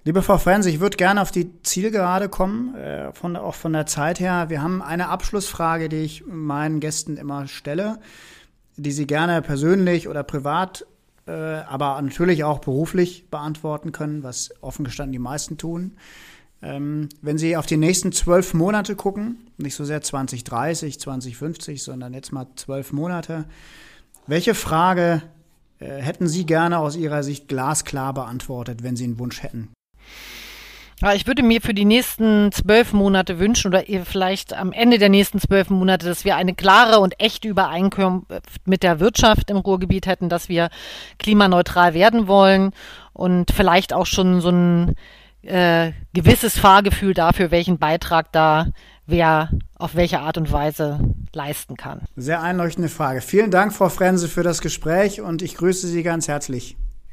Liebe 0.09 0.23
Frau 0.23 0.39
Frenz, 0.39 0.65
ich 0.65 0.81
würde 0.81 0.97
gerne 0.97 1.21
auf 1.21 1.33
die 1.33 1.63
Zielgerade 1.63 2.31
kommen, 2.31 2.75
äh, 2.77 3.13
von, 3.13 3.37
auch 3.37 3.55
von 3.55 3.75
der 3.75 3.85
Zeit 3.85 4.21
her. 4.21 4.47
Wir 4.49 4.63
haben 4.63 4.81
eine 4.81 5.11
Abschlussfrage, 5.11 5.91
die 5.91 5.99
ich 5.99 6.25
meinen 6.27 6.81
Gästen 6.81 7.19
immer 7.19 7.47
stelle, 7.47 7.99
die 8.79 8.93
sie 8.93 9.07
gerne 9.07 9.43
persönlich 9.43 10.09
oder 10.09 10.23
privat, 10.23 10.87
äh, 11.27 11.33
aber 11.33 12.01
natürlich 12.01 12.43
auch 12.43 12.61
beruflich 12.61 13.29
beantworten 13.29 13.93
können, 13.93 14.23
was 14.23 14.49
offen 14.63 14.87
gestanden 14.87 15.13
die 15.13 15.19
meisten 15.19 15.59
tun. 15.59 15.99
Ähm, 16.63 17.11
wenn 17.21 17.37
Sie 17.37 17.59
auf 17.59 17.67
die 17.67 17.77
nächsten 17.77 18.11
zwölf 18.11 18.55
Monate 18.55 18.97
gucken, 18.97 19.51
nicht 19.59 19.75
so 19.75 19.85
sehr 19.85 20.01
2030, 20.01 21.01
2050, 21.01 21.83
sondern 21.83 22.15
jetzt 22.15 22.33
mal 22.33 22.47
zwölf 22.57 22.95
Monate, 22.95 23.45
welche 24.27 24.55
Frage 24.55 25.21
äh, 25.81 26.01
hätten 26.01 26.29
Sie 26.29 26.47
gerne 26.47 26.79
aus 26.79 26.97
Ihrer 26.97 27.23
Sicht 27.23 27.47
glasklar 27.47 28.15
beantwortet, 28.15 28.83
wenn 28.83 28.97
Sie 28.97 29.05
einen 29.05 29.19
Wunsch 29.19 29.43
hätten? 29.43 29.69
Ich 31.15 31.29
würde 31.29 31.45
mir 31.45 31.61
für 31.61 31.75
die 31.75 31.85
nächsten 31.85 32.51
zwölf 32.51 32.93
Monate 32.93 33.39
wünschen 33.39 33.69
oder 33.69 33.85
vielleicht 34.05 34.53
am 34.53 34.73
Ende 34.73 34.99
der 34.99 35.09
nächsten 35.09 35.39
zwölf 35.39 35.71
Monate, 35.71 36.07
dass 36.07 36.25
wir 36.25 36.35
eine 36.35 36.55
klare 36.55 36.99
und 36.99 37.21
echte 37.21 37.47
Übereinkunft 37.47 38.27
mit 38.65 38.83
der 38.83 38.99
Wirtschaft 38.99 39.49
im 39.51 39.59
Ruhrgebiet 39.59 40.07
hätten, 40.07 40.29
dass 40.29 40.49
wir 40.49 40.71
klimaneutral 41.21 41.95
werden 41.95 42.27
wollen 42.27 42.73
und 43.13 43.53
vielleicht 43.53 43.93
auch 43.93 44.07
schon 44.07 44.41
so 44.41 44.49
ein 44.49 44.97
äh, 45.43 45.93
gewisses 46.15 46.59
Fahrgefühl 46.59 47.15
dafür, 47.15 47.53
welchen 47.53 47.79
Beitrag 47.79 48.33
da 48.33 48.67
wer 49.07 49.51
auf 49.77 49.95
welche 49.95 50.21
Art 50.21 50.37
und 50.37 50.53
Weise 50.53 51.01
leisten 51.33 51.77
kann. 51.77 52.03
Sehr 52.17 52.43
einleuchtende 52.43 52.89
Frage. 52.89 53.21
Vielen 53.21 53.51
Dank, 53.51 53.73
Frau 53.73 53.89
Frense, 53.89 54.29
für 54.29 54.43
das 54.43 54.61
Gespräch 54.61 55.21
und 55.21 55.43
ich 55.43 55.55
grüße 55.55 55.87
Sie 55.87 56.03
ganz 56.03 56.29
herzlich. 56.29 56.77